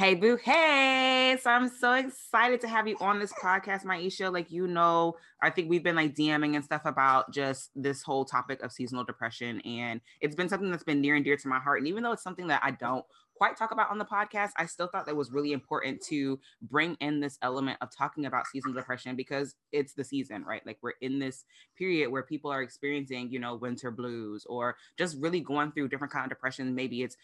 Hey, 0.00 0.14
boo. 0.14 0.38
Hey. 0.42 1.36
So 1.42 1.50
I'm 1.50 1.68
so 1.68 1.92
excited 1.92 2.62
to 2.62 2.68
have 2.68 2.88
you 2.88 2.96
on 3.02 3.18
this 3.18 3.34
podcast, 3.34 3.84
Maisha. 3.84 4.32
Like, 4.32 4.50
you 4.50 4.66
know, 4.66 5.16
I 5.42 5.50
think 5.50 5.68
we've 5.68 5.82
been 5.82 5.94
like 5.94 6.14
DMing 6.14 6.54
and 6.54 6.64
stuff 6.64 6.86
about 6.86 7.34
just 7.34 7.68
this 7.76 8.02
whole 8.02 8.24
topic 8.24 8.62
of 8.62 8.72
seasonal 8.72 9.04
depression. 9.04 9.60
And 9.60 10.00
it's 10.22 10.34
been 10.34 10.48
something 10.48 10.70
that's 10.70 10.84
been 10.84 11.02
near 11.02 11.16
and 11.16 11.24
dear 11.24 11.36
to 11.36 11.48
my 11.48 11.58
heart. 11.58 11.80
And 11.80 11.86
even 11.86 12.02
though 12.02 12.12
it's 12.12 12.22
something 12.22 12.46
that 12.46 12.62
I 12.64 12.70
don't 12.70 13.04
quite 13.40 13.56
talk 13.56 13.72
about 13.72 13.90
on 13.90 13.96
the 13.96 14.04
podcast, 14.04 14.50
I 14.58 14.66
still 14.66 14.86
thought 14.86 15.06
that 15.06 15.16
was 15.16 15.32
really 15.32 15.52
important 15.52 16.02
to 16.08 16.38
bring 16.60 16.94
in 17.00 17.20
this 17.20 17.38
element 17.40 17.78
of 17.80 17.88
talking 17.90 18.26
about 18.26 18.46
seasonal 18.46 18.74
depression 18.74 19.16
because 19.16 19.54
it's 19.72 19.94
the 19.94 20.04
season, 20.04 20.44
right? 20.44 20.60
Like 20.66 20.76
we're 20.82 20.92
in 21.00 21.18
this 21.18 21.46
period 21.74 22.10
where 22.10 22.22
people 22.22 22.50
are 22.50 22.60
experiencing, 22.60 23.30
you 23.30 23.38
know, 23.38 23.54
winter 23.54 23.90
blues 23.90 24.44
or 24.46 24.76
just 24.98 25.16
really 25.20 25.40
going 25.40 25.72
through 25.72 25.88
different 25.88 26.12
kind 26.12 26.24
of 26.24 26.28
depression. 26.28 26.74
Maybe 26.74 27.02
it's 27.02 27.16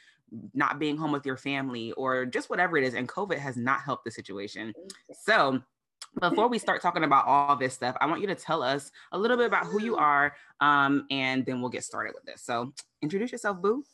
not 0.55 0.79
being 0.79 0.97
home 0.97 1.13
with 1.13 1.27
your 1.27 1.37
family 1.37 1.93
or 1.93 2.27
just 2.27 2.51
whatever 2.51 2.77
it 2.77 2.85
is. 2.85 2.95
And 2.95 3.09
COVID 3.09 3.39
has 3.39 3.57
not 3.57 3.81
helped 3.81 4.05
the 4.05 4.11
situation. 4.11 4.73
So 5.25 5.61
before 6.21 6.49
we 6.49 6.59
start 6.59 6.83
talking 6.83 7.05
about 7.05 7.27
all 7.27 7.57
this 7.57 7.75
stuff, 7.75 7.97
I 8.01 8.07
want 8.07 8.21
you 8.21 8.27
to 8.29 8.35
tell 8.35 8.63
us 8.63 8.91
a 9.13 9.19
little 9.19 9.37
bit 9.37 9.47
about 9.47 9.67
who 9.67 9.83
you 9.83 9.97
are, 9.97 10.35
um, 10.61 11.07
and 11.11 11.45
then 11.45 11.61
we'll 11.61 11.71
get 11.71 11.85
started 11.85 12.15
with 12.15 12.25
this. 12.25 12.43
So, 12.43 12.73
introduce 13.03 13.33
yourself, 13.33 13.61
Boo. 13.61 13.85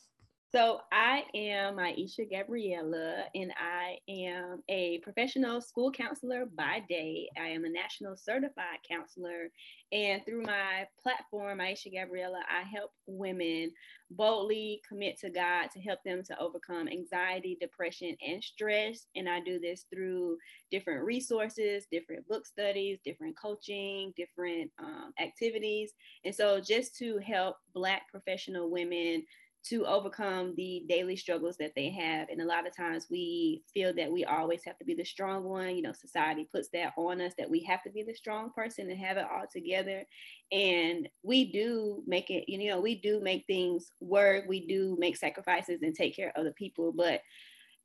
So 0.53 0.81
I 0.91 1.23
am 1.33 1.77
Maisha 1.77 2.29
Gabriella, 2.29 3.23
and 3.33 3.51
I 3.57 3.97
am 4.07 4.61
a 4.69 4.99
professional 4.99 5.61
school 5.61 5.91
counselor 5.91 6.45
by 6.45 6.83
day. 6.87 7.27
I 7.41 7.47
am 7.47 7.65
a 7.65 7.69
national 7.69 8.15
certified 8.15 8.77
counselor, 8.87 9.49
and 9.91 10.23
through 10.23 10.43
my 10.43 10.85
platform, 11.01 11.57
Maisha 11.57 11.91
Gabriella, 11.91 12.41
I 12.47 12.69
help 12.69 12.91
women 13.07 13.71
boldly 14.11 14.79
commit 14.87 15.19
to 15.21 15.31
God 15.31 15.69
to 15.73 15.81
help 15.81 15.99
them 16.05 16.21
to 16.25 16.39
overcome 16.39 16.87
anxiety, 16.87 17.57
depression, 17.59 18.15
and 18.23 18.43
stress. 18.43 19.07
And 19.15 19.27
I 19.27 19.39
do 19.39 19.59
this 19.59 19.85
through 19.91 20.37
different 20.69 21.03
resources, 21.03 21.87
different 21.91 22.27
book 22.27 22.45
studies, 22.45 22.99
different 23.03 23.35
coaching, 23.39 24.13
different 24.15 24.69
um, 24.77 25.13
activities. 25.19 25.93
And 26.25 26.35
so, 26.35 26.59
just 26.59 26.95
to 26.97 27.17
help 27.25 27.55
Black 27.73 28.03
professional 28.11 28.69
women 28.69 29.23
to 29.69 29.85
overcome 29.85 30.53
the 30.57 30.83
daily 30.89 31.15
struggles 31.15 31.55
that 31.57 31.73
they 31.75 31.89
have. 31.89 32.27
And 32.29 32.41
a 32.41 32.45
lot 32.45 32.67
of 32.67 32.75
times 32.75 33.07
we 33.09 33.63
feel 33.73 33.93
that 33.95 34.11
we 34.11 34.25
always 34.25 34.63
have 34.65 34.77
to 34.79 34.85
be 34.85 34.93
the 34.93 35.05
strong 35.05 35.45
one. 35.45 35.75
You 35.75 35.81
know, 35.81 35.93
society 35.93 36.49
puts 36.51 36.67
that 36.73 36.91
on 36.97 37.21
us 37.21 37.33
that 37.37 37.49
we 37.49 37.63
have 37.63 37.81
to 37.83 37.89
be 37.89 38.03
the 38.03 38.13
strong 38.13 38.51
person 38.53 38.89
and 38.89 38.99
have 38.99 39.17
it 39.17 39.25
all 39.31 39.45
together. 39.51 40.03
And 40.51 41.07
we 41.23 41.51
do 41.51 42.03
make 42.05 42.29
it, 42.29 42.43
you 42.49 42.69
know, 42.69 42.81
we 42.81 42.95
do 42.95 43.21
make 43.21 43.45
things 43.45 43.91
work. 44.01 44.45
We 44.49 44.67
do 44.67 44.97
make 44.99 45.15
sacrifices 45.15 45.81
and 45.81 45.95
take 45.95 46.15
care 46.15 46.29
of 46.29 46.41
other 46.41 46.53
people. 46.53 46.91
But 46.91 47.21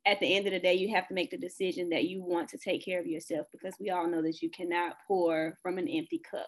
at 0.05 0.19
the 0.19 0.35
end 0.35 0.47
of 0.47 0.53
the 0.53 0.59
day, 0.59 0.73
you 0.73 0.93
have 0.93 1.07
to 1.07 1.13
make 1.13 1.31
the 1.31 1.37
decision 1.37 1.89
that 1.89 2.05
you 2.05 2.23
want 2.23 2.49
to 2.49 2.57
take 2.57 2.83
care 2.83 2.99
of 2.99 3.07
yourself 3.07 3.47
because 3.53 3.75
we 3.79 3.89
all 3.89 4.07
know 4.07 4.21
that 4.21 4.41
you 4.41 4.49
cannot 4.49 4.97
pour 5.07 5.57
from 5.61 5.77
an 5.77 5.87
empty 5.87 6.21
cup. 6.29 6.47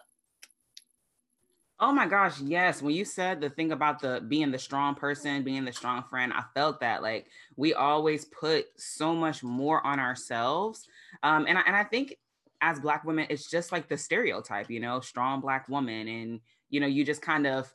Oh 1.82 1.90
my 1.90 2.06
gosh, 2.06 2.40
yes. 2.40 2.80
When 2.80 2.94
you 2.94 3.04
said 3.04 3.40
the 3.40 3.50
thing 3.50 3.72
about 3.72 4.00
the 4.00 4.24
being 4.28 4.52
the 4.52 4.58
strong 4.58 4.94
person, 4.94 5.42
being 5.42 5.64
the 5.64 5.72
strong 5.72 6.04
friend, 6.04 6.32
I 6.32 6.44
felt 6.54 6.78
that 6.78 7.02
like 7.02 7.26
we 7.56 7.74
always 7.74 8.24
put 8.26 8.66
so 8.76 9.16
much 9.16 9.42
more 9.42 9.84
on 9.84 9.98
ourselves. 9.98 10.86
Um, 11.24 11.44
and 11.48 11.58
I, 11.58 11.62
and 11.66 11.74
I 11.74 11.82
think 11.82 12.18
as 12.60 12.78
black 12.78 13.04
women, 13.04 13.26
it's 13.30 13.50
just 13.50 13.72
like 13.72 13.88
the 13.88 13.96
stereotype, 13.96 14.70
you 14.70 14.78
know, 14.78 15.00
strong 15.00 15.40
black 15.40 15.68
woman, 15.68 16.06
and 16.06 16.40
you 16.70 16.78
know, 16.78 16.86
you 16.86 17.04
just 17.04 17.20
kind 17.20 17.48
of. 17.48 17.74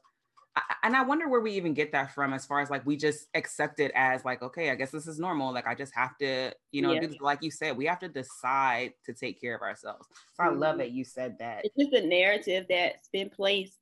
and 0.84 0.96
I 0.96 1.02
wonder 1.02 1.28
where 1.28 1.42
we 1.42 1.52
even 1.52 1.74
get 1.74 1.92
that 1.92 2.16
from, 2.16 2.34
as 2.34 2.46
far 2.46 2.62
as 2.62 2.70
like 2.70 2.86
we 2.86 2.96
just 2.96 3.28
accept 3.34 3.82
it 3.82 3.92
as 3.94 4.24
like, 4.24 4.42
okay, 4.42 4.70
I 4.72 4.76
guess 4.76 4.90
this 4.90 5.08
is 5.08 5.20
normal. 5.20 5.52
Like 5.52 5.68
I 5.68 5.76
just 5.76 5.94
have 5.96 6.18
to, 6.20 6.54
you 6.72 6.82
know, 6.82 6.94
yeah. 6.94 7.10
like 7.20 7.44
you 7.44 7.52
said, 7.52 7.76
we 7.76 7.86
have 7.88 8.00
to 8.00 8.08
decide 8.08 8.94
to 9.04 9.12
take 9.12 9.42
care 9.42 9.54
of 9.54 9.62
ourselves. 9.62 10.08
So 10.36 10.44
mm-hmm. 10.44 10.54
I 10.54 10.58
love 10.58 10.70
mm-hmm. 10.72 10.80
that 10.80 10.92
you 10.92 11.04
said 11.04 11.38
that. 11.40 11.66
It's 11.66 11.76
just 11.76 11.92
a 11.92 12.08
narrative 12.08 12.68
that's 12.70 13.10
been 13.10 13.30
placed 13.30 13.80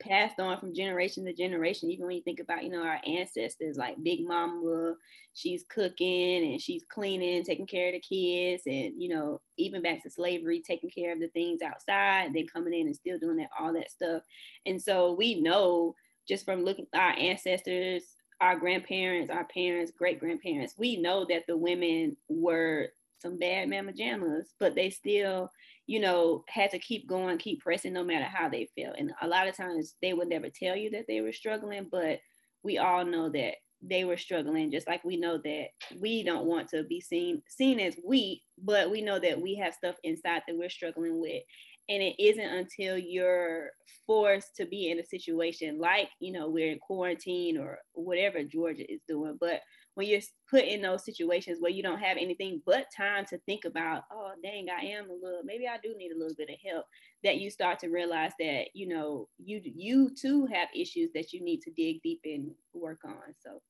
passed 0.00 0.38
on 0.40 0.58
from 0.58 0.74
generation 0.74 1.24
to 1.24 1.32
generation. 1.32 1.90
Even 1.90 2.06
when 2.06 2.16
you 2.16 2.22
think 2.22 2.40
about, 2.40 2.64
you 2.64 2.70
know, 2.70 2.82
our 2.82 3.00
ancestors, 3.06 3.76
like 3.76 4.02
Big 4.02 4.26
Mama, 4.26 4.94
she's 5.34 5.64
cooking 5.68 6.52
and 6.52 6.60
she's 6.60 6.84
cleaning, 6.88 7.44
taking 7.44 7.66
care 7.66 7.88
of 7.88 7.94
the 7.94 8.00
kids, 8.00 8.62
and 8.66 9.00
you 9.00 9.08
know, 9.08 9.40
even 9.56 9.82
back 9.82 10.02
to 10.02 10.10
slavery, 10.10 10.60
taking 10.60 10.90
care 10.90 11.12
of 11.12 11.20
the 11.20 11.28
things 11.28 11.62
outside, 11.62 12.32
then 12.34 12.46
coming 12.46 12.74
in 12.74 12.86
and 12.86 12.96
still 12.96 13.18
doing 13.18 13.36
that, 13.36 13.50
all 13.58 13.72
that 13.72 13.90
stuff. 13.90 14.22
And 14.66 14.80
so 14.80 15.12
we 15.12 15.40
know 15.40 15.94
just 16.28 16.44
from 16.44 16.64
looking 16.64 16.86
our 16.94 17.12
ancestors, 17.12 18.02
our 18.40 18.58
grandparents, 18.58 19.30
our 19.30 19.44
parents, 19.44 19.92
great 19.96 20.20
grandparents, 20.20 20.74
we 20.78 20.96
know 20.96 21.26
that 21.28 21.44
the 21.46 21.56
women 21.56 22.16
were 22.28 22.88
some 23.20 23.38
bad 23.38 23.68
mama 23.68 23.92
jammas, 23.92 24.46
but 24.60 24.74
they 24.74 24.90
still 24.90 25.50
you 25.88 25.98
know, 25.98 26.44
had 26.48 26.70
to 26.70 26.78
keep 26.78 27.08
going, 27.08 27.38
keep 27.38 27.62
pressing 27.62 27.94
no 27.94 28.04
matter 28.04 28.26
how 28.26 28.46
they 28.46 28.68
feel. 28.74 28.92
And 28.96 29.10
a 29.22 29.26
lot 29.26 29.48
of 29.48 29.56
times 29.56 29.94
they 30.02 30.12
would 30.12 30.28
never 30.28 30.48
tell 30.50 30.76
you 30.76 30.90
that 30.90 31.06
they 31.08 31.22
were 31.22 31.32
struggling, 31.32 31.88
but 31.90 32.20
we 32.62 32.76
all 32.76 33.06
know 33.06 33.30
that 33.30 33.54
they 33.80 34.04
were 34.04 34.16
struggling 34.16 34.70
just 34.70 34.86
like 34.86 35.02
we 35.04 35.16
know 35.16 35.38
that 35.38 35.66
we 36.00 36.22
don't 36.22 36.46
want 36.46 36.68
to 36.68 36.82
be 36.84 37.00
seen 37.00 37.40
seen 37.48 37.78
as 37.78 37.94
weak 38.04 38.42
but 38.64 38.90
we 38.90 39.00
know 39.00 39.20
that 39.20 39.40
we 39.40 39.54
have 39.54 39.72
stuff 39.72 39.94
inside 40.02 40.42
that 40.48 40.56
we're 40.56 40.68
struggling 40.68 41.20
with 41.20 41.44
and 41.88 42.02
it 42.02 42.16
isn't 42.18 42.40
until 42.40 42.98
you're 42.98 43.70
forced 44.04 44.56
to 44.56 44.66
be 44.66 44.90
in 44.90 44.98
a 44.98 45.04
situation 45.04 45.78
like 45.78 46.08
you 46.18 46.32
know 46.32 46.50
we're 46.50 46.72
in 46.72 46.78
quarantine 46.80 47.56
or 47.56 47.78
whatever 47.92 48.42
georgia 48.42 48.92
is 48.92 49.00
doing 49.06 49.38
but 49.40 49.60
when 49.98 50.06
you're 50.06 50.20
put 50.48 50.62
in 50.62 50.80
those 50.80 51.04
situations 51.04 51.58
where 51.58 51.72
you 51.72 51.82
don't 51.82 51.98
have 51.98 52.16
anything 52.16 52.62
but 52.64 52.86
time 52.96 53.24
to 53.24 53.36
think 53.46 53.64
about, 53.64 54.04
oh 54.12 54.30
dang, 54.44 54.68
I 54.70 54.84
am 54.84 55.10
a 55.10 55.12
little, 55.12 55.40
maybe 55.44 55.66
I 55.66 55.76
do 55.82 55.92
need 55.96 56.12
a 56.12 56.16
little 56.16 56.36
bit 56.38 56.50
of 56.50 56.56
help, 56.64 56.84
that 57.24 57.38
you 57.38 57.50
start 57.50 57.80
to 57.80 57.88
realize 57.88 58.30
that, 58.38 58.66
you 58.74 58.86
know, 58.86 59.28
you 59.38 59.60
you 59.64 60.14
too 60.14 60.46
have 60.52 60.68
issues 60.72 61.10
that 61.16 61.32
you 61.32 61.42
need 61.42 61.62
to 61.62 61.72
dig 61.72 62.00
deep 62.04 62.20
and 62.24 62.52
work 62.74 63.00
on. 63.04 63.34
So 63.40 63.60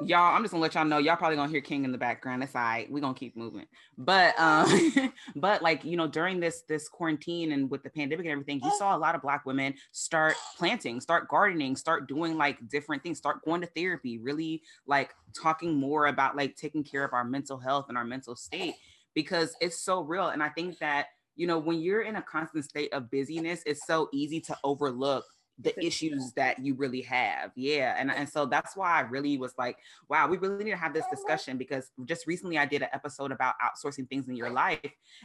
y'all 0.00 0.34
i'm 0.34 0.42
just 0.42 0.52
gonna 0.52 0.62
let 0.62 0.74
y'all 0.74 0.84
know 0.84 0.98
y'all 0.98 1.16
probably 1.16 1.36
gonna 1.36 1.50
hear 1.50 1.60
king 1.60 1.84
in 1.84 1.92
the 1.92 1.98
background. 1.98 2.42
That's 2.42 2.54
all 2.54 2.62
right. 2.62 2.90
We're 2.90 3.00
gonna 3.00 3.14
keep 3.14 3.36
moving. 3.36 3.66
But 3.96 4.38
um 4.38 5.12
but 5.36 5.62
like 5.62 5.84
you 5.84 5.96
know 5.96 6.06
during 6.06 6.40
this 6.40 6.62
this 6.68 6.88
quarantine 6.88 7.52
and 7.52 7.70
with 7.70 7.82
the 7.82 7.90
pandemic 7.90 8.26
and 8.26 8.32
everything 8.32 8.60
you 8.62 8.72
saw 8.78 8.96
a 8.96 8.98
lot 8.98 9.14
of 9.14 9.22
black 9.22 9.46
women 9.46 9.74
start 9.92 10.34
planting 10.56 11.00
start 11.00 11.28
gardening 11.28 11.76
start 11.76 12.08
doing 12.08 12.36
like 12.36 12.68
different 12.68 13.02
things 13.02 13.18
start 13.18 13.44
going 13.44 13.60
to 13.60 13.66
therapy 13.68 14.18
really 14.18 14.62
like 14.86 15.14
talking 15.40 15.74
more 15.74 16.06
about 16.06 16.36
like 16.36 16.56
taking 16.56 16.84
care 16.84 17.04
of 17.04 17.12
our 17.12 17.24
mental 17.24 17.58
health 17.58 17.86
and 17.88 17.98
our 17.98 18.04
mental 18.04 18.36
state 18.36 18.74
because 19.14 19.54
it's 19.60 19.80
so 19.80 20.00
real. 20.00 20.28
And 20.28 20.42
i 20.42 20.48
think 20.48 20.78
that 20.78 21.06
you 21.36 21.46
know 21.46 21.58
when 21.58 21.80
you're 21.80 22.02
in 22.02 22.16
a 22.16 22.22
constant 22.22 22.64
state 22.64 22.92
of 22.92 23.10
busyness 23.10 23.62
it's 23.66 23.86
so 23.86 24.08
easy 24.12 24.40
to 24.40 24.56
overlook 24.64 25.24
the 25.58 25.84
issues 25.84 26.32
that 26.32 26.58
you 26.58 26.74
really 26.74 27.02
have. 27.02 27.52
Yeah. 27.54 27.94
And, 27.98 28.10
and 28.10 28.28
so 28.28 28.46
that's 28.46 28.76
why 28.76 28.92
I 28.92 29.00
really 29.00 29.38
was 29.38 29.54
like, 29.56 29.76
wow, 30.08 30.26
we 30.26 30.36
really 30.36 30.64
need 30.64 30.72
to 30.72 30.76
have 30.76 30.92
this 30.92 31.04
discussion 31.10 31.56
because 31.56 31.92
just 32.06 32.26
recently 32.26 32.58
I 32.58 32.66
did 32.66 32.82
an 32.82 32.88
episode 32.92 33.30
about 33.30 33.54
outsourcing 33.62 34.08
things 34.08 34.28
in 34.28 34.36
your 34.36 34.50
life. 34.50 34.80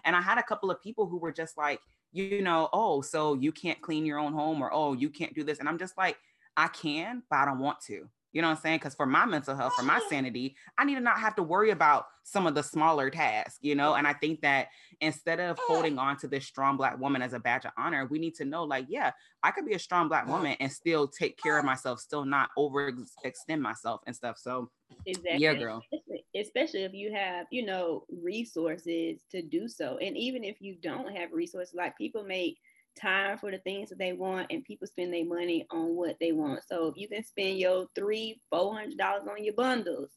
And 0.06 0.16
I 0.16 0.22
had 0.22 0.38
a 0.38 0.44
couple 0.44 0.70
of 0.70 0.81
people 0.81 1.08
who 1.08 1.18
were 1.18 1.31
just 1.31 1.58
like, 1.58 1.80
you 2.12 2.42
know, 2.42 2.70
oh, 2.74 3.02
so 3.02 3.34
you 3.34 3.52
can't 3.52 3.81
clean 3.81 4.06
your 4.06 4.20
own 4.20 4.34
home 4.34 4.62
or 4.62 4.72
oh, 4.74 4.94
you 4.94 5.10
can't 5.10 5.34
do 5.34 5.44
this. 5.44 5.60
And 5.60 5.68
I'm 5.68 5.80
just 5.80 5.98
like, 5.98 6.18
I 6.56 6.68
can, 6.68 7.24
but 7.30 7.38
I 7.38 7.46
don't 7.46 7.60
want 7.60 7.80
to. 7.88 8.08
You 8.31 8.42
know 8.42 8.50
what 8.50 8.58
I'm 8.58 8.62
saying? 8.62 8.78
Because 8.78 8.96
for 8.96 9.06
my 9.06 9.26
mental 9.26 9.56
health, 9.56 9.74
for 9.74 9.84
my 9.84 10.00
sanity, 10.10 10.56
I 10.78 10.86
need 10.86 10.96
to 10.96 11.02
not 11.02 11.20
have 11.20 11.36
to 11.36 11.44
worry 11.44 11.72
about 11.72 12.06
some 12.24 12.46
of 12.46 12.54
the 12.54 12.62
smaller 12.62 13.10
tasks, 13.10 13.58
you 13.62 13.74
know? 13.74 13.96
And 13.96 14.06
I 14.06 14.14
think 14.14 14.42
that 14.42 14.68
instead 15.02 15.40
of 15.40 15.58
holding 15.60 15.98
on 15.98 16.16
to 16.18 16.28
this 16.28 16.46
strong 16.46 16.78
Black 16.78 17.00
woman 17.00 17.24
as 17.24 17.34
a 17.34 17.40
badge 17.40 17.66
of 17.66 17.72
honor, 17.76 18.06
we 18.06 18.20
need 18.20 18.36
to 18.36 18.46
know, 18.46 18.64
like, 18.66 18.86
yeah, 18.88 19.12
I 19.42 19.50
could 19.50 19.66
be 19.66 19.74
a 19.74 19.80
strong 19.80 20.10
Black 20.10 20.28
woman 20.28 20.56
and 20.60 20.72
still 20.72 21.08
take 21.08 21.42
care 21.42 21.58
of 21.58 21.66
myself, 21.66 22.00
still 22.00 22.24
not 22.24 22.50
overextend 22.56 23.62
myself 23.62 24.02
and 24.06 24.16
stuff. 24.16 24.38
So, 24.38 24.70
exactly. 25.08 25.40
yeah, 25.40 25.56
girl. 25.56 25.81
Especially, 25.92 26.26
especially 26.36 26.84
if 26.84 26.94
you 26.94 27.12
have, 27.12 27.48
you 27.52 27.66
know, 27.66 28.04
resources 28.22 29.22
to 29.31 29.42
do 29.42 29.68
so. 29.68 29.98
And 29.98 30.16
even 30.16 30.44
if 30.44 30.62
you 30.62 30.76
don't 30.80 31.16
have 31.16 31.31
resources, 31.34 31.74
like 31.74 31.98
people 31.98 32.24
make, 32.24 32.60
time 33.00 33.38
for 33.38 33.52
the 33.52 33.58
things 33.60 33.90
that 33.90 33.98
they 33.98 34.14
want 34.14 34.48
and 34.50 34.64
people 34.64 34.88
spend 34.88 35.14
their 35.14 35.26
money 35.26 35.66
on 35.72 35.96
what 35.96 36.18
they 36.20 36.32
want. 36.32 36.62
So 36.68 36.88
if 36.88 36.98
you 36.98 37.08
can 37.08 37.24
spend 37.24 37.58
your 37.58 37.88
three, 37.96 38.42
four 38.50 38.76
hundred 38.76 38.98
dollars 38.98 39.28
on 39.30 39.44
your 39.44 39.54
bundles, 39.54 40.12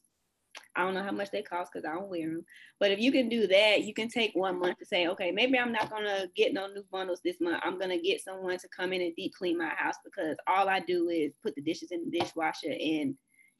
I 0.75 0.83
don't 0.83 0.93
know 0.93 1.03
how 1.03 1.11
much 1.11 1.31
they 1.31 1.41
cost 1.41 1.71
because 1.71 1.85
I 1.85 1.93
don't 1.93 2.09
wear 2.09 2.27
them. 2.27 2.45
But 2.79 2.91
if 2.91 2.99
you 2.99 3.11
can 3.11 3.29
do 3.29 3.47
that, 3.47 3.83
you 3.83 3.93
can 3.93 4.07
take 4.07 4.31
one 4.33 4.59
month 4.59 4.77
to 4.79 4.85
say, 4.85 5.07
okay, 5.07 5.31
maybe 5.31 5.57
I'm 5.57 5.71
not 5.71 5.89
gonna 5.89 6.27
get 6.35 6.53
no 6.53 6.67
new 6.67 6.83
bundles 6.91 7.21
this 7.23 7.39
month. 7.39 7.61
I'm 7.63 7.79
gonna 7.79 8.01
get 8.01 8.23
someone 8.23 8.57
to 8.57 8.67
come 8.75 8.93
in 8.93 9.01
and 9.01 9.15
deep 9.15 9.33
clean 9.33 9.57
my 9.57 9.71
house 9.75 9.95
because 10.03 10.35
all 10.47 10.69
I 10.69 10.79
do 10.79 11.09
is 11.09 11.33
put 11.41 11.55
the 11.55 11.61
dishes 11.61 11.91
in 11.91 12.09
the 12.09 12.19
dishwasher 12.19 12.71
and 12.71 13.15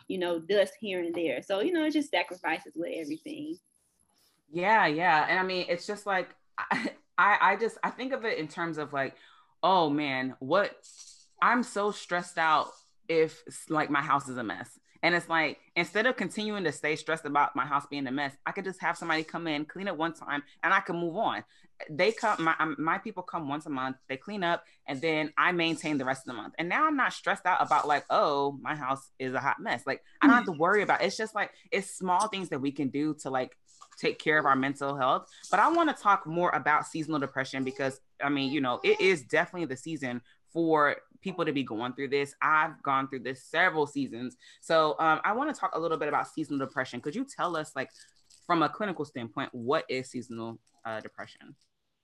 you 0.07 0.17
know 0.17 0.39
dust 0.39 0.73
here 0.79 0.99
and 0.99 1.13
there. 1.13 1.41
So 1.41 1.61
you 1.61 1.71
know, 1.71 1.85
it 1.85 1.93
just 1.93 2.11
sacrifices 2.11 2.73
with 2.75 2.91
everything. 2.95 3.57
Yeah, 4.51 4.85
yeah, 4.87 5.25
and 5.29 5.39
I 5.39 5.43
mean, 5.43 5.65
it's 5.69 5.87
just 5.87 6.05
like. 6.05 6.35
I 7.17 7.37
I 7.41 7.55
just 7.55 7.77
I 7.83 7.89
think 7.89 8.13
of 8.13 8.25
it 8.25 8.37
in 8.37 8.47
terms 8.47 8.77
of 8.77 8.93
like, 8.93 9.15
oh 9.61 9.89
man, 9.89 10.35
what 10.39 10.71
I'm 11.41 11.63
so 11.63 11.91
stressed 11.91 12.37
out 12.37 12.71
if 13.07 13.43
like 13.69 13.89
my 13.89 14.01
house 14.01 14.29
is 14.29 14.37
a 14.37 14.43
mess. 14.43 14.79
And 15.01 15.13
it's 15.13 15.27
like 15.27 15.59
instead 15.75 16.05
of 16.05 16.15
continuing 16.15 16.63
to 16.63 16.71
stay 16.71 16.95
stressed 16.95 17.25
about 17.25 17.55
my 17.55 17.65
house 17.65 17.85
being 17.89 18.07
a 18.07 18.11
mess, 18.11 18.33
I 18.45 18.53
could 18.53 18.63
just 18.63 18.81
have 18.81 18.97
somebody 18.97 19.23
come 19.23 19.47
in, 19.47 19.65
clean 19.65 19.87
it 19.87 19.97
one 19.97 20.13
time, 20.13 20.43
and 20.63 20.73
I 20.73 20.79
can 20.79 20.95
move 20.95 21.17
on. 21.17 21.43
They 21.89 22.13
come, 22.13 22.41
my 22.41 22.55
my 22.77 22.99
people 22.99 23.23
come 23.23 23.49
once 23.49 23.65
a 23.65 23.69
month, 23.69 23.97
they 24.07 24.15
clean 24.15 24.45
up, 24.45 24.63
and 24.87 25.01
then 25.01 25.33
I 25.37 25.51
maintain 25.51 25.97
the 25.97 26.05
rest 26.05 26.21
of 26.21 26.27
the 26.27 26.41
month. 26.41 26.53
And 26.57 26.69
now 26.69 26.87
I'm 26.87 26.95
not 26.95 27.11
stressed 27.11 27.45
out 27.45 27.61
about 27.61 27.85
like, 27.85 28.05
oh, 28.09 28.57
my 28.61 28.75
house 28.75 29.09
is 29.19 29.33
a 29.33 29.39
hot 29.39 29.59
mess. 29.59 29.83
Like 29.85 30.01
I 30.21 30.27
don't 30.27 30.35
have 30.35 30.45
mm-hmm. 30.45 30.53
to 30.53 30.59
worry 30.59 30.83
about. 30.83 31.01
It. 31.01 31.07
It's 31.07 31.17
just 31.17 31.35
like 31.35 31.51
it's 31.69 31.93
small 31.93 32.29
things 32.29 32.47
that 32.49 32.59
we 32.59 32.71
can 32.71 32.87
do 32.87 33.13
to 33.23 33.29
like 33.29 33.57
take 33.97 34.19
care 34.19 34.37
of 34.37 34.45
our 34.45 34.55
mental 34.55 34.95
health. 34.95 35.29
But 35.51 35.59
I 35.59 35.69
want 35.69 35.95
to 35.95 36.01
talk 36.01 36.25
more 36.25 36.51
about 36.51 36.87
seasonal 36.87 37.19
depression 37.19 37.63
because 37.63 37.99
I 38.23 38.29
mean, 38.29 38.51
you 38.51 38.61
know, 38.61 38.79
it 38.83 38.99
is 39.01 39.23
definitely 39.23 39.67
the 39.67 39.77
season 39.77 40.21
for 40.51 40.97
people 41.21 41.45
to 41.45 41.51
be 41.51 41.63
going 41.63 41.93
through 41.93 42.09
this. 42.09 42.35
I've 42.41 42.81
gone 42.83 43.07
through 43.07 43.21
this 43.21 43.43
several 43.43 43.87
seasons. 43.87 44.37
So 44.61 44.95
um, 44.99 45.19
I 45.23 45.33
want 45.33 45.53
to 45.53 45.59
talk 45.59 45.71
a 45.75 45.79
little 45.79 45.97
bit 45.97 46.09
about 46.09 46.27
seasonal 46.27 46.59
depression. 46.59 47.01
Could 47.01 47.15
you 47.15 47.25
tell 47.25 47.55
us, 47.55 47.71
like, 47.75 47.89
from 48.45 48.61
a 48.61 48.69
clinical 48.69 49.05
standpoint, 49.05 49.49
what 49.53 49.85
is 49.89 50.11
seasonal 50.11 50.59
uh, 50.85 50.99
depression? 50.99 51.55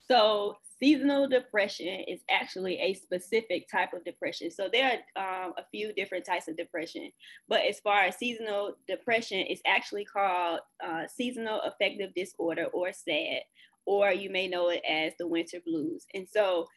So, 0.09 0.57
seasonal 0.81 1.27
depression 1.27 2.03
is 2.07 2.21
actually 2.31 2.79
a 2.79 2.93
specific 2.93 3.69
type 3.69 3.93
of 3.93 4.03
depression. 4.05 4.49
So, 4.49 4.69
there 4.71 4.99
are 5.15 5.45
um, 5.45 5.53
a 5.57 5.63
few 5.71 5.93
different 5.93 6.25
types 6.25 6.47
of 6.47 6.57
depression. 6.57 7.11
But 7.47 7.61
as 7.65 7.79
far 7.79 8.03
as 8.03 8.17
seasonal 8.17 8.75
depression, 8.87 9.45
it's 9.47 9.61
actually 9.67 10.05
called 10.05 10.61
uh, 10.83 11.03
seasonal 11.07 11.61
affective 11.61 12.13
disorder 12.15 12.65
or 12.73 12.91
SAD, 12.91 13.41
or 13.85 14.11
you 14.11 14.29
may 14.29 14.47
know 14.47 14.69
it 14.69 14.81
as 14.89 15.13
the 15.19 15.27
winter 15.27 15.59
blues. 15.65 16.05
And 16.13 16.27
so, 16.27 16.67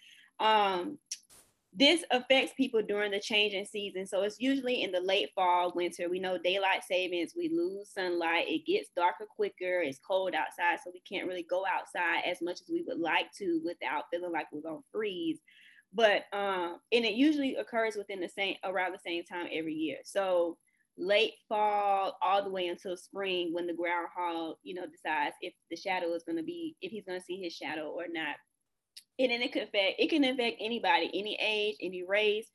um, 0.40 0.98
this 1.74 2.04
affects 2.10 2.52
people 2.54 2.82
during 2.82 3.12
the 3.12 3.20
changing 3.20 3.64
season. 3.64 4.06
So 4.06 4.22
it's 4.22 4.38
usually 4.38 4.82
in 4.82 4.92
the 4.92 5.00
late 5.00 5.30
fall, 5.34 5.72
winter. 5.74 6.08
We 6.10 6.20
know 6.20 6.36
daylight 6.36 6.84
savings, 6.86 7.32
we 7.36 7.48
lose 7.48 7.90
sunlight, 7.90 8.48
it 8.48 8.66
gets 8.66 8.90
darker 8.94 9.26
quicker, 9.34 9.80
it's 9.80 9.98
cold 10.06 10.34
outside, 10.34 10.80
so 10.84 10.90
we 10.92 11.00
can't 11.00 11.26
really 11.26 11.46
go 11.48 11.64
outside 11.66 12.28
as 12.30 12.42
much 12.42 12.60
as 12.60 12.68
we 12.70 12.84
would 12.86 12.98
like 12.98 13.32
to 13.38 13.60
without 13.64 14.04
feeling 14.10 14.32
like 14.32 14.48
we're 14.52 14.60
gonna 14.60 14.80
freeze. 14.92 15.40
But 15.94 16.24
um, 16.34 16.78
and 16.92 17.06
it 17.06 17.14
usually 17.14 17.56
occurs 17.56 17.96
within 17.96 18.20
the 18.20 18.28
same 18.28 18.56
around 18.64 18.92
the 18.92 18.98
same 18.98 19.24
time 19.24 19.46
every 19.50 19.74
year. 19.74 19.98
So 20.04 20.58
late 20.98 21.32
fall 21.48 22.18
all 22.20 22.44
the 22.44 22.50
way 22.50 22.66
until 22.66 22.98
spring 22.98 23.50
when 23.52 23.66
the 23.66 23.72
groundhog, 23.72 24.56
you 24.62 24.74
know, 24.74 24.86
decides 24.86 25.36
if 25.40 25.54
the 25.70 25.76
shadow 25.76 26.12
is 26.12 26.22
gonna 26.22 26.42
be 26.42 26.76
if 26.82 26.92
he's 26.92 27.04
gonna 27.06 27.20
see 27.20 27.42
his 27.42 27.54
shadow 27.54 27.88
or 27.88 28.04
not 28.12 28.36
and 29.18 29.30
then 29.30 29.42
it 29.42 29.52
could 29.52 29.62
affect 29.62 29.96
it 29.98 30.10
can 30.10 30.24
affect 30.24 30.56
anybody 30.60 31.10
any 31.14 31.38
age 31.40 31.76
any 31.80 32.04
race 32.06 32.48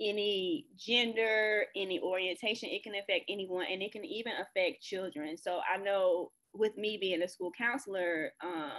any 0.00 0.66
gender 0.76 1.64
any 1.76 2.00
orientation. 2.00 2.68
It 2.70 2.82
can 2.82 2.94
affect 2.94 3.24
anyone 3.28 3.66
and 3.70 3.82
it 3.82 3.92
can 3.92 4.04
even 4.04 4.32
affect 4.34 4.82
children. 4.82 5.36
So 5.36 5.60
i 5.72 5.76
know 5.76 6.30
with 6.54 6.76
me 6.76 6.98
being 7.00 7.22
a 7.22 7.28
school 7.28 7.50
counselor 7.56 8.32
um, 8.44 8.72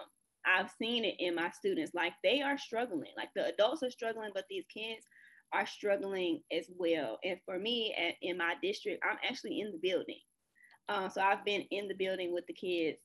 i've 0.45 0.69
seen 0.79 1.05
it 1.05 1.15
in 1.19 1.35
my 1.35 1.49
students. 1.51 1.93
Like 1.93 2.13
they 2.23 2.41
are 2.41 2.57
struggling. 2.57 3.11
Like 3.17 3.29
the 3.35 3.47
adults 3.47 3.83
are 3.83 3.91
struggling 3.91 4.31
but 4.33 4.45
these 4.49 4.65
kids 4.73 5.05
are 5.53 5.67
struggling 5.67 6.41
as 6.51 6.65
well. 6.77 7.19
And 7.23 7.37
for 7.45 7.59
me 7.59 7.95
at, 7.97 8.15
in 8.21 8.37
my 8.37 8.55
district 8.61 9.03
i'm 9.09 9.17
actually 9.27 9.61
in 9.61 9.71
the 9.71 9.89
building. 9.89 10.19
Um, 10.89 11.09
so 11.09 11.21
i've 11.21 11.45
been 11.45 11.63
in 11.71 11.87
the 11.87 11.95
building 11.95 12.33
with 12.33 12.45
the 12.47 12.53
kids 12.53 12.97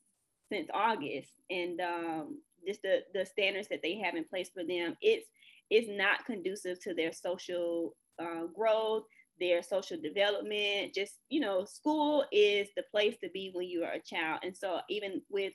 since 0.51 0.69
august. 0.73 1.33
And 1.51 1.81
um, 1.81 2.39
just 2.67 2.83
the 2.83 3.01
the 3.15 3.25
standards 3.25 3.69
that 3.69 3.81
they 3.83 3.97
have 3.99 4.15
in 4.15 4.25
place 4.25 4.51
for 4.53 4.65
them 4.65 4.97
it's 5.01 5.27
it's 5.71 5.89
not 5.91 6.25
conducive 6.25 6.81
to 6.81 6.95
their 6.95 7.13
social 7.13 7.95
uh, 8.21 8.47
growth 8.55 9.05
their 9.41 9.63
social 9.63 9.97
development 10.01 10.95
just 10.95 11.15
you 11.29 11.41
know 11.41 11.65
school 11.65 12.25
is 12.33 12.69
the 12.77 12.83
place 12.91 13.17
to 13.23 13.31
be 13.31 13.51
when 13.53 13.67
you 13.67 13.85
are 13.85 13.93
a 13.93 14.01
child. 14.01 14.41
And 14.43 14.57
so 14.57 14.81
even 14.89 15.23
with 15.31 15.53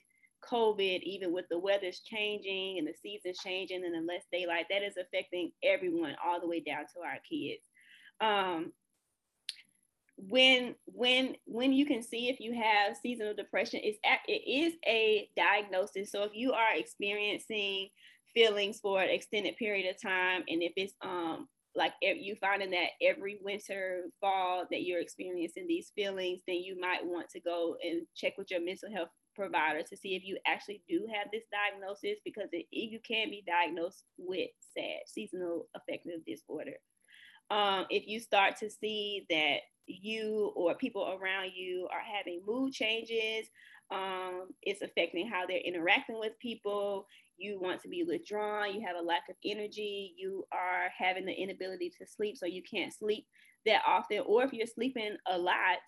covid 0.50 1.00
even 1.02 1.32
with 1.32 1.46
the 1.50 1.58
weather's 1.58 2.00
changing 2.00 2.78
and 2.78 2.86
the 2.86 2.92
seasons 3.00 3.38
changing 3.42 3.82
and 3.82 3.94
the 3.94 4.12
less 4.12 4.24
daylight 4.30 4.66
that 4.68 4.82
is 4.82 4.98
affecting 4.98 5.50
everyone 5.62 6.14
all 6.22 6.38
the 6.38 6.46
way 6.46 6.60
down 6.60 6.84
to 6.94 7.00
our 7.00 7.18
kids. 7.28 7.62
Um, 8.20 8.72
when 10.16 10.74
when 10.86 11.34
when 11.46 11.72
you 11.72 11.84
can 11.86 12.02
see 12.02 12.28
if 12.28 12.38
you 12.38 12.54
have 12.54 12.96
seasonal 12.96 13.34
depression 13.34 13.80
it's 13.82 13.98
it 14.28 14.48
is 14.48 14.74
a 14.86 15.28
diagnosis. 15.36 16.10
So 16.12 16.22
if 16.22 16.32
you 16.34 16.52
are 16.52 16.76
experiencing 16.76 17.88
feelings 18.32 18.80
for 18.80 19.00
an 19.00 19.10
extended 19.10 19.56
period 19.56 19.88
of 19.88 20.00
time 20.00 20.42
and 20.48 20.62
if 20.62 20.72
it's 20.76 20.94
um 21.02 21.48
like 21.76 21.92
if 22.00 22.18
you 22.20 22.36
finding 22.36 22.70
that 22.70 22.90
every 23.02 23.38
winter 23.42 24.04
fall 24.20 24.64
that 24.70 24.82
you're 24.82 25.00
experiencing 25.00 25.66
these 25.66 25.90
feelings 25.94 26.40
then 26.46 26.56
you 26.56 26.78
might 26.80 27.04
want 27.04 27.28
to 27.28 27.40
go 27.40 27.76
and 27.84 28.02
check 28.14 28.32
with 28.38 28.50
your 28.50 28.60
mental 28.60 28.90
health 28.92 29.08
provider 29.34 29.82
to 29.82 29.96
see 29.96 30.14
if 30.14 30.24
you 30.24 30.38
actually 30.46 30.82
do 30.88 31.06
have 31.12 31.28
this 31.32 31.44
diagnosis 31.50 32.18
because 32.24 32.48
it, 32.52 32.66
you 32.70 32.98
can 33.06 33.30
be 33.30 33.44
diagnosed 33.46 34.04
with 34.18 34.50
SAD 34.76 35.00
seasonal 35.06 35.66
affective 35.74 36.24
disorder. 36.26 36.74
Um, 37.50 37.86
if 37.90 38.06
you 38.06 38.20
start 38.20 38.56
to 38.58 38.70
see 38.70 39.26
that 39.28 39.58
you 39.86 40.52
or 40.56 40.74
people 40.74 41.18
around 41.20 41.52
you 41.54 41.88
are 41.92 42.00
having 42.00 42.42
mood 42.46 42.72
changes, 42.72 43.48
um, 43.90 44.48
it's 44.62 44.82
affecting 44.82 45.28
how 45.28 45.46
they're 45.46 45.58
interacting 45.58 46.18
with 46.18 46.38
people. 46.40 47.06
You 47.36 47.60
want 47.60 47.82
to 47.82 47.88
be 47.88 48.04
withdrawn, 48.04 48.74
you 48.74 48.86
have 48.86 48.96
a 48.96 49.02
lack 49.04 49.24
of 49.28 49.36
energy, 49.44 50.14
you 50.16 50.44
are 50.52 50.88
having 50.96 51.26
the 51.26 51.32
inability 51.32 51.90
to 51.98 52.06
sleep, 52.06 52.36
so 52.36 52.46
you 52.46 52.62
can't 52.62 52.94
sleep 52.94 53.26
that 53.66 53.82
often, 53.86 54.20
or 54.26 54.44
if 54.44 54.52
you're 54.52 54.66
sleeping 54.66 55.16
a 55.26 55.36
lot, 55.36 55.78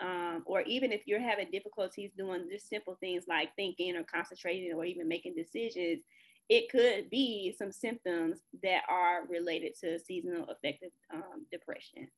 um, 0.00 0.42
or 0.46 0.62
even 0.62 0.92
if 0.92 1.02
you're 1.06 1.20
having 1.20 1.50
difficulties 1.50 2.10
doing 2.16 2.48
just 2.50 2.68
simple 2.68 2.96
things 3.00 3.24
like 3.28 3.50
thinking 3.56 3.96
or 3.96 4.04
concentrating 4.04 4.72
or 4.74 4.84
even 4.84 5.08
making 5.08 5.34
decisions, 5.34 6.02
it 6.48 6.68
could 6.68 7.08
be 7.10 7.54
some 7.56 7.70
symptoms 7.70 8.40
that 8.62 8.82
are 8.88 9.26
related 9.28 9.72
to 9.80 9.98
seasonal 10.00 10.46
affective 10.50 10.90
um, 11.14 11.46
depression. 11.52 12.08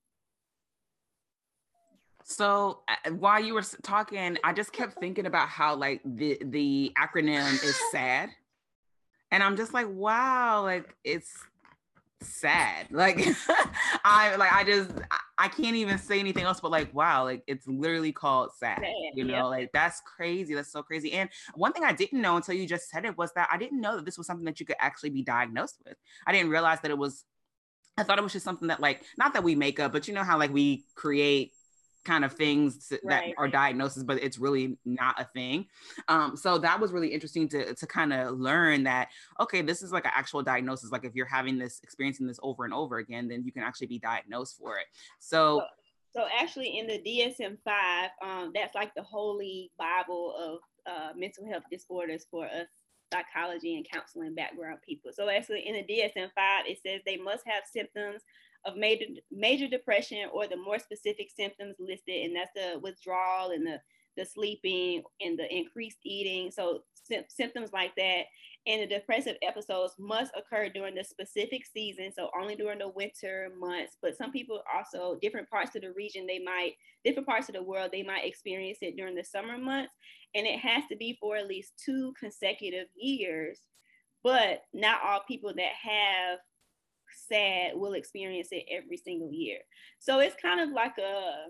So 2.25 2.81
uh, 2.88 3.11
while 3.11 3.43
you 3.43 3.55
were 3.55 3.62
talking, 3.83 4.38
I 4.45 4.52
just 4.52 4.73
kept 4.73 4.99
thinking 5.00 5.26
about 5.26 5.49
how 5.49 5.75
like 5.75 6.00
the 6.05 6.38
the 6.45 6.93
acronym 6.97 7.52
is 7.64 7.79
SAD, 7.91 8.31
and 9.31 9.43
I'm 9.43 9.57
just 9.57 9.75
like, 9.75 9.88
wow, 9.88 10.62
like 10.62 10.95
it's 11.05 11.33
sad. 12.23 12.87
Like 12.91 13.19
I 14.05 14.37
like 14.37 14.52
I 14.52 14.64
just 14.64 14.91
I 15.38 15.49
can't 15.49 15.76
even 15.76 15.99
say 15.99 16.21
anything 16.21 16.45
else 16.45 16.61
but 16.61 16.71
like 16.71 16.95
wow, 16.95 17.25
like 17.25 17.43
it's 17.47 17.67
literally 17.67 18.12
called 18.12 18.50
sad. 18.59 18.79
sad 18.81 19.12
you 19.14 19.25
know, 19.25 19.49
like 19.49 19.71
that's 19.73 20.00
crazy. 20.00 20.55
That's 20.55 20.73
so 20.73 20.83
crazy. 20.83 21.12
And 21.12 21.29
one 21.55 21.73
thing 21.73 21.85
I 21.85 21.93
didn't 21.93 22.21
know 22.21 22.37
until 22.37 22.55
you 22.55 22.67
just 22.67 22.88
said 22.88 23.05
it 23.05 23.19
was 23.19 23.33
that 23.35 23.49
I 23.50 23.59
didn't 23.59 23.81
know 23.81 23.97
that 23.97 24.05
this 24.05 24.19
was 24.19 24.26
something 24.26 24.45
that 24.47 24.61
you 24.61 24.67
could 24.67 24.76
actually 24.79 25.11
be 25.11 25.23
diagnosed 25.23 25.76
with. 25.85 25.97
I 26.26 26.33
didn't 26.33 26.50
realize 26.50 26.81
that 26.83 26.91
it 26.91 26.99
was 26.99 27.25
I 27.99 28.05
thought 28.05 28.19
it 28.19 28.23
was 28.23 28.33
just 28.33 28.45
something 28.45 28.69
that 28.69 28.81
like 28.81 29.02
not 29.19 29.35
that 29.35 29.45
we 29.45 29.55
make 29.55 29.81
up, 29.81 29.93
but 29.93 30.09
you 30.09 30.14
know 30.14 30.25
how 30.25 30.38
like 30.38 30.52
we 30.52 30.85
create 30.95 31.52
kind 32.05 32.25
of 32.25 32.33
things 32.33 32.89
that 32.89 33.01
right. 33.05 33.35
are 33.39 33.49
diagnoses, 33.49 34.05
but 34.05 34.23
it's 34.23 34.39
really 34.39 34.77
not 34.85 35.21
a 35.21 35.25
thing. 35.25 35.67
Um, 36.09 36.37
so 36.37 36.59
that 36.59 36.81
was 36.81 36.93
really 36.93 37.09
interesting 37.09 37.49
to 37.51 37.75
to 37.75 37.87
kind 37.87 38.13
of 38.13 38.39
learn 38.39 38.85
that 38.85 39.09
okay, 39.41 39.63
this 39.63 39.83
is 39.83 39.93
like 39.93 40.05
an 40.05 40.13
actual 40.15 40.43
diagnosis. 40.43 40.91
Like 40.91 41.05
if 41.05 41.15
you're 41.15 41.27
having 41.27 41.59
this 41.59 41.81
experiencing 41.83 42.27
this 42.27 42.41
over 42.43 42.65
and 42.65 42.75
over 42.75 42.99
again, 42.99 43.29
then 43.29 43.45
you 43.45 43.53
can 43.53 43.63
actually 43.63 43.89
be 43.89 43.99
diagnosed 43.99 44.59
for 44.59 44.79
it. 44.79 44.87
So 45.19 45.63
So 46.15 46.27
actually, 46.39 46.79
in 46.79 46.87
the 46.87 46.99
DSM 46.99 47.59
five, 47.65 48.11
um, 48.23 48.53
that's 48.55 48.75
like 48.75 48.95
the 48.95 49.03
holy 49.03 49.71
Bible 49.79 50.35
of 50.39 50.59
uh, 50.93 51.13
mental 51.17 51.47
health 51.47 51.65
disorders 51.71 52.27
for 52.31 52.47
us 52.47 52.67
psychology 53.13 53.77
and 53.77 53.87
counseling 53.91 54.35
background 54.35 54.79
people. 54.87 55.11
So 55.13 55.29
actually, 55.29 55.67
in 55.67 55.75
the 55.75 55.83
DSM 55.83 56.29
five, 56.35 56.65
it 56.67 56.79
says 56.85 57.01
they 57.07 57.17
must 57.17 57.45
have 57.47 57.63
symptoms 57.71 58.23
of 58.64 58.76
major 58.76 59.07
major 59.31 59.69
depression 59.69 60.28
or 60.33 60.47
the 60.47 60.57
more 60.57 60.78
specific 60.78 61.28
symptoms 61.35 61.76
listed, 61.78 62.25
and 62.25 62.37
that's 62.37 62.52
the 62.54 62.78
withdrawal 62.81 63.50
and 63.50 63.66
the 63.66 63.81
the 64.16 64.25
sleeping 64.25 65.02
and 65.21 65.38
the 65.38 65.54
increased 65.54 65.99
eating. 66.04 66.50
So 66.50 66.83
symptoms 67.28 67.73
like 67.73 67.95
that. 67.97 68.25
And 68.66 68.83
the 68.83 68.87
depressive 68.87 69.37
episodes 69.42 69.95
must 69.99 70.33
occur 70.37 70.69
during 70.69 70.95
the 70.95 71.02
specific 71.02 71.62
season 71.66 72.12
so 72.14 72.31
only 72.40 72.54
during 72.54 72.78
the 72.78 72.90
winter 72.90 73.50
months. 73.59 73.97
But 74.00 74.16
some 74.16 74.31
people 74.31 74.62
also 74.73 75.19
different 75.21 75.50
parts 75.50 75.75
of 75.75 75.83
the 75.83 75.92
region 75.92 76.26
they 76.26 76.38
might 76.38 76.73
different 77.04 77.26
parts 77.26 77.49
of 77.49 77.54
the 77.57 77.62
world 77.62 77.90
they 77.92 78.04
might 78.04 78.25
experience 78.25 78.78
it 78.81 78.97
during 78.97 79.16
the 79.16 79.25
summer 79.25 79.59
months. 79.59 79.92
And 80.35 80.47
it 80.47 80.61
has 80.61 80.85
to 80.90 80.97
be 80.97 81.19
for 81.21 81.37
at 81.37 81.49
least 81.49 81.73
two 81.85 82.12
consecutive 82.19 82.87
years. 82.95 83.61
But 84.23 84.62
not 84.73 85.00
all 85.04 85.23
people 85.26 85.52
that 85.57 85.73
have 85.83 86.38
sad 87.28 87.73
will 87.75 87.95
experience 87.95 88.49
it 88.50 88.64
every 88.71 88.97
single 88.97 89.31
year. 89.33 89.59
So 89.99 90.21
it's 90.21 90.37
kind 90.40 90.61
of 90.61 90.71
like 90.71 90.99
a 90.99 91.47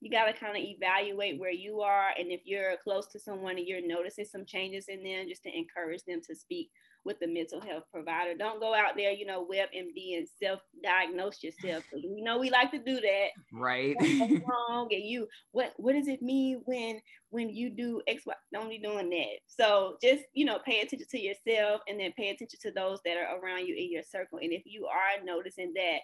you 0.00 0.10
got 0.10 0.26
to 0.26 0.32
kind 0.32 0.56
of 0.56 0.62
evaluate 0.62 1.40
where 1.40 1.52
you 1.52 1.80
are 1.80 2.10
and 2.18 2.30
if 2.30 2.42
you're 2.44 2.76
close 2.84 3.06
to 3.06 3.18
someone 3.18 3.56
and 3.56 3.66
you're 3.66 3.86
noticing 3.86 4.26
some 4.26 4.44
changes 4.44 4.86
in 4.88 5.02
them 5.02 5.26
just 5.28 5.42
to 5.42 5.56
encourage 5.56 6.02
them 6.04 6.20
to 6.26 6.34
speak 6.34 6.70
with 7.06 7.18
the 7.20 7.26
mental 7.26 7.60
health 7.60 7.84
provider. 7.92 8.34
Don't 8.36 8.60
go 8.60 8.74
out 8.74 8.96
there 8.96 9.12
you 9.12 9.24
know 9.24 9.46
WebMD 9.50 10.18
and 10.18 10.28
self-diagnose 10.42 11.42
yourself 11.42 11.84
you 11.94 12.22
know 12.22 12.38
we 12.38 12.50
like 12.50 12.70
to 12.72 12.78
do 12.78 13.00
that. 13.00 13.28
Right. 13.52 13.96
Wrong 14.46 14.88
and 14.90 15.04
you 15.04 15.28
what 15.52 15.72
what 15.76 15.94
does 15.94 16.08
it 16.08 16.20
mean 16.20 16.60
when 16.64 17.00
when 17.30 17.48
you 17.48 17.70
do 17.70 18.02
x 18.06 18.24
y 18.26 18.34
don't 18.52 18.68
be 18.68 18.78
doing 18.78 19.08
that. 19.10 19.38
So 19.46 19.96
just 20.02 20.24
you 20.34 20.44
know 20.44 20.58
pay 20.64 20.80
attention 20.80 21.06
to 21.10 21.20
yourself 21.20 21.80
and 21.88 21.98
then 21.98 22.12
pay 22.16 22.30
attention 22.30 22.58
to 22.62 22.70
those 22.72 23.00
that 23.04 23.16
are 23.16 23.38
around 23.38 23.66
you 23.66 23.74
in 23.76 23.90
your 23.90 24.02
circle. 24.02 24.38
And 24.42 24.52
if 24.52 24.62
you 24.66 24.86
are 24.86 25.24
noticing 25.24 25.72
that 25.74 26.00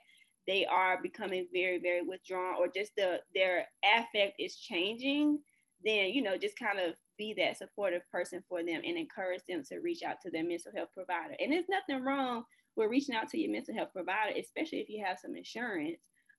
they 0.46 0.66
are 0.66 1.00
becoming 1.02 1.46
very 1.52 1.78
very 1.78 2.02
withdrawn 2.02 2.56
or 2.58 2.68
just 2.68 2.92
the 2.96 3.20
their 3.34 3.66
affect 3.84 4.34
is 4.38 4.56
changing 4.56 5.38
then 5.84 6.10
you 6.12 6.22
know 6.22 6.36
just 6.36 6.58
kind 6.58 6.78
of 6.78 6.94
be 7.18 7.34
that 7.38 7.58
supportive 7.58 8.02
person 8.10 8.42
for 8.48 8.62
them 8.62 8.80
and 8.84 8.96
encourage 8.96 9.42
them 9.48 9.62
to 9.68 9.78
reach 9.78 10.02
out 10.02 10.16
to 10.22 10.30
their 10.30 10.44
mental 10.44 10.72
health 10.74 10.88
provider. 10.94 11.34
And 11.38 11.52
there's 11.52 11.68
nothing 11.68 12.04
wrong 12.04 12.44
with 12.76 12.90
reaching 12.90 13.14
out 13.14 13.28
to 13.28 13.38
your 13.38 13.52
mental 13.52 13.74
health 13.74 13.90
provider 13.92 14.38
especially 14.38 14.78
if 14.78 14.88
you 14.88 15.04
have 15.04 15.18
some 15.18 15.36
insurance. 15.36 15.98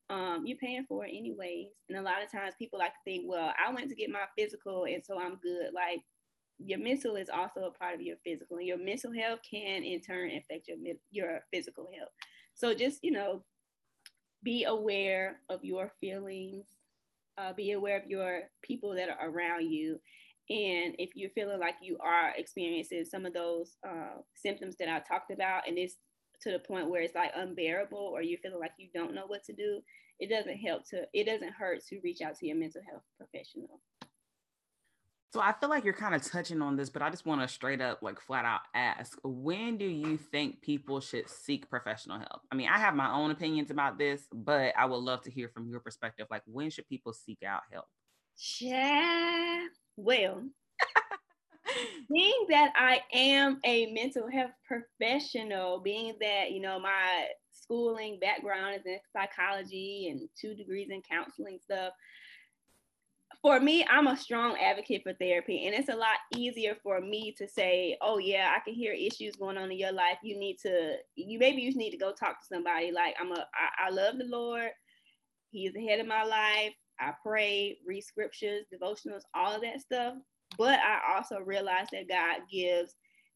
Um, 0.10 0.44
you're 0.46 0.58
paying 0.58 0.86
for 0.88 1.06
it 1.06 1.14
anyways. 1.16 1.70
And 1.88 1.98
a 1.98 2.02
lot 2.02 2.24
of 2.24 2.32
times 2.32 2.56
people 2.60 2.80
like 2.80 2.92
to 2.92 3.00
think 3.06 3.26
well 3.28 3.54
i 3.58 3.72
went 3.74 3.90
to 3.90 3.96
get 3.96 4.10
my 4.10 4.26
physical 4.38 4.86
and 4.86 5.04
so 5.06 5.20
i'm 5.20 5.40
good. 5.42 5.74
Like 5.74 6.00
your 6.60 6.80
mental 6.80 7.16
is 7.16 7.30
also 7.30 7.62
a 7.62 7.72
part 7.72 7.96
of 7.96 8.02
your 8.02 8.18
physical 8.24 8.58
and 8.58 8.68
your 8.68 8.78
mental 8.78 9.12
health 9.14 9.40
can 9.50 9.84
in 9.84 10.02
turn 10.02 10.32
affect 10.32 10.68
your 10.68 10.78
your 11.12 11.40
physical 11.54 11.90
health. 11.98 12.12
So 12.56 12.74
just 12.74 13.00
you 13.04 13.12
know 13.12 13.44
be 14.44 14.66
aware 14.66 15.40
of 15.50 15.64
your 15.64 15.92
feelings, 16.00 16.66
uh, 17.38 17.54
be 17.54 17.72
aware 17.72 17.98
of 17.98 18.08
your 18.08 18.42
people 18.62 18.94
that 18.96 19.10
are 19.10 19.30
around 19.30 19.70
you. 19.70 20.00
And 20.50 20.96
if 20.98 21.12
you're 21.16 21.30
feeling 21.32 21.60
like 21.60 21.76
you 21.82 21.98
are 22.04 22.34
experiencing 22.36 23.06
some 23.06 23.26
of 23.26 23.34
those 23.34 23.78
uh, 23.88 24.20
symptoms 24.36 24.76
that 24.80 24.90
I 24.90 25.00
talked 25.00 25.32
about, 25.32 25.68
and 25.68 25.78
it's 25.78 25.96
to 26.42 26.52
the 26.52 26.60
point 26.60 26.90
where 26.90 27.02
it's 27.02 27.16
like 27.16 27.32
unbearable, 27.36 27.98
or 27.98 28.22
you're 28.22 28.40
feeling 28.40 28.60
like 28.60 28.74
you 28.78 28.90
don't 28.94 29.16
know 29.16 29.26
what 29.28 29.44
to 29.46 29.54
do, 29.54 29.80
it 30.20 30.30
doesn't 30.30 30.58
help 30.58 30.84
to, 30.90 31.04
it 31.14 31.26
doesn't 31.26 31.54
hurt 31.54 31.84
to 31.90 32.00
reach 32.04 32.22
out 32.22 32.38
to 32.40 32.48
your 32.48 32.58
mental 32.58 32.82
health 32.90 33.04
professional. 33.18 33.80
So 35.34 35.40
I 35.40 35.52
feel 35.52 35.68
like 35.68 35.84
you're 35.84 35.96
kind 35.96 36.14
of 36.14 36.22
touching 36.22 36.62
on 36.62 36.76
this, 36.76 36.92
but 36.92 37.02
I 37.02 37.10
just 37.10 37.26
want 37.26 37.42
to 37.42 37.48
straight 37.48 37.82
up, 37.82 38.04
like 38.04 38.22
flat 38.22 38.46
out 38.46 38.60
ask 38.76 39.18
when 39.24 39.78
do 39.78 39.86
you 39.86 40.16
think 40.16 40.62
people 40.62 41.00
should 41.00 41.28
seek 41.28 41.68
professional 41.72 42.20
help? 42.20 42.42
I 42.52 42.56
mean, 42.56 42.70
I 42.70 42.78
have 42.78 42.94
my 42.94 43.12
own 43.12 43.32
opinions 43.32 43.72
about 43.72 43.98
this, 43.98 44.28
but 44.32 44.78
I 44.78 44.86
would 44.86 44.98
love 44.98 45.24
to 45.24 45.32
hear 45.32 45.50
from 45.50 45.68
your 45.68 45.80
perspective. 45.80 46.28
Like, 46.30 46.44
when 46.46 46.70
should 46.70 46.88
people 46.88 47.14
seek 47.14 47.42
out 47.42 47.64
help? 47.72 47.86
Yeah, 48.60 49.66
well, 49.96 50.44
being 52.14 52.46
that 52.50 52.72
I 52.76 53.02
am 53.12 53.60
a 53.66 53.92
mental 53.92 54.30
health 54.30 54.52
professional, 54.68 55.80
being 55.80 56.14
that, 56.22 56.52
you 56.52 56.60
know, 56.60 56.80
my 56.80 57.30
schooling 57.50 58.20
background 58.20 58.76
is 58.76 58.86
in 58.86 59.00
psychology 59.12 60.10
and 60.12 60.30
two 60.40 60.54
degrees 60.54 60.90
in 60.92 61.02
counseling 61.02 61.58
stuff 61.60 61.94
for 63.44 63.60
me, 63.60 63.86
I'm 63.90 64.08
a 64.08 64.16
strong 64.16 64.58
advocate 64.58 65.04
for 65.04 65.12
therapy, 65.14 65.68
and 65.68 65.76
it's 65.76 65.90
a 65.90 65.96
lot 65.96 66.16
easier 66.34 66.78
for 66.82 67.02
me 67.02 67.36
to 67.38 67.46
say, 67.46 67.98
"Oh 68.02 68.18
yeah, 68.18 68.54
I 68.56 68.62
can 68.62 68.74
hear 68.74 68.94
issues 68.94 69.36
going 69.36 69.58
on 69.58 69.70
in 69.70 69.78
your 69.78 69.92
life. 69.92 70.18
You 70.24 70.40
need 70.40 70.60
to, 70.60 70.96
you 71.16 71.38
maybe 71.38 71.62
you 71.62 71.76
need 71.76 71.92
to 71.92 71.98
go 71.98 72.14
talk 72.14 72.40
to 72.40 72.48
somebody." 72.48 72.94
Like 72.94 73.16
I'm 73.20 73.34
a, 73.34 73.46
I, 73.54 73.88
I 73.88 73.90
love 73.90 74.18
the 74.18 74.24
Lord. 74.24 74.72
He 75.52 75.68
is 75.68 75.74
the 75.74 75.86
head 75.86 76.00
of 76.00 76.08
my 76.08 76.24
life. 76.24 76.74
I 77.02 77.12
pray, 77.22 77.80
read 77.86 78.04
scriptures, 78.04 78.66
devotionals, 78.74 79.24
all 79.36 79.54
of 79.54 79.62
that 79.64 79.82
stuff. 79.82 80.16
But 80.58 80.80
I 80.80 81.16
also 81.16 81.40
realize 81.40 81.88
that 81.92 82.08
God 82.08 82.44
gives 82.50 82.96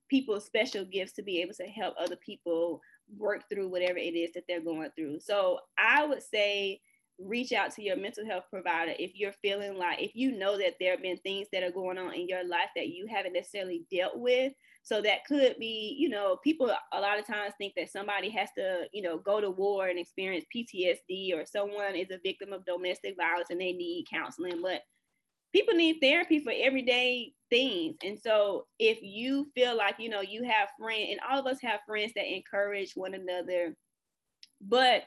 people 0.10 0.40
special 0.40 0.86
gifts 0.86 1.14
to 1.14 1.22
be 1.22 1.42
able 1.42 1.54
to 1.56 1.66
help 1.66 1.96
other 2.00 2.16
people 2.16 2.80
work 3.18 3.44
through 3.50 3.68
whatever 3.68 3.98
it 3.98 4.16
is 4.16 4.32
that 4.34 4.44
they're 4.48 4.62
going 4.62 4.90
through. 4.96 5.20
So 5.20 5.60
I 5.78 6.06
would 6.06 6.24
say 6.24 6.80
reach 7.20 7.52
out 7.52 7.74
to 7.74 7.82
your 7.82 7.96
mental 7.96 8.26
health 8.26 8.44
provider 8.50 8.94
if 9.00 9.12
you're 9.16 9.34
feeling 9.42 9.78
like 9.78 10.00
if 10.00 10.12
you 10.14 10.38
know 10.38 10.58
that 10.58 10.76
there 10.80 10.92
have 10.92 11.02
been 11.02 11.18
things 11.18 11.48
that 11.52 11.64
are 11.64 11.72
going 11.72 11.98
on 11.98 12.14
in 12.14 12.28
your 12.28 12.48
life 12.48 12.70
that 12.76 12.90
you 12.90 13.08
haven't 13.08 13.34
necessarily 13.34 13.84
dealt 13.92 14.18
with. 14.18 14.54
So 14.84 15.02
that 15.02 15.26
could 15.26 15.56
be 15.60 15.96
you 16.00 16.10
know 16.10 16.38
people 16.44 16.72
a 16.94 17.02
lot 17.02 17.20
of 17.20 17.26
times 17.26 17.54
think 17.58 17.74
that 17.76 17.92
somebody 17.92 18.30
has 18.30 18.50
to 18.58 18.86
you 18.94 19.02
know 19.02 19.18
go 19.18 19.42
to 19.42 19.50
war 19.50 19.88
and 19.88 20.00
experience 20.00 20.46
ptsd 20.56 21.36
or 21.36 21.46
someone 21.46 21.96
is 21.96 22.12
a 22.12 22.20
victim 22.24 22.54
of 22.54 22.66
domestic 22.66 23.16
violence 23.18 23.50
and 23.50 23.60
they 23.60 23.74
need 23.74 24.06
counseling. 24.12 24.62
But 24.62 24.82
people 25.54 25.74
need 25.74 25.98
therapy 26.02 26.40
for 26.40 26.54
everyday 26.56 27.34
things. 27.50 27.96
And 28.04 28.20
so 28.20 28.68
if 28.80 29.00
you 29.02 29.48
feel 29.56 29.76
like 29.76 29.96
you 29.98 30.10
know 30.10 30.22
you 30.22 30.44
have 30.44 30.70
friends 30.80 31.10
and 31.12 31.20
all 31.28 31.40
of 31.40 31.48
us 31.48 31.58
have 31.64 31.80
friends 31.88 32.12
that 32.16 32.32
encourage 32.32 32.94
one 32.96 33.16
another 33.16 33.76
but 34.62 35.04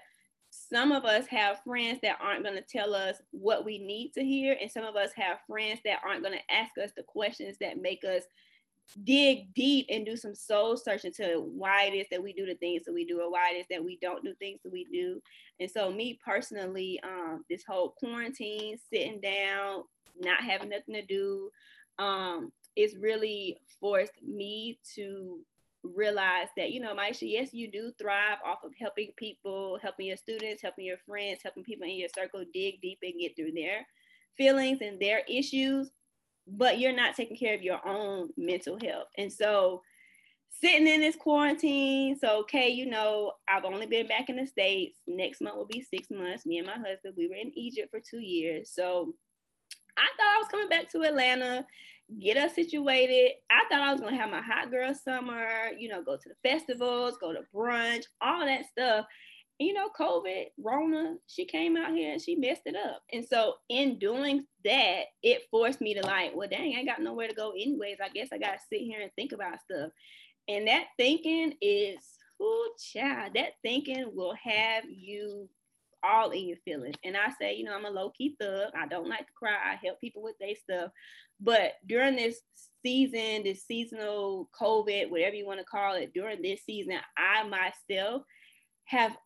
some 0.72 0.92
of 0.92 1.04
us 1.04 1.26
have 1.26 1.60
friends 1.64 1.98
that 2.02 2.18
aren't 2.22 2.44
going 2.44 2.56
to 2.56 2.62
tell 2.62 2.94
us 2.94 3.16
what 3.32 3.64
we 3.64 3.78
need 3.78 4.12
to 4.12 4.24
hear 4.24 4.56
and 4.60 4.70
some 4.70 4.84
of 4.84 4.96
us 4.96 5.10
have 5.16 5.38
friends 5.48 5.80
that 5.84 5.98
aren't 6.06 6.22
going 6.22 6.38
to 6.38 6.54
ask 6.54 6.78
us 6.78 6.90
the 6.96 7.02
questions 7.02 7.56
that 7.60 7.82
make 7.82 8.04
us 8.04 8.22
dig 9.04 9.52
deep 9.54 9.86
and 9.88 10.04
do 10.04 10.16
some 10.16 10.34
soul 10.34 10.76
searching 10.76 11.12
to 11.12 11.48
why 11.54 11.84
it 11.84 11.94
is 11.94 12.06
that 12.10 12.22
we 12.22 12.32
do 12.32 12.46
the 12.46 12.54
things 12.56 12.84
that 12.84 12.92
we 12.92 13.04
do 13.04 13.20
or 13.20 13.30
why 13.30 13.50
it 13.52 13.58
is 13.58 13.66
that 13.70 13.84
we 13.84 13.98
don't 14.00 14.24
do 14.24 14.34
things 14.34 14.60
that 14.64 14.72
we 14.72 14.84
do. 14.84 15.20
And 15.60 15.70
so 15.70 15.92
me 15.92 16.18
personally 16.24 17.00
um, 17.04 17.44
this 17.48 17.62
whole 17.68 17.90
quarantine 17.90 18.78
sitting 18.92 19.20
down 19.20 19.84
not 20.18 20.42
having 20.42 20.70
nothing 20.70 20.94
to 20.94 21.02
do 21.06 21.50
um, 21.98 22.50
it's 22.76 22.96
really 22.96 23.60
forced 23.80 24.22
me 24.26 24.78
to 24.94 25.40
realize 25.82 26.48
that, 26.56 26.72
you 26.72 26.80
know, 26.80 26.94
Maisha, 26.94 27.22
yes, 27.22 27.52
you 27.52 27.70
do 27.70 27.92
thrive 27.98 28.38
off 28.44 28.64
of 28.64 28.72
helping 28.78 29.10
people, 29.16 29.78
helping 29.82 30.06
your 30.06 30.16
students, 30.16 30.62
helping 30.62 30.84
your 30.84 30.98
friends, 31.06 31.40
helping 31.42 31.64
people 31.64 31.86
in 31.86 31.96
your 31.96 32.08
circle 32.14 32.44
dig 32.52 32.80
deep 32.80 32.98
and 33.02 33.18
get 33.18 33.36
through 33.36 33.52
their 33.52 33.86
feelings 34.36 34.78
and 34.80 35.00
their 35.00 35.22
issues, 35.28 35.90
but 36.46 36.78
you're 36.78 36.96
not 36.96 37.14
taking 37.14 37.36
care 37.36 37.54
of 37.54 37.62
your 37.62 37.86
own 37.86 38.30
mental 38.36 38.78
health. 38.82 39.08
And 39.18 39.32
so, 39.32 39.82
sitting 40.48 40.86
in 40.86 41.00
this 41.00 41.16
quarantine, 41.16 42.18
so 42.18 42.40
okay, 42.40 42.68
you 42.68 42.86
know, 42.86 43.32
I've 43.48 43.64
only 43.64 43.86
been 43.86 44.06
back 44.06 44.28
in 44.28 44.36
the 44.36 44.46
States. 44.46 44.98
Next 45.06 45.40
month 45.40 45.56
will 45.56 45.66
be 45.66 45.80
six 45.82 46.08
months. 46.10 46.44
Me 46.44 46.58
and 46.58 46.66
my 46.66 46.74
husband, 46.74 47.14
we 47.16 47.28
were 47.28 47.36
in 47.36 47.52
Egypt 47.54 47.90
for 47.90 48.00
two 48.00 48.20
years. 48.20 48.70
So, 48.74 49.14
I 49.96 50.08
thought 50.16 50.36
I 50.36 50.38
was 50.38 50.48
coming 50.50 50.68
back 50.68 50.90
to 50.90 51.02
Atlanta 51.02 51.66
get 52.18 52.36
us 52.36 52.54
situated. 52.54 53.32
I 53.50 53.64
thought 53.70 53.82
I 53.82 53.92
was 53.92 54.00
gonna 54.00 54.16
have 54.16 54.30
my 54.30 54.42
hot 54.42 54.70
girl 54.70 54.94
summer, 54.94 55.70
you 55.78 55.88
know, 55.88 56.02
go 56.02 56.16
to 56.16 56.28
the 56.28 56.48
festivals, 56.48 57.16
go 57.20 57.32
to 57.32 57.40
brunch, 57.54 58.04
all 58.20 58.44
that 58.44 58.66
stuff. 58.66 59.06
And, 59.58 59.68
you 59.68 59.74
know, 59.74 59.90
COVID, 59.98 60.46
Rona, 60.58 61.16
she 61.26 61.44
came 61.44 61.76
out 61.76 61.92
here 61.92 62.12
and 62.12 62.20
she 62.20 62.34
messed 62.34 62.62
it 62.64 62.76
up. 62.76 63.02
And 63.12 63.24
so 63.24 63.56
in 63.68 63.98
doing 63.98 64.46
that, 64.64 65.02
it 65.22 65.42
forced 65.50 65.80
me 65.80 65.94
to 65.94 66.00
like, 66.06 66.32
well, 66.34 66.48
dang, 66.48 66.76
I 66.76 66.84
got 66.84 67.02
nowhere 67.02 67.28
to 67.28 67.34
go 67.34 67.50
anyways. 67.50 67.98
I 68.02 68.08
guess 68.08 68.28
I 68.32 68.38
gotta 68.38 68.58
sit 68.72 68.80
here 68.80 69.02
and 69.02 69.10
think 69.16 69.32
about 69.32 69.60
stuff. 69.60 69.90
And 70.48 70.66
that 70.66 70.86
thinking 70.96 71.54
is, 71.60 71.98
oh 72.40 72.70
child, 72.92 73.32
that 73.34 73.52
thinking 73.62 74.10
will 74.14 74.34
have 74.42 74.84
you 74.88 75.48
all 76.02 76.30
in 76.30 76.48
your 76.48 76.58
feelings. 76.64 76.96
And 77.04 77.16
I 77.16 77.30
say, 77.40 77.54
you 77.54 77.64
know, 77.64 77.74
I'm 77.74 77.84
a 77.84 77.90
low 77.90 78.10
key 78.10 78.36
thug. 78.40 78.72
I 78.74 78.86
don't 78.86 79.08
like 79.08 79.26
to 79.26 79.32
cry. 79.34 79.52
I 79.52 79.78
help 79.84 80.00
people 80.00 80.22
with 80.22 80.38
their 80.38 80.54
stuff. 80.56 80.90
But 81.40 81.72
during 81.86 82.16
this 82.16 82.40
season, 82.84 83.42
this 83.44 83.64
seasonal 83.66 84.48
COVID, 84.58 85.10
whatever 85.10 85.36
you 85.36 85.46
want 85.46 85.60
to 85.60 85.64
call 85.64 85.94
it, 85.94 86.12
during 86.14 86.42
this 86.42 86.62
season, 86.64 86.98
I 87.16 87.48
myself 87.48 88.22
have 88.84 89.16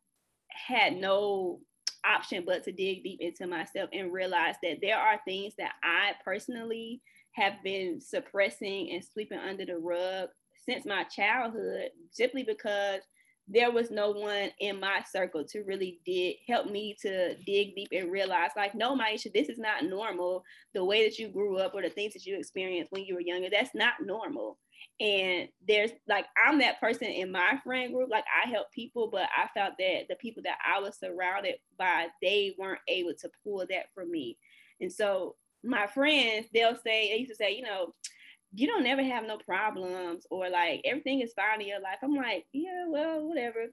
had 0.49 0.97
no 0.97 1.61
option 2.05 2.45
but 2.47 2.63
to 2.65 2.73
dig 2.73 3.03
deep 3.03 3.21
into 3.21 3.47
myself 3.47 3.89
and 3.93 4.13
realize 4.13 4.57
that 4.63 4.79
there 4.83 4.99
are 4.99 5.21
things 5.27 5.55
that 5.59 5.73
I 5.83 6.13
personally 6.25 7.01
have 7.33 7.55
been 7.65 8.01
suppressing 8.01 8.91
and 8.93 9.05
sweeping 9.05 9.39
under 9.39 9.65
the 9.65 9.79
rug 9.79 10.29
since 10.69 10.85
my 10.85 11.05
childhood 11.05 11.91
simply 12.11 12.43
because 12.43 13.01
there 13.47 13.71
was 13.71 13.91
no 13.91 14.11
one 14.11 14.51
in 14.61 14.81
my 14.81 15.03
circle 15.11 15.45
to 15.45 15.63
really 15.65 16.01
dig 16.07 16.37
help 16.49 16.71
me 16.71 16.97
to 17.01 17.35
dig 17.45 17.75
deep 17.75 17.89
and 17.93 18.11
realize 18.11 18.51
like 18.57 18.75
no 18.75 18.97
Maisha 18.97 19.31
this 19.33 19.51
is 19.51 19.59
not 19.59 19.85
normal 19.85 20.43
the 20.73 20.85
way 20.85 21.05
that 21.05 21.19
you 21.19 21.29
grew 21.29 21.59
up 21.59 21.75
or 21.75 21.83
the 21.83 21.91
things 21.91 22.15
that 22.15 22.25
you 22.25 22.39
experienced 22.39 22.91
when 22.91 23.05
you 23.05 23.15
were 23.15 23.21
younger 23.21 23.49
that's 23.51 23.75
not 23.75 23.95
normal. 24.03 24.59
And 25.01 25.49
there's 25.67 25.91
like 26.09 26.25
I'm 26.43 26.59
that 26.61 26.81
person 26.81 27.09
in 27.09 27.31
my 27.33 27.59
friend 27.63 27.93
group 27.93 28.09
like 28.11 28.25
I 28.45 28.49
help 28.49 28.73
people 28.73 29.09
but 29.13 29.29
I 29.37 29.49
felt 29.53 29.75
that 29.79 30.07
the 30.09 30.17
people 30.17 30.43
that 30.45 30.59
I 30.65 30.81
was 30.81 30.99
surrounded 30.99 31.57
by 31.79 32.07
they 32.23 32.55
weren't 32.59 32.81
able 32.89 33.15
to 33.21 33.31
pull 33.43 33.65
that 33.69 33.87
from 33.95 34.11
me. 34.11 34.39
And 34.81 34.93
so 34.93 35.37
my 35.63 35.87
friends 35.87 36.47
they'll 36.55 36.77
say 36.77 37.11
they 37.11 37.19
used 37.19 37.31
to 37.31 37.37
say 37.37 37.55
you 37.55 37.63
know 37.63 37.93
you 38.55 38.67
don't 38.67 38.85
never 38.85 39.03
have 39.03 39.27
no 39.27 39.39
problems 39.39 40.27
or 40.31 40.49
like 40.49 40.81
everything 40.85 41.21
is 41.21 41.33
fine 41.35 41.61
in 41.61 41.67
your 41.67 41.81
life. 41.81 41.99
I'm 42.03 42.15
like, 42.15 42.47
yeah, 42.53 42.87
well, 42.89 43.27
whatever. 43.27 43.67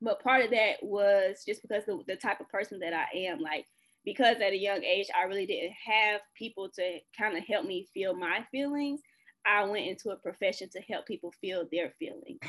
But 0.00 0.22
part 0.22 0.44
of 0.44 0.50
that 0.50 0.76
was 0.82 1.42
just 1.46 1.62
because 1.62 1.84
the, 1.86 2.00
the 2.06 2.16
type 2.16 2.40
of 2.40 2.48
person 2.48 2.78
that 2.80 2.92
I 2.92 3.06
am, 3.16 3.40
like, 3.40 3.66
because 4.04 4.36
at 4.36 4.52
a 4.52 4.58
young 4.58 4.82
age, 4.82 5.06
I 5.18 5.24
really 5.26 5.46
didn't 5.46 5.72
have 5.86 6.20
people 6.36 6.68
to 6.74 6.98
kind 7.16 7.36
of 7.36 7.44
help 7.46 7.64
me 7.64 7.88
feel 7.94 8.14
my 8.14 8.44
feelings. 8.50 9.00
I 9.44 9.64
went 9.64 9.86
into 9.86 10.10
a 10.10 10.16
profession 10.16 10.68
to 10.70 10.80
help 10.80 11.06
people 11.06 11.32
feel 11.40 11.66
their 11.70 11.90
feelings. 11.98 12.40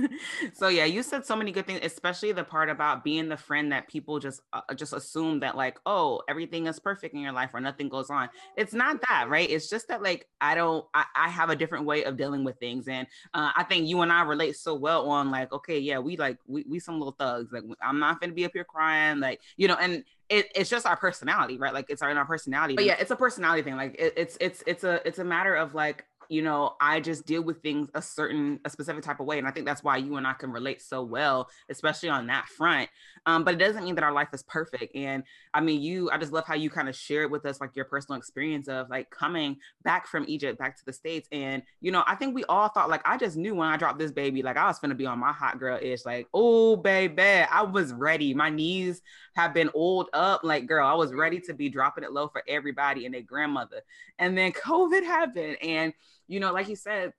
so 0.54 0.68
yeah, 0.68 0.84
you 0.84 1.02
said 1.02 1.24
so 1.24 1.34
many 1.34 1.50
good 1.50 1.66
things, 1.66 1.80
especially 1.82 2.32
the 2.32 2.44
part 2.44 2.68
about 2.68 3.04
being 3.04 3.28
the 3.28 3.36
friend 3.36 3.72
that 3.72 3.88
people 3.88 4.18
just 4.18 4.42
uh, 4.52 4.60
just 4.74 4.92
assume 4.92 5.40
that 5.40 5.56
like, 5.56 5.78
oh, 5.86 6.22
everything 6.28 6.66
is 6.66 6.78
perfect 6.78 7.14
in 7.14 7.20
your 7.20 7.32
life 7.32 7.50
or 7.54 7.60
nothing 7.60 7.88
goes 7.88 8.10
on. 8.10 8.28
It's 8.56 8.74
not 8.74 9.00
that, 9.08 9.28
right? 9.28 9.48
It's 9.48 9.68
just 9.68 9.88
that 9.88 10.02
like 10.02 10.28
I 10.40 10.54
don't, 10.54 10.84
I, 10.94 11.04
I 11.14 11.28
have 11.28 11.50
a 11.50 11.56
different 11.56 11.86
way 11.86 12.04
of 12.04 12.16
dealing 12.16 12.44
with 12.44 12.58
things, 12.58 12.86
and 12.86 13.06
uh, 13.32 13.50
I 13.56 13.64
think 13.64 13.88
you 13.88 14.02
and 14.02 14.12
I 14.12 14.22
relate 14.22 14.56
so 14.56 14.74
well 14.74 15.08
on 15.08 15.30
like, 15.30 15.52
okay, 15.52 15.78
yeah, 15.78 15.98
we 15.98 16.16
like 16.16 16.38
we 16.46 16.64
we 16.68 16.78
some 16.78 16.98
little 16.98 17.16
thugs. 17.18 17.50
Like 17.52 17.64
I'm 17.82 17.98
not 17.98 18.20
gonna 18.20 18.34
be 18.34 18.44
up 18.44 18.52
here 18.52 18.64
crying, 18.64 19.20
like 19.20 19.40
you 19.56 19.68
know, 19.68 19.76
and 19.80 20.04
it, 20.32 20.50
it's 20.54 20.70
just 20.70 20.86
our 20.86 20.96
personality, 20.96 21.58
right? 21.58 21.74
Like 21.74 21.90
it's 21.90 22.00
our, 22.00 22.10
our 22.10 22.24
personality. 22.24 22.74
But 22.74 22.86
yeah, 22.86 22.96
it's 22.98 23.10
a 23.10 23.16
personality 23.16 23.62
thing. 23.62 23.76
Like 23.76 23.96
it, 23.98 24.14
it's 24.16 24.38
it's 24.40 24.62
it's 24.66 24.82
a 24.82 25.06
it's 25.06 25.18
a 25.18 25.24
matter 25.24 25.54
of 25.54 25.74
like 25.74 26.06
you 26.28 26.42
know, 26.42 26.76
I 26.80 27.00
just 27.00 27.26
deal 27.26 27.42
with 27.42 27.62
things 27.62 27.88
a 27.94 28.02
certain, 28.02 28.60
a 28.64 28.70
specific 28.70 29.02
type 29.02 29.20
of 29.20 29.26
way. 29.26 29.38
And 29.38 29.46
I 29.46 29.50
think 29.50 29.66
that's 29.66 29.82
why 29.82 29.96
you 29.96 30.16
and 30.16 30.26
I 30.26 30.32
can 30.32 30.50
relate 30.50 30.80
so 30.80 31.02
well, 31.02 31.48
especially 31.68 32.08
on 32.08 32.26
that 32.28 32.48
front. 32.48 32.88
Um, 33.26 33.44
but 33.44 33.54
it 33.54 33.58
doesn't 33.58 33.84
mean 33.84 33.94
that 33.96 34.04
our 34.04 34.12
life 34.12 34.28
is 34.32 34.42
perfect. 34.42 34.96
And 34.96 35.22
I 35.54 35.60
mean, 35.60 35.80
you, 35.80 36.10
I 36.10 36.18
just 36.18 36.32
love 36.32 36.46
how 36.46 36.54
you 36.54 36.70
kind 36.70 36.88
of 36.88 36.96
shared 36.96 37.30
with 37.30 37.46
us 37.46 37.60
like 37.60 37.76
your 37.76 37.84
personal 37.84 38.18
experience 38.18 38.68
of 38.68 38.88
like 38.90 39.10
coming 39.10 39.56
back 39.84 40.06
from 40.06 40.24
Egypt 40.28 40.58
back 40.58 40.76
to 40.78 40.84
the 40.84 40.92
States. 40.92 41.28
And, 41.32 41.62
you 41.80 41.92
know, 41.92 42.04
I 42.06 42.14
think 42.14 42.34
we 42.34 42.44
all 42.44 42.68
thought 42.68 42.90
like, 42.90 43.02
I 43.06 43.16
just 43.16 43.36
knew 43.36 43.54
when 43.54 43.68
I 43.68 43.76
dropped 43.76 43.98
this 43.98 44.12
baby, 44.12 44.42
like 44.42 44.56
I 44.56 44.66
was 44.66 44.78
gonna 44.78 44.94
be 44.94 45.06
on 45.06 45.18
my 45.18 45.32
hot 45.32 45.58
girl 45.58 45.78
ish, 45.80 46.04
like, 46.04 46.26
oh, 46.34 46.76
baby, 46.76 47.22
I 47.22 47.62
was 47.62 47.92
ready. 47.92 48.34
My 48.34 48.50
knees 48.50 49.02
have 49.34 49.54
been 49.54 49.70
oiled 49.76 50.10
up. 50.12 50.42
Like, 50.44 50.66
girl, 50.66 50.86
I 50.86 50.94
was 50.94 51.12
ready 51.12 51.40
to 51.40 51.54
be 51.54 51.68
dropping 51.68 52.04
it 52.04 52.12
low 52.12 52.28
for 52.28 52.42
everybody 52.48 53.06
and 53.06 53.14
their 53.14 53.22
grandmother. 53.22 53.82
And 54.18 54.36
then 54.36 54.52
COVID 54.52 55.04
happened. 55.04 55.56
And, 55.62 55.92
you 56.32 56.40
know, 56.40 56.52
like 56.52 56.68
you 56.68 56.76
said, 56.76 57.12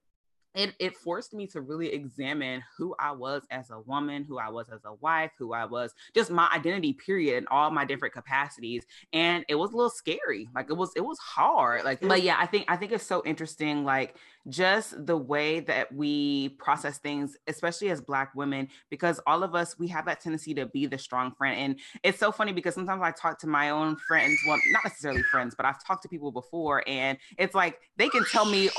it, 0.55 0.73
it 0.79 0.95
forced 0.97 1.33
me 1.33 1.47
to 1.47 1.61
really 1.61 1.93
examine 1.93 2.63
who 2.77 2.95
I 2.99 3.11
was 3.11 3.43
as 3.51 3.69
a 3.71 3.79
woman, 3.79 4.23
who 4.23 4.37
I 4.37 4.49
was 4.49 4.67
as 4.73 4.81
a 4.85 4.93
wife, 4.93 5.31
who 5.37 5.53
I 5.53 5.65
was, 5.65 5.93
just 6.13 6.31
my 6.31 6.49
identity, 6.53 6.93
period, 6.93 7.37
in 7.37 7.47
all 7.47 7.71
my 7.71 7.85
different 7.85 8.13
capacities. 8.13 8.85
And 9.11 9.45
it 9.47 9.55
was 9.55 9.71
a 9.71 9.75
little 9.75 9.89
scary. 9.89 10.47
Like 10.53 10.69
it 10.69 10.77
was, 10.77 10.91
it 10.95 11.01
was 11.01 11.17
hard. 11.19 11.83
Like, 11.83 12.01
but 12.01 12.21
yeah, 12.21 12.35
I 12.39 12.45
think 12.45 12.65
I 12.67 12.75
think 12.75 12.91
it's 12.91 13.05
so 13.05 13.23
interesting, 13.25 13.83
like 13.83 14.15
just 14.49 15.05
the 15.05 15.15
way 15.15 15.61
that 15.61 15.91
we 15.93 16.49
process 16.49 16.97
things, 16.97 17.37
especially 17.47 17.89
as 17.89 18.01
black 18.01 18.35
women, 18.35 18.67
because 18.89 19.19
all 19.25 19.43
of 19.43 19.55
us, 19.55 19.79
we 19.79 19.87
have 19.87 20.05
that 20.05 20.19
tendency 20.19 20.53
to 20.53 20.65
be 20.65 20.85
the 20.85 20.97
strong 20.97 21.31
friend. 21.31 21.59
And 21.59 21.79
it's 22.03 22.19
so 22.19 22.31
funny 22.31 22.51
because 22.51 22.75
sometimes 22.75 23.01
I 23.01 23.11
talk 23.11 23.39
to 23.39 23.47
my 23.47 23.69
own 23.69 23.95
friends, 23.95 24.37
well, 24.47 24.59
not 24.71 24.83
necessarily 24.83 25.23
friends, 25.23 25.55
but 25.55 25.65
I've 25.65 25.83
talked 25.83 26.03
to 26.03 26.09
people 26.09 26.31
before, 26.31 26.83
and 26.87 27.17
it's 27.37 27.55
like 27.55 27.79
they 27.97 28.09
can 28.09 28.25
tell 28.25 28.45
me 28.45 28.69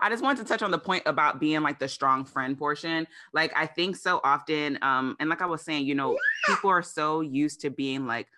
I 0.00 0.08
just 0.08 0.22
wanted 0.22 0.42
to 0.42 0.48
touch 0.48 0.62
on 0.62 0.70
the 0.70 0.78
point 0.78 1.02
about 1.06 1.40
being 1.40 1.62
like 1.62 1.78
the 1.78 1.88
strong 1.88 2.24
friend 2.24 2.58
portion. 2.58 3.06
Like 3.32 3.52
I 3.56 3.66
think 3.66 3.96
so 3.96 4.20
often, 4.24 4.78
um, 4.82 5.16
and 5.20 5.28
like 5.30 5.42
I 5.42 5.46
was 5.46 5.62
saying, 5.62 5.86
you 5.86 5.94
know, 5.94 6.18
people 6.46 6.70
are 6.70 6.82
so 6.82 7.20
used 7.20 7.60
to 7.62 7.70
being 7.70 8.06
like, 8.06 8.28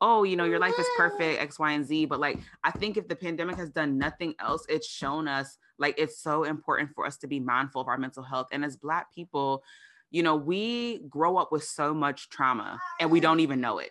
oh, 0.00 0.24
you 0.24 0.36
know, 0.36 0.44
your 0.44 0.58
life 0.58 0.78
is 0.78 0.86
perfect, 0.96 1.40
X, 1.40 1.58
Y, 1.58 1.72
and 1.72 1.84
Z. 1.84 2.06
But 2.06 2.20
like 2.20 2.38
I 2.64 2.70
think 2.70 2.96
if 2.96 3.08
the 3.08 3.16
pandemic 3.16 3.56
has 3.56 3.70
done 3.70 3.98
nothing 3.98 4.34
else, 4.38 4.64
it's 4.68 4.88
shown 4.88 5.28
us 5.28 5.58
like 5.78 5.94
it's 5.98 6.22
so 6.22 6.44
important 6.44 6.90
for 6.94 7.06
us 7.06 7.16
to 7.18 7.26
be 7.26 7.40
mindful 7.40 7.80
of 7.80 7.88
our 7.88 7.98
mental 7.98 8.22
health. 8.22 8.48
And 8.52 8.64
as 8.64 8.76
black 8.76 9.12
people, 9.14 9.62
you 10.10 10.22
know, 10.22 10.36
we 10.36 11.00
grow 11.08 11.36
up 11.36 11.52
with 11.52 11.64
so 11.64 11.94
much 11.94 12.28
trauma 12.28 12.78
and 12.98 13.10
we 13.10 13.20
don't 13.20 13.40
even 13.40 13.60
know 13.60 13.78
it. 13.78 13.90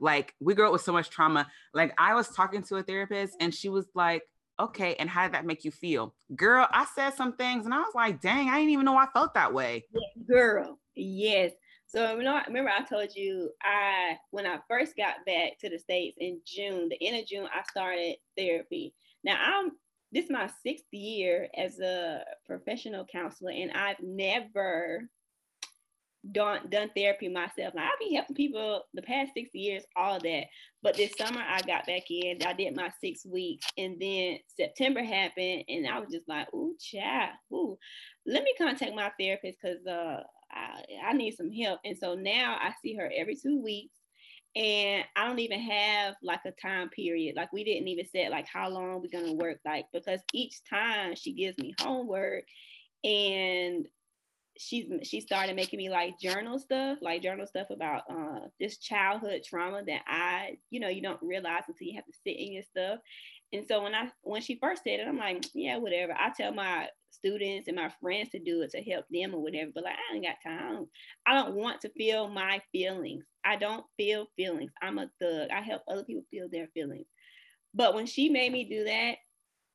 Like 0.00 0.34
we 0.40 0.54
grow 0.54 0.66
up 0.66 0.72
with 0.72 0.82
so 0.82 0.92
much 0.92 1.10
trauma. 1.10 1.46
Like 1.72 1.94
I 1.98 2.14
was 2.14 2.28
talking 2.28 2.62
to 2.64 2.76
a 2.76 2.82
therapist 2.82 3.36
and 3.40 3.54
she 3.54 3.68
was 3.68 3.86
like, 3.94 4.22
okay, 4.58 4.94
and 4.96 5.08
how 5.08 5.24
did 5.24 5.34
that 5.34 5.46
make 5.46 5.64
you 5.64 5.70
feel? 5.70 6.14
Girl, 6.36 6.66
I 6.70 6.86
said 6.94 7.14
some 7.14 7.36
things 7.36 7.64
and 7.64 7.74
I 7.74 7.80
was 7.80 7.94
like, 7.94 8.20
dang, 8.20 8.48
I 8.48 8.58
didn't 8.58 8.70
even 8.70 8.84
know 8.84 8.96
I 8.96 9.06
felt 9.12 9.34
that 9.34 9.52
way. 9.52 9.84
Girl, 10.28 10.78
yes. 10.94 11.52
So 11.86 12.16
you 12.16 12.24
know, 12.24 12.40
remember 12.46 12.70
I 12.70 12.82
told 12.82 13.14
you 13.14 13.50
I 13.62 14.16
when 14.30 14.46
I 14.46 14.58
first 14.68 14.96
got 14.96 15.24
back 15.26 15.58
to 15.60 15.70
the 15.70 15.78
States 15.78 16.16
in 16.18 16.40
June, 16.46 16.88
the 16.88 17.06
end 17.06 17.16
of 17.18 17.26
June, 17.26 17.46
I 17.54 17.62
started 17.70 18.16
therapy. 18.36 18.94
Now 19.22 19.38
I'm 19.40 19.72
this 20.10 20.26
is 20.26 20.30
my 20.30 20.48
sixth 20.64 20.86
year 20.92 21.48
as 21.56 21.80
a 21.80 22.24
professional 22.46 23.04
counselor, 23.04 23.50
and 23.50 23.72
I've 23.72 24.00
never 24.00 25.08
done 26.32 26.68
done 26.70 26.90
therapy 26.96 27.28
myself. 27.28 27.74
Now 27.74 27.84
I've 27.84 27.98
been 28.00 28.14
helping 28.14 28.36
people 28.36 28.82
the 28.94 29.02
past 29.02 29.32
six 29.34 29.50
years, 29.54 29.84
all 29.96 30.18
that. 30.20 30.44
But 30.82 30.96
this 30.96 31.12
summer 31.18 31.42
I 31.46 31.60
got 31.62 31.86
back 31.86 32.10
in. 32.10 32.38
I 32.44 32.52
did 32.52 32.76
my 32.76 32.90
six 33.00 33.26
weeks, 33.26 33.66
and 33.76 34.00
then 34.00 34.38
September 34.56 35.02
happened, 35.02 35.64
and 35.68 35.86
I 35.86 35.98
was 35.98 36.10
just 36.10 36.28
like, 36.28 36.52
"Ooh, 36.54 36.76
chat, 36.80 37.32
ooh, 37.52 37.78
let 38.26 38.42
me 38.42 38.54
contact 38.56 38.94
my 38.94 39.10
therapist 39.18 39.58
because 39.62 39.86
uh, 39.86 40.22
I, 40.50 40.82
I 41.06 41.12
need 41.12 41.36
some 41.36 41.50
help." 41.50 41.80
And 41.84 41.96
so 41.96 42.14
now 42.14 42.56
I 42.60 42.72
see 42.82 42.94
her 42.94 43.10
every 43.14 43.36
two 43.36 43.60
weeks, 43.60 43.96
and 44.56 45.04
I 45.16 45.26
don't 45.26 45.40
even 45.40 45.60
have 45.60 46.14
like 46.22 46.40
a 46.46 46.52
time 46.52 46.88
period. 46.88 47.36
Like 47.36 47.52
we 47.52 47.64
didn't 47.64 47.88
even 47.88 48.06
set 48.06 48.30
like 48.30 48.46
how 48.46 48.68
long 48.68 49.02
we're 49.02 49.20
gonna 49.20 49.34
work, 49.34 49.58
like 49.64 49.86
because 49.92 50.20
each 50.32 50.62
time 50.68 51.14
she 51.16 51.32
gives 51.32 51.58
me 51.58 51.74
homework 51.80 52.44
and 53.02 53.86
she's 54.56 54.86
she 55.02 55.20
started 55.20 55.56
making 55.56 55.78
me 55.78 55.90
like 55.90 56.18
journal 56.18 56.58
stuff, 56.58 56.98
like 57.00 57.22
journal 57.22 57.46
stuff 57.46 57.68
about 57.70 58.02
uh, 58.10 58.40
this 58.60 58.78
childhood 58.78 59.42
trauma 59.44 59.82
that 59.86 60.02
I, 60.06 60.56
you 60.70 60.80
know, 60.80 60.88
you 60.88 61.02
don't 61.02 61.22
realize 61.22 61.64
until 61.68 61.86
you 61.86 61.96
have 61.96 62.06
to 62.06 62.12
sit 62.24 62.36
in 62.38 62.52
your 62.52 62.62
stuff. 62.62 62.98
And 63.52 63.66
so 63.66 63.82
when 63.82 63.94
I 63.94 64.10
when 64.22 64.42
she 64.42 64.58
first 64.60 64.84
said 64.84 65.00
it, 65.00 65.08
I'm 65.08 65.18
like, 65.18 65.44
yeah, 65.54 65.76
whatever. 65.78 66.12
I 66.12 66.30
tell 66.36 66.52
my 66.52 66.88
students 67.10 67.68
and 67.68 67.76
my 67.76 67.90
friends 68.00 68.30
to 68.30 68.38
do 68.38 68.62
it 68.62 68.70
to 68.72 68.82
help 68.82 69.06
them 69.10 69.34
or 69.34 69.42
whatever. 69.42 69.70
But 69.74 69.84
like, 69.84 69.94
I 69.94 70.14
ain't 70.14 70.24
got 70.24 70.36
time. 70.42 70.86
I 71.26 71.34
don't 71.34 71.54
want 71.54 71.80
to 71.82 71.88
feel 71.90 72.28
my 72.28 72.60
feelings. 72.72 73.24
I 73.44 73.56
don't 73.56 73.84
feel 73.96 74.26
feelings. 74.36 74.72
I'm 74.82 74.98
a 74.98 75.10
thug. 75.20 75.50
I 75.50 75.60
help 75.60 75.82
other 75.88 76.04
people 76.04 76.24
feel 76.30 76.48
their 76.50 76.68
feelings. 76.74 77.06
But 77.74 77.94
when 77.94 78.06
she 78.06 78.28
made 78.28 78.52
me 78.52 78.64
do 78.64 78.84
that, 78.84 79.16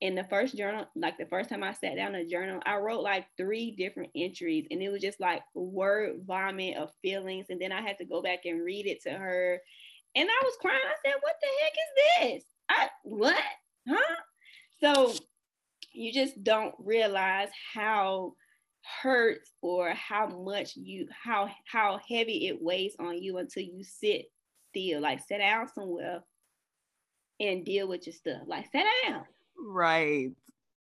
in 0.00 0.14
the 0.14 0.24
first 0.24 0.56
journal, 0.56 0.86
like 0.96 1.18
the 1.18 1.26
first 1.26 1.50
time 1.50 1.62
I 1.62 1.72
sat 1.72 1.96
down 1.96 2.14
a 2.14 2.24
journal, 2.24 2.60
I 2.64 2.76
wrote 2.76 3.02
like 3.02 3.26
three 3.36 3.72
different 3.72 4.10
entries 4.16 4.66
and 4.70 4.82
it 4.82 4.88
was 4.88 5.02
just 5.02 5.20
like 5.20 5.42
word 5.54 6.22
vomit 6.26 6.78
of 6.78 6.90
feelings. 7.02 7.46
And 7.50 7.60
then 7.60 7.70
I 7.70 7.82
had 7.82 7.98
to 7.98 8.06
go 8.06 8.22
back 8.22 8.40
and 8.46 8.64
read 8.64 8.86
it 8.86 9.02
to 9.02 9.10
her. 9.10 9.58
And 10.16 10.28
I 10.28 10.44
was 10.44 10.54
crying. 10.60 10.80
I 10.84 10.94
said, 11.04 11.16
What 11.20 11.34
the 11.40 11.48
heck 11.62 11.72
is 12.32 12.40
this? 12.40 12.44
I 12.70 12.88
what? 13.02 13.42
Huh? 13.88 14.16
So 14.80 15.12
you 15.92 16.12
just 16.12 16.42
don't 16.42 16.74
realize 16.78 17.48
how 17.74 18.34
hurt 19.02 19.40
or 19.60 19.90
how 19.90 20.26
much 20.26 20.74
you 20.76 21.06
how 21.22 21.50
how 21.70 22.00
heavy 22.08 22.48
it 22.48 22.62
weighs 22.62 22.96
on 22.98 23.22
you 23.22 23.36
until 23.36 23.64
you 23.64 23.84
sit 23.84 24.26
still. 24.70 25.02
Like 25.02 25.20
sit 25.28 25.38
down 25.38 25.68
somewhere 25.68 26.20
and 27.38 27.66
deal 27.66 27.86
with 27.86 28.06
your 28.06 28.14
stuff. 28.14 28.42
Like 28.46 28.64
sit 28.72 28.84
down 29.04 29.24
Right. 29.66 30.30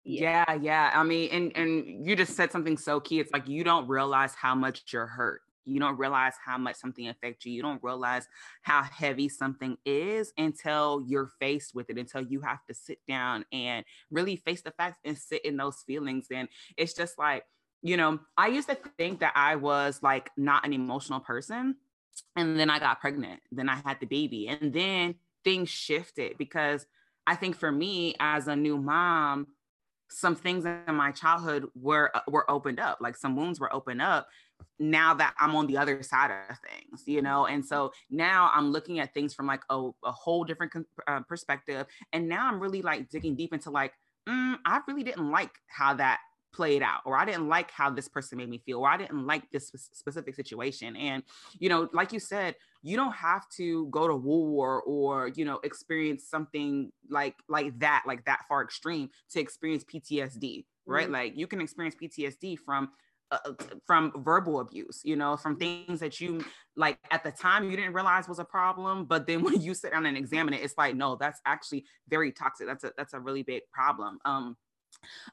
Yeah. 0.04 0.46
yeah, 0.48 0.56
yeah. 0.62 0.92
I 0.94 1.04
mean, 1.04 1.30
and 1.32 1.52
and 1.56 2.06
you 2.08 2.16
just 2.16 2.36
said 2.36 2.52
something 2.52 2.78
so 2.78 3.00
key. 3.00 3.20
It's 3.20 3.32
like 3.32 3.48
you 3.48 3.64
don't 3.64 3.88
realize 3.88 4.36
how 4.36 4.54
much 4.54 4.84
you're 4.94 5.08
hurt. 5.08 5.42
You 5.66 5.80
don't 5.80 5.98
realize 5.98 6.34
how 6.44 6.60
much 6.60 6.76
something 6.76 7.08
affects 7.08 7.46
you. 7.46 7.52
You 7.54 7.64
don't 7.64 7.82
realize 7.82 8.28
how 8.62 8.84
heavy 8.84 9.30
something 9.30 9.78
is 9.84 10.32
until 10.38 11.04
you're 11.08 11.32
faced 11.40 11.74
with 11.74 11.90
it, 11.90 11.98
until 11.98 12.22
you 12.22 12.42
have 12.42 12.64
to 12.68 12.76
sit 12.76 13.00
down 13.08 13.46
and 13.52 13.84
really 14.12 14.36
face 14.36 14.62
the 14.62 14.72
facts 14.72 15.00
and 15.04 15.18
sit 15.18 15.44
in 15.44 15.58
those 15.58 15.82
feelings. 15.88 16.28
And 16.32 16.50
it's 16.78 16.94
just 16.94 17.18
like, 17.18 17.46
you 17.82 17.98
know, 17.98 18.20
I 18.38 18.48
used 18.48 18.70
to 18.70 18.78
think 18.98 19.22
that 19.22 19.34
I 19.36 19.56
was 19.56 20.04
like 20.04 20.30
not 20.38 20.66
an 20.66 20.74
emotional 20.74 21.20
person 21.20 21.76
and 22.36 22.60
then 22.60 22.70
I 22.70 22.80
got 22.80 23.02
pregnant. 23.02 23.42
Then 23.52 23.70
I 23.70 23.76
had 23.84 24.00
the 24.00 24.06
baby. 24.06 24.48
And 24.48 24.74
then 24.74 25.16
things 25.44 25.70
shifted 25.70 26.38
because 26.38 26.86
I 27.28 27.36
think 27.36 27.56
for 27.56 27.72
me 27.72 28.16
as 28.20 28.48
a 28.48 28.56
new 28.56 28.78
mom, 28.78 29.48
some 30.10 30.36
things 30.36 30.66
in 30.66 30.96
my 30.96 31.12
childhood 31.12 31.66
were 31.76 32.12
uh, 32.16 32.22
were 32.28 32.50
opened 32.50 32.80
up 32.80 33.00
like 33.02 33.18
some 33.18 33.36
wounds 33.36 33.60
were 33.60 33.74
opened 33.74 34.02
up 34.02 34.28
now 34.80 35.14
that 35.14 35.34
i'm 35.40 35.56
on 35.56 35.68
the 35.68 35.78
other 35.78 36.02
side 36.04 36.32
of 36.32 36.58
things 36.60 37.04
you 37.06 37.22
know? 37.22 37.46
And 37.48 37.66
so 37.66 37.92
now 38.10 38.52
i'm 38.54 38.72
looking 38.72 39.00
at 39.00 39.14
things 39.14 39.34
from 39.34 39.48
like 39.48 39.62
a, 39.70 39.90
a 40.04 40.12
whole 40.12 40.44
different 40.44 40.74
uh, 41.08 41.22
perspective. 41.22 41.88
And 42.14 42.30
now 42.30 42.48
i'm 42.48 42.60
really 42.60 42.82
like 42.82 43.10
digging 43.10 43.36
deep 43.36 43.54
into 43.54 43.72
like 43.72 43.94
mm, 44.28 44.58
i 44.66 44.80
really 44.88 45.04
didn't 45.04 45.32
like 45.32 45.52
how 45.68 45.94
that 45.96 46.20
played 46.54 46.82
out 46.82 47.02
or 47.06 47.18
i 47.18 47.26
didn't 47.26 47.50
like 47.50 47.70
how 47.72 47.90
this 47.90 48.08
person 48.08 48.38
made 48.38 48.50
me 48.50 48.62
feel 48.66 48.80
or 48.80 48.88
i 48.88 48.96
didn't 48.96 49.26
like 49.26 49.44
this 49.52 49.68
specific 49.68 50.36
situation. 50.36 50.96
And 50.96 51.24
you 51.60 51.70
know 51.70 51.90
like 51.94 52.14
you 52.14 52.20
said 52.20 52.56
you 52.86 52.96
don't 52.96 53.16
have 53.16 53.50
to 53.50 53.88
go 53.88 54.08
to 54.08 54.16
war 54.16 54.84
or 54.84 55.30
you 55.30 55.44
know 55.44 55.60
experience 55.64 56.24
something 56.30 56.92
like 57.10 57.36
like 57.50 57.78
that 57.80 58.04
like 58.06 58.24
that 58.26 58.42
far 58.48 58.64
extreme 58.64 59.10
to 59.32 59.40
experience 59.40 59.84
ptsd 59.84 60.66
right? 60.86 61.06
Mm-hmm. 61.06 61.14
like 61.14 61.34
you 61.36 61.48
can 61.48 61.62
experience 61.62 61.96
ptsd 62.02 62.58
from 62.60 62.90
uh, 63.32 63.40
uh 63.44 63.54
from 63.88 64.12
verbal 64.18 64.60
abuse 64.60 65.02
you 65.04 65.16
know 65.16 65.36
from 65.36 65.58
things 65.58 66.00
that 66.00 66.22
you 66.22 66.46
like 66.76 67.00
at 67.10 67.24
the 67.24 67.32
time 67.32 67.64
you 67.64 67.76
didn't 67.76 67.94
realize 67.94 68.30
was 68.30 68.38
a 68.38 68.46
problem 68.46 69.06
but 69.06 69.26
then 69.26 69.42
when 69.44 69.60
you 69.60 69.74
sit 69.74 69.92
down 69.92 70.06
and 70.06 70.16
examine 70.16 70.54
it 70.54 70.62
it's 70.62 70.78
like 70.78 70.96
no 70.96 71.16
that's 71.16 71.42
actually 71.46 71.84
very 72.08 72.32
toxic. 72.32 72.68
That's 72.68 72.84
a 72.84 72.92
that's 72.98 73.14
a 73.14 73.20
really 73.20 73.44
big 73.44 73.64
problem. 73.72 74.20
Um 74.26 74.56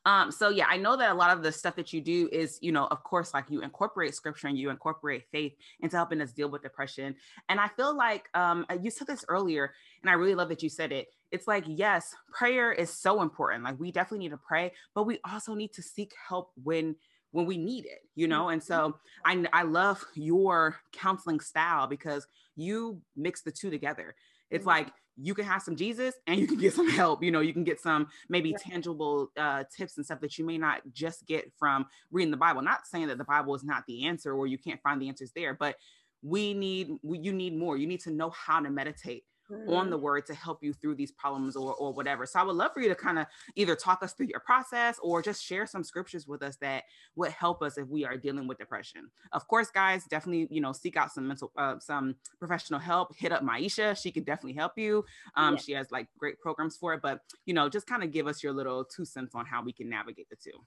um, 0.04 0.30
so 0.30 0.48
yeah, 0.48 0.66
I 0.68 0.76
know 0.76 0.96
that 0.96 1.10
a 1.10 1.14
lot 1.14 1.36
of 1.36 1.42
the 1.42 1.52
stuff 1.52 1.76
that 1.76 1.92
you 1.92 2.00
do 2.00 2.28
is, 2.32 2.58
you 2.60 2.72
know, 2.72 2.86
of 2.90 3.02
course, 3.04 3.34
like 3.34 3.44
you 3.48 3.62
incorporate 3.62 4.14
scripture 4.14 4.48
and 4.48 4.58
you 4.58 4.70
incorporate 4.70 5.24
faith 5.30 5.54
into 5.80 5.96
helping 5.96 6.20
us 6.20 6.32
deal 6.32 6.48
with 6.48 6.62
depression. 6.62 7.14
And 7.48 7.60
I 7.60 7.68
feel 7.68 7.96
like 7.96 8.28
um, 8.34 8.66
uh, 8.70 8.76
you 8.80 8.90
said 8.90 9.06
this 9.06 9.24
earlier, 9.28 9.72
and 10.02 10.10
I 10.10 10.14
really 10.14 10.34
love 10.34 10.48
that 10.48 10.62
you 10.62 10.68
said 10.68 10.92
it. 10.92 11.08
It's 11.30 11.46
like, 11.46 11.64
yes, 11.66 12.14
prayer 12.32 12.72
is 12.72 12.90
so 12.90 13.22
important. 13.22 13.64
Like 13.64 13.80
we 13.80 13.90
definitely 13.90 14.26
need 14.26 14.30
to 14.30 14.38
pray, 14.38 14.72
but 14.94 15.04
we 15.04 15.18
also 15.30 15.54
need 15.54 15.72
to 15.74 15.82
seek 15.82 16.12
help 16.28 16.52
when 16.62 16.96
when 17.32 17.46
we 17.46 17.56
need 17.56 17.86
it, 17.86 18.00
you 18.14 18.28
know? 18.28 18.50
And 18.50 18.62
so 18.62 18.96
I, 19.24 19.44
I 19.52 19.62
love 19.62 20.04
your 20.14 20.76
counseling 20.92 21.40
style 21.40 21.86
because 21.86 22.26
you 22.56 23.00
mix 23.16 23.40
the 23.40 23.50
two 23.50 23.70
together. 23.70 24.14
It's 24.50 24.60
mm-hmm. 24.60 24.68
like 24.68 24.88
you 25.16 25.34
can 25.34 25.44
have 25.44 25.62
some 25.62 25.76
Jesus 25.76 26.14
and 26.26 26.40
you 26.40 26.46
can 26.46 26.58
get 26.58 26.72
some 26.74 26.88
help. 26.88 27.22
You 27.22 27.30
know, 27.30 27.40
you 27.40 27.52
can 27.52 27.64
get 27.64 27.80
some 27.80 28.08
maybe 28.28 28.54
tangible 28.58 29.30
uh, 29.36 29.64
tips 29.74 29.96
and 29.96 30.06
stuff 30.06 30.20
that 30.20 30.38
you 30.38 30.44
may 30.44 30.58
not 30.58 30.80
just 30.92 31.26
get 31.26 31.52
from 31.58 31.86
reading 32.10 32.30
the 32.30 32.36
Bible. 32.36 32.62
Not 32.62 32.86
saying 32.86 33.08
that 33.08 33.18
the 33.18 33.24
Bible 33.24 33.54
is 33.54 33.64
not 33.64 33.84
the 33.86 34.06
answer 34.06 34.34
or 34.34 34.46
you 34.46 34.58
can't 34.58 34.80
find 34.82 35.00
the 35.00 35.08
answers 35.08 35.32
there, 35.34 35.54
but 35.54 35.76
we 36.22 36.54
need 36.54 36.88
you 37.02 37.32
need 37.32 37.56
more. 37.56 37.76
You 37.76 37.86
need 37.86 38.00
to 38.00 38.10
know 38.10 38.30
how 38.30 38.60
to 38.60 38.70
meditate 38.70 39.24
mm-hmm. 39.52 39.72
on 39.72 39.90
the 39.90 39.98
word 39.98 40.26
to 40.26 40.34
help 40.34 40.62
you 40.62 40.72
through 40.72 40.94
these 40.94 41.12
problems 41.12 41.56
or, 41.56 41.74
or 41.74 41.92
whatever. 41.92 42.26
So 42.26 42.40
I 42.40 42.42
would 42.42 42.56
love 42.56 42.72
for 42.72 42.80
you 42.80 42.88
to 42.88 42.94
kind 42.94 43.18
of 43.18 43.26
either 43.56 43.76
talk 43.76 44.02
us 44.02 44.12
through 44.12 44.26
your 44.26 44.40
process 44.40 44.98
or 45.02 45.22
just 45.22 45.44
share 45.44 45.66
some 45.66 45.84
scriptures 45.84 46.26
with 46.26 46.42
us 46.42 46.56
that 46.56 46.84
would 47.16 47.32
help 47.32 47.62
us 47.62 47.78
if 47.78 47.88
we 47.88 48.04
are 48.04 48.16
dealing 48.16 48.46
with 48.46 48.58
depression. 48.58 49.10
Of 49.32 49.46
course, 49.48 49.70
guys, 49.70 50.04
definitely, 50.04 50.48
you 50.50 50.60
know, 50.60 50.72
seek 50.72 50.96
out 50.96 51.12
some 51.12 51.28
mental, 51.28 51.52
uh, 51.56 51.78
some 51.78 52.16
professional 52.38 52.80
help. 52.80 53.14
Hit 53.16 53.32
up 53.32 53.42
Maisha. 53.42 54.00
She 54.00 54.10
can 54.10 54.24
definitely 54.24 54.54
help 54.54 54.72
you. 54.76 55.04
Um, 55.36 55.54
yeah. 55.54 55.60
She 55.60 55.72
has 55.72 55.90
like 55.90 56.08
great 56.18 56.40
programs 56.40 56.76
for 56.76 56.94
it, 56.94 57.00
but, 57.02 57.20
you 57.46 57.54
know, 57.54 57.68
just 57.68 57.86
kind 57.86 58.02
of 58.02 58.10
give 58.10 58.26
us 58.26 58.42
your 58.42 58.52
little 58.52 58.84
two 58.84 59.04
cents 59.04 59.34
on 59.34 59.46
how 59.46 59.62
we 59.62 59.72
can 59.72 59.88
navigate 59.88 60.28
the 60.30 60.36
two. 60.36 60.58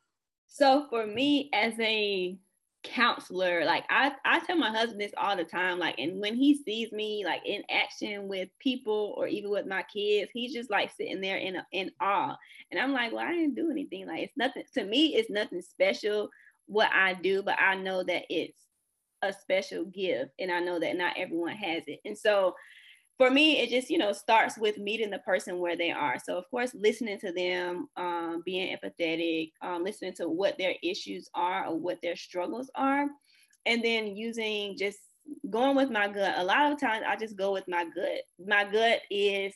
So 0.47 0.85
for 0.89 1.05
me 1.05 1.49
as 1.53 1.73
a 1.79 2.37
counselor 2.85 3.65
like 3.65 3.83
i 3.89 4.11
i 4.25 4.39
tell 4.39 4.57
my 4.57 4.69
husband 4.69 5.01
this 5.01 5.13
all 5.17 5.35
the 5.35 5.43
time 5.43 5.79
like 5.79 5.95
and 5.97 6.19
when 6.21 6.35
he 6.35 6.55
sees 6.55 6.91
me 6.91 7.23
like 7.25 7.41
in 7.45 7.63
action 7.69 8.27
with 8.27 8.49
people 8.59 9.13
or 9.17 9.27
even 9.27 9.49
with 9.49 9.65
my 9.65 9.83
kids 9.83 10.31
he's 10.33 10.53
just 10.53 10.69
like 10.69 10.91
sitting 10.95 11.21
there 11.21 11.37
in 11.37 11.57
in 11.71 11.91
awe. 11.99 12.35
And 12.71 12.79
i'm 12.79 12.93
like 12.93 13.11
well 13.11 13.25
i 13.25 13.31
didn't 13.31 13.55
do 13.55 13.71
anything. 13.71 14.07
Like 14.07 14.21
it's 14.21 14.37
nothing 14.37 14.63
to 14.73 14.83
me 14.83 15.15
it's 15.15 15.29
nothing 15.29 15.61
special 15.61 16.29
what 16.67 16.89
i 16.93 17.13
do 17.13 17.43
but 17.43 17.57
i 17.59 17.75
know 17.75 18.03
that 18.03 18.23
it's 18.29 18.59
a 19.21 19.33
special 19.33 19.85
gift 19.85 20.31
and 20.39 20.51
i 20.51 20.59
know 20.59 20.79
that 20.79 20.97
not 20.97 21.15
everyone 21.17 21.55
has 21.55 21.83
it. 21.87 21.99
And 22.05 22.17
so 22.17 22.55
for 23.17 23.29
me, 23.29 23.59
it 23.59 23.69
just, 23.69 23.89
you 23.89 23.97
know, 23.97 24.11
starts 24.11 24.57
with 24.57 24.77
meeting 24.77 25.09
the 25.09 25.19
person 25.19 25.59
where 25.59 25.77
they 25.77 25.91
are. 25.91 26.17
So, 26.23 26.37
of 26.37 26.49
course, 26.51 26.71
listening 26.73 27.19
to 27.19 27.31
them, 27.31 27.87
um, 27.95 28.43
being 28.45 28.75
empathetic, 28.75 29.51
um, 29.61 29.83
listening 29.83 30.13
to 30.15 30.27
what 30.27 30.57
their 30.57 30.75
issues 30.83 31.29
are 31.33 31.67
or 31.67 31.79
what 31.79 31.99
their 32.01 32.15
struggles 32.17 32.69
are, 32.75 33.05
and 33.65 33.83
then 33.83 34.15
using 34.15 34.77
just 34.77 34.99
going 35.49 35.75
with 35.75 35.89
my 35.89 36.07
gut. 36.07 36.35
A 36.37 36.43
lot 36.43 36.71
of 36.71 36.79
times 36.79 37.05
I 37.07 37.15
just 37.15 37.37
go 37.37 37.53
with 37.53 37.67
my 37.67 37.85
gut. 37.85 38.21
My 38.45 38.65
gut 38.69 38.99
is 39.09 39.53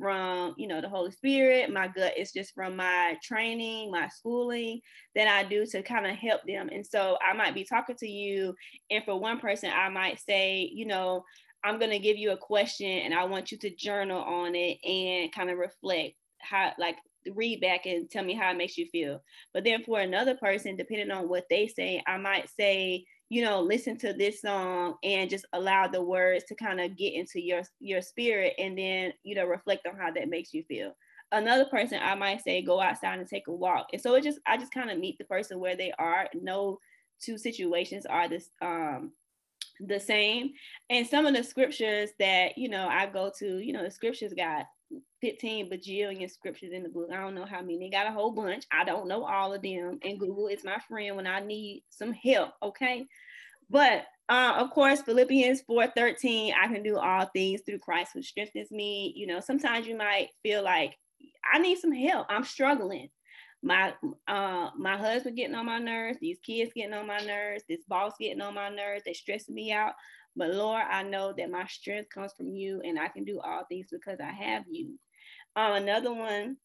from, 0.00 0.54
you 0.56 0.66
know, 0.66 0.80
the 0.80 0.88
Holy 0.88 1.10
Spirit. 1.12 1.70
My 1.70 1.88
gut 1.88 2.16
is 2.16 2.32
just 2.32 2.54
from 2.54 2.76
my 2.76 3.16
training, 3.22 3.90
my 3.90 4.08
schooling 4.08 4.80
that 5.14 5.28
I 5.28 5.44
do 5.48 5.66
to 5.66 5.82
kind 5.82 6.06
of 6.06 6.16
help 6.16 6.40
them. 6.46 6.70
And 6.72 6.84
so 6.84 7.18
I 7.24 7.34
might 7.34 7.54
be 7.54 7.64
talking 7.64 7.96
to 7.96 8.08
you, 8.08 8.54
and 8.90 9.04
for 9.04 9.20
one 9.20 9.38
person, 9.38 9.70
I 9.70 9.90
might 9.90 10.18
say, 10.18 10.70
you 10.72 10.86
know, 10.86 11.24
I'm 11.64 11.78
going 11.78 11.90
to 11.90 11.98
give 11.98 12.16
you 12.16 12.32
a 12.32 12.36
question 12.36 12.86
and 12.86 13.14
I 13.14 13.24
want 13.24 13.52
you 13.52 13.58
to 13.58 13.74
journal 13.74 14.20
on 14.22 14.54
it 14.54 14.78
and 14.84 15.32
kind 15.32 15.50
of 15.50 15.58
reflect 15.58 16.14
how, 16.40 16.72
like, 16.78 16.96
read 17.34 17.60
back 17.60 17.86
and 17.86 18.10
tell 18.10 18.24
me 18.24 18.34
how 18.34 18.50
it 18.50 18.56
makes 18.56 18.76
you 18.76 18.86
feel. 18.86 19.22
But 19.54 19.64
then 19.64 19.84
for 19.84 20.00
another 20.00 20.34
person, 20.34 20.76
depending 20.76 21.10
on 21.10 21.28
what 21.28 21.44
they 21.48 21.68
say, 21.68 22.02
I 22.06 22.16
might 22.18 22.48
say, 22.50 23.04
you 23.28 23.42
know, 23.42 23.60
listen 23.60 23.96
to 23.98 24.12
this 24.12 24.42
song 24.42 24.96
and 25.02 25.30
just 25.30 25.46
allow 25.52 25.86
the 25.86 26.02
words 26.02 26.44
to 26.48 26.54
kind 26.54 26.80
of 26.80 26.96
get 26.96 27.14
into 27.14 27.40
your 27.40 27.62
your 27.80 28.02
spirit 28.02 28.54
and 28.58 28.76
then, 28.76 29.12
you 29.22 29.34
know, 29.34 29.46
reflect 29.46 29.86
on 29.86 29.96
how 29.96 30.10
that 30.10 30.28
makes 30.28 30.52
you 30.52 30.64
feel. 30.64 30.94
Another 31.30 31.64
person 31.64 31.98
I 32.02 32.14
might 32.14 32.42
say 32.42 32.60
go 32.60 32.80
outside 32.80 33.18
and 33.18 33.28
take 33.28 33.46
a 33.48 33.52
walk. 33.52 33.86
And 33.92 34.02
so 34.02 34.14
it 34.16 34.24
just 34.24 34.38
I 34.46 34.58
just 34.58 34.74
kind 34.74 34.90
of 34.90 34.98
meet 34.98 35.16
the 35.16 35.24
person 35.24 35.60
where 35.60 35.76
they 35.76 35.92
are. 35.98 36.28
No 36.34 36.78
two 37.22 37.38
situations 37.38 38.04
are 38.04 38.28
this 38.28 38.50
um 38.60 39.12
the 39.86 40.00
same. 40.00 40.52
And 40.90 41.06
some 41.06 41.26
of 41.26 41.34
the 41.34 41.42
scriptures 41.42 42.10
that, 42.18 42.56
you 42.56 42.68
know, 42.68 42.88
I 42.88 43.06
go 43.06 43.30
to, 43.38 43.58
you 43.58 43.72
know, 43.72 43.82
the 43.82 43.90
scriptures 43.90 44.32
got 44.34 44.66
15 45.20 45.70
bajillion 45.70 46.30
scriptures 46.30 46.72
in 46.72 46.82
the 46.82 46.88
book. 46.88 47.08
I 47.12 47.16
don't 47.16 47.34
know 47.34 47.46
how 47.46 47.60
many. 47.60 47.90
Got 47.90 48.08
a 48.08 48.12
whole 48.12 48.32
bunch. 48.32 48.64
I 48.72 48.84
don't 48.84 49.08
know 49.08 49.24
all 49.24 49.52
of 49.52 49.62
them. 49.62 49.98
And 50.02 50.18
Google 50.18 50.48
is 50.48 50.64
my 50.64 50.78
friend 50.88 51.16
when 51.16 51.26
I 51.26 51.40
need 51.40 51.84
some 51.90 52.12
help. 52.12 52.50
Okay. 52.62 53.06
But 53.70 54.04
uh, 54.28 54.54
of 54.58 54.70
course, 54.70 55.00
Philippians 55.02 55.62
4:13, 55.68 56.52
I 56.54 56.68
can 56.68 56.82
do 56.82 56.98
all 56.98 57.26
things 57.26 57.62
through 57.62 57.78
Christ 57.78 58.12
who 58.14 58.22
strengthens 58.22 58.70
me. 58.70 59.12
You 59.16 59.26
know, 59.26 59.40
sometimes 59.40 59.86
you 59.86 59.96
might 59.96 60.28
feel 60.42 60.62
like 60.62 60.96
I 61.52 61.58
need 61.58 61.78
some 61.78 61.92
help. 61.92 62.26
I'm 62.28 62.44
struggling 62.44 63.08
my 63.62 63.94
uh 64.26 64.70
my 64.76 64.96
husband 64.96 65.36
getting 65.36 65.54
on 65.54 65.66
my 65.66 65.78
nerves, 65.78 66.18
these 66.20 66.38
kids 66.40 66.72
getting 66.74 66.94
on 66.94 67.06
my 67.06 67.20
nerves, 67.20 67.64
this 67.68 67.82
boss 67.88 68.14
getting 68.18 68.40
on 68.40 68.54
my 68.54 68.68
nerves, 68.68 69.02
they 69.04 69.12
stressing 69.12 69.54
me 69.54 69.72
out. 69.72 69.94
But 70.34 70.50
Lord, 70.50 70.82
I 70.90 71.02
know 71.02 71.32
that 71.36 71.50
my 71.50 71.66
strength 71.66 72.10
comes 72.10 72.32
from 72.32 72.48
you 72.48 72.80
and 72.84 72.98
I 72.98 73.08
can 73.08 73.24
do 73.24 73.40
all 73.40 73.64
things 73.68 73.88
because 73.90 74.18
I 74.20 74.32
have 74.32 74.64
you. 74.70 74.98
Um, 75.54 75.74
another 75.74 76.12
one, 76.12 76.56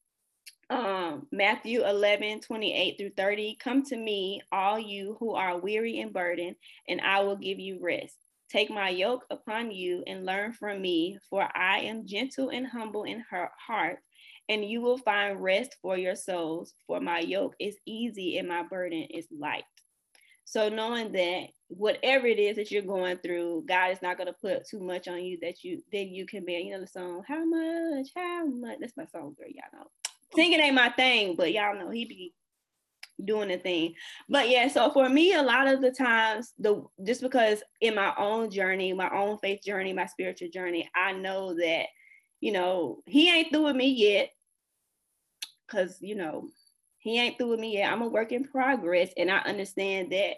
um, 0.70 1.28
Matthew 1.32 1.86
11, 1.86 2.42
28 2.42 2.98
through 2.98 3.12
30. 3.18 3.58
Come 3.60 3.84
to 3.86 3.98
me, 3.98 4.42
all 4.52 4.80
you 4.80 5.18
who 5.20 5.36
are 5.36 5.60
weary 5.60 6.00
and 6.00 6.14
burdened, 6.14 6.56
and 6.88 7.02
I 7.02 7.22
will 7.22 7.36
give 7.36 7.60
you 7.60 7.80
rest. 7.82 8.16
Take 8.50 8.70
my 8.70 8.90
yoke 8.90 9.26
upon 9.30 9.72
you 9.72 10.04
and 10.08 10.26
learn 10.26 10.54
from 10.54 10.82
me, 10.82 11.18
for 11.30 11.48
I 11.54 11.80
am 11.80 12.08
gentle 12.08 12.50
and 12.50 12.66
humble 12.66 13.04
in 13.04 13.24
heart, 13.30 14.00
and 14.50 14.64
you 14.64 14.82
will 14.82 14.98
find 14.98 15.42
rest 15.42 15.76
for 15.82 15.98
your 15.98 16.16
souls. 16.16 16.74
For 16.86 17.00
my 17.00 17.20
yoke 17.20 17.56
is 17.60 17.78
easy 17.86 18.38
and 18.38 18.48
my 18.48 18.64
burden 18.64 19.04
is 19.04 19.28
light. 19.32 19.64
So 20.46 20.70
knowing 20.70 21.12
that 21.12 21.48
whatever 21.68 22.26
it 22.26 22.40
is 22.40 22.56
that 22.56 22.72
you're 22.72 22.82
going 22.82 23.18
through, 23.18 23.66
God 23.68 23.92
is 23.92 24.02
not 24.02 24.18
going 24.18 24.28
to 24.28 24.34
put 24.34 24.66
too 24.66 24.80
much 24.80 25.10
on 25.10 25.22
you 25.22 25.38
that 25.42 25.62
you 25.64 25.82
that 25.92 26.06
you 26.06 26.26
can 26.26 26.46
bear. 26.46 26.60
You 26.60 26.72
know 26.72 26.80
the 26.80 26.88
song, 26.88 27.24
how 27.28 27.44
much, 27.44 28.08
how 28.16 28.46
much. 28.46 28.78
That's 28.80 28.96
my 28.96 29.06
song, 29.08 29.36
girl. 29.38 29.50
Y'all 29.50 29.66
know. 29.74 29.88
Singing 30.34 30.62
ain't 30.62 30.76
my 30.76 30.90
thing, 30.90 31.36
but 31.36 31.52
y'all 31.52 31.78
know 31.78 31.90
he 31.90 32.06
be 32.06 32.34
doing 33.24 33.50
the 33.50 33.58
thing. 33.58 33.96
But 34.30 34.50
yeah, 34.50 34.70
so 34.70 34.90
for 34.92 35.10
me, 35.10 35.34
a 35.34 35.42
lot 35.42 35.68
of 35.68 35.82
the 35.82 35.92
times, 35.92 36.54
the 36.60 36.82
just 37.04 37.22
because 37.22 37.62
in 37.82 37.96
my 37.96 38.14
own 38.18 38.50
journey, 38.50 38.94
my 38.94 39.10
own 39.10 39.38
faith 39.40 39.62
journey, 39.66 39.92
my 39.92 40.06
spiritual 40.06 40.50
journey, 40.50 40.90
I 40.96 41.12
know 41.12 41.56
that 41.56 41.88
you 42.40 42.54
know 42.54 43.04
he 43.06 43.30
ain't 43.30 43.52
through 43.52 43.66
with 43.66 43.76
me 43.76 43.90
yet 43.90 44.30
because 45.68 45.98
you 46.02 46.16
know 46.16 46.50
he 47.00 47.20
ain't 47.20 47.38
through 47.38 47.50
with 47.50 47.60
me 47.60 47.78
yet. 47.78 47.92
I'm 47.92 48.02
a 48.02 48.08
work 48.08 48.32
in 48.32 48.44
progress, 48.44 49.12
and 49.18 49.32
I 49.32 49.40
understand 49.40 50.12
that 50.12 50.36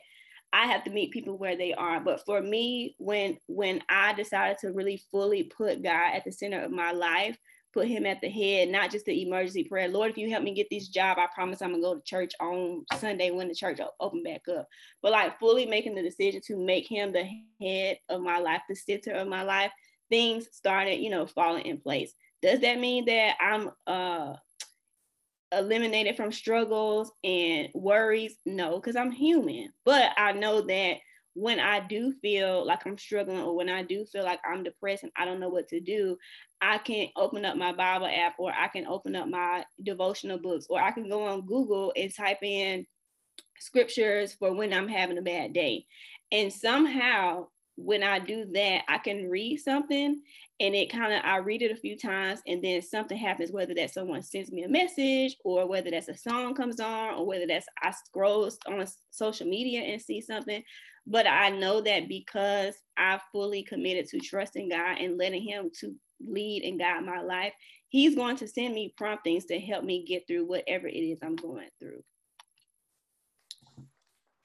I 0.51 0.65
have 0.65 0.83
to 0.85 0.91
meet 0.91 1.11
people 1.11 1.37
where 1.37 1.55
they 1.55 1.73
are. 1.73 1.99
But 1.99 2.25
for 2.25 2.41
me, 2.41 2.95
when 2.97 3.37
when 3.47 3.81
I 3.89 4.13
decided 4.13 4.57
to 4.59 4.71
really 4.71 5.01
fully 5.11 5.43
put 5.43 5.83
God 5.83 6.13
at 6.13 6.25
the 6.25 6.31
center 6.31 6.61
of 6.61 6.71
my 6.71 6.91
life 6.91 7.37
put 7.73 7.87
him 7.87 8.05
at 8.05 8.19
the 8.21 8.29
head, 8.29 8.69
not 8.69 8.91
just 8.91 9.05
the 9.05 9.21
emergency 9.21 9.63
prayer. 9.63 9.87
Lord, 9.87 10.11
if 10.11 10.17
you 10.17 10.29
help 10.29 10.43
me 10.43 10.53
get 10.53 10.67
this 10.69 10.87
job, 10.87 11.17
I 11.19 11.27
promise 11.33 11.61
I'm 11.61 11.71
gonna 11.71 11.83
go 11.83 11.95
to 11.95 12.01
church 12.03 12.33
on 12.39 12.85
Sunday 12.97 13.31
when 13.31 13.47
the 13.47 13.55
church 13.55 13.79
open 13.99 14.23
back 14.23 14.41
up. 14.47 14.67
But 15.01 15.11
like 15.11 15.39
fully 15.39 15.65
making 15.65 15.95
the 15.95 16.01
decision 16.01 16.41
to 16.47 16.57
make 16.57 16.87
him 16.87 17.11
the 17.11 17.27
head 17.61 17.99
of 18.09 18.21
my 18.21 18.39
life, 18.39 18.61
the 18.67 18.75
center 18.75 19.11
of 19.11 19.27
my 19.27 19.43
life, 19.43 19.71
things 20.09 20.47
started, 20.51 20.99
you 20.99 21.09
know, 21.09 21.27
falling 21.27 21.65
in 21.65 21.77
place. 21.77 22.13
Does 22.41 22.59
that 22.61 22.79
mean 22.79 23.05
that 23.05 23.35
I'm 23.39 23.69
uh 23.85 24.35
eliminated 25.51 26.15
from 26.15 26.31
struggles 26.31 27.12
and 27.23 27.69
worries? 27.73 28.35
No, 28.45 28.75
because 28.79 28.95
I'm 28.95 29.12
human. 29.12 29.71
But 29.85 30.12
I 30.17 30.33
know 30.33 30.62
that 30.62 30.97
when 31.33 31.59
I 31.59 31.79
do 31.79 32.13
feel 32.21 32.65
like 32.65 32.85
I'm 32.85 32.97
struggling 32.97 33.39
or 33.39 33.55
when 33.55 33.69
I 33.69 33.83
do 33.83 34.05
feel 34.05 34.23
like 34.23 34.39
I'm 34.45 34.63
depressed 34.63 35.03
and 35.03 35.12
I 35.15 35.25
don't 35.25 35.39
know 35.39 35.49
what 35.49 35.67
to 35.69 35.79
do, 35.79 36.17
I 36.62 36.79
can 36.79 37.07
open 37.15 37.45
up 37.45 37.55
my 37.55 37.71
Bible 37.71 38.07
app 38.07 38.35
or 38.39 38.51
I 38.51 38.67
can 38.67 38.85
open 38.85 39.15
up 39.15 39.27
my 39.27 39.63
devotional 39.81 40.39
books 40.39 40.65
or 40.69 40.81
I 40.81 40.91
can 40.91 41.07
go 41.07 41.23
on 41.25 41.45
Google 41.45 41.93
and 41.95 42.13
type 42.13 42.39
in 42.41 42.85
scriptures 43.59 44.33
for 44.33 44.53
when 44.53 44.73
I'm 44.73 44.88
having 44.88 45.17
a 45.17 45.21
bad 45.21 45.53
day. 45.53 45.85
And 46.31 46.51
somehow 46.51 47.47
when 47.83 48.03
I 48.03 48.19
do 48.19 48.45
that, 48.53 48.83
I 48.87 48.97
can 48.97 49.29
read 49.29 49.57
something 49.57 50.21
and 50.59 50.75
it 50.75 50.91
kind 50.91 51.13
of 51.13 51.21
I 51.23 51.37
read 51.37 51.61
it 51.61 51.71
a 51.71 51.75
few 51.75 51.97
times 51.97 52.41
and 52.45 52.61
then 52.61 52.81
something 52.81 53.17
happens, 53.17 53.51
whether 53.51 53.73
that 53.75 53.93
someone 53.93 54.21
sends 54.21 54.51
me 54.51 54.63
a 54.63 54.69
message 54.69 55.37
or 55.45 55.67
whether 55.67 55.89
that's 55.89 56.09
a 56.09 56.17
song 56.17 56.53
comes 56.53 56.79
on 56.79 57.15
or 57.15 57.25
whether 57.25 57.47
that's 57.47 57.67
I 57.81 57.91
scroll 57.91 58.49
on 58.67 58.85
social 59.11 59.47
media 59.47 59.81
and 59.81 60.01
see 60.01 60.21
something. 60.21 60.61
But 61.07 61.25
I 61.25 61.49
know 61.49 61.81
that 61.81 62.09
because 62.09 62.75
I 62.97 63.19
fully 63.31 63.63
committed 63.63 64.07
to 64.09 64.19
trusting 64.19 64.69
God 64.69 64.97
and 64.99 65.17
letting 65.17 65.41
Him 65.41 65.71
to 65.79 65.95
lead 66.19 66.63
and 66.63 66.79
guide 66.79 67.05
my 67.05 67.21
life, 67.21 67.53
He's 67.87 68.15
going 68.15 68.35
to 68.37 68.47
send 68.47 68.75
me 68.75 68.93
promptings 68.97 69.45
to 69.45 69.59
help 69.59 69.83
me 69.83 70.05
get 70.05 70.27
through 70.27 70.45
whatever 70.45 70.87
it 70.87 70.91
is 70.91 71.19
I'm 71.23 71.35
going 71.35 71.69
through. 71.79 72.03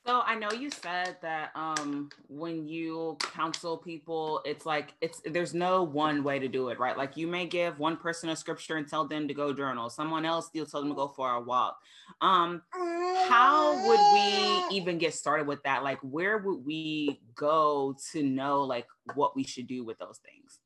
So 0.06 0.20
I 0.20 0.34
know 0.34 0.52
you 0.52 0.70
said 0.70 1.16
that 1.22 1.50
um, 1.54 2.10
when 2.28 2.68
you 2.68 3.16
counsel 3.20 3.78
people, 3.78 4.42
it's 4.44 4.66
like 4.66 4.92
it's 5.00 5.22
there's 5.24 5.54
no 5.54 5.82
one 5.82 6.22
way 6.22 6.38
to 6.38 6.46
do 6.46 6.68
it, 6.68 6.78
right? 6.78 6.94
Like 6.94 7.16
you 7.16 7.26
may 7.26 7.46
give 7.46 7.78
one 7.78 7.96
person 7.96 8.28
a 8.28 8.36
scripture 8.36 8.76
and 8.76 8.86
tell 8.86 9.06
them 9.06 9.26
to 9.28 9.32
go 9.32 9.54
journal. 9.54 9.88
Someone 9.88 10.26
else 10.26 10.50
you'll 10.52 10.66
tell 10.66 10.80
them 10.80 10.90
to 10.90 10.94
go 10.94 11.08
for 11.08 11.30
a 11.32 11.40
walk. 11.40 11.78
Um, 12.20 12.60
how 12.70 13.72
would 13.86 14.00
we 14.12 14.76
even 14.76 14.98
get 14.98 15.14
started 15.14 15.46
with 15.46 15.62
that? 15.62 15.82
Like 15.82 16.00
where 16.02 16.36
would 16.36 16.66
we 16.66 17.22
go 17.34 17.96
to 18.12 18.22
know 18.22 18.62
like 18.62 18.86
what 19.14 19.34
we 19.34 19.42
should 19.42 19.66
do 19.66 19.84
with 19.84 19.98
those 19.98 20.18
things? 20.18 20.58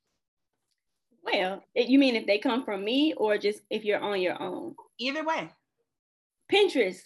Well, 1.22 1.62
you 1.76 2.00
mean 2.00 2.16
if 2.16 2.26
they 2.26 2.38
come 2.38 2.64
from 2.64 2.84
me 2.84 3.14
or 3.16 3.38
just 3.38 3.60
if 3.70 3.84
you're 3.84 4.00
on 4.00 4.20
your 4.20 4.42
own? 4.42 4.74
Either 4.98 5.24
way. 5.24 5.48
Pinterest 6.52 7.02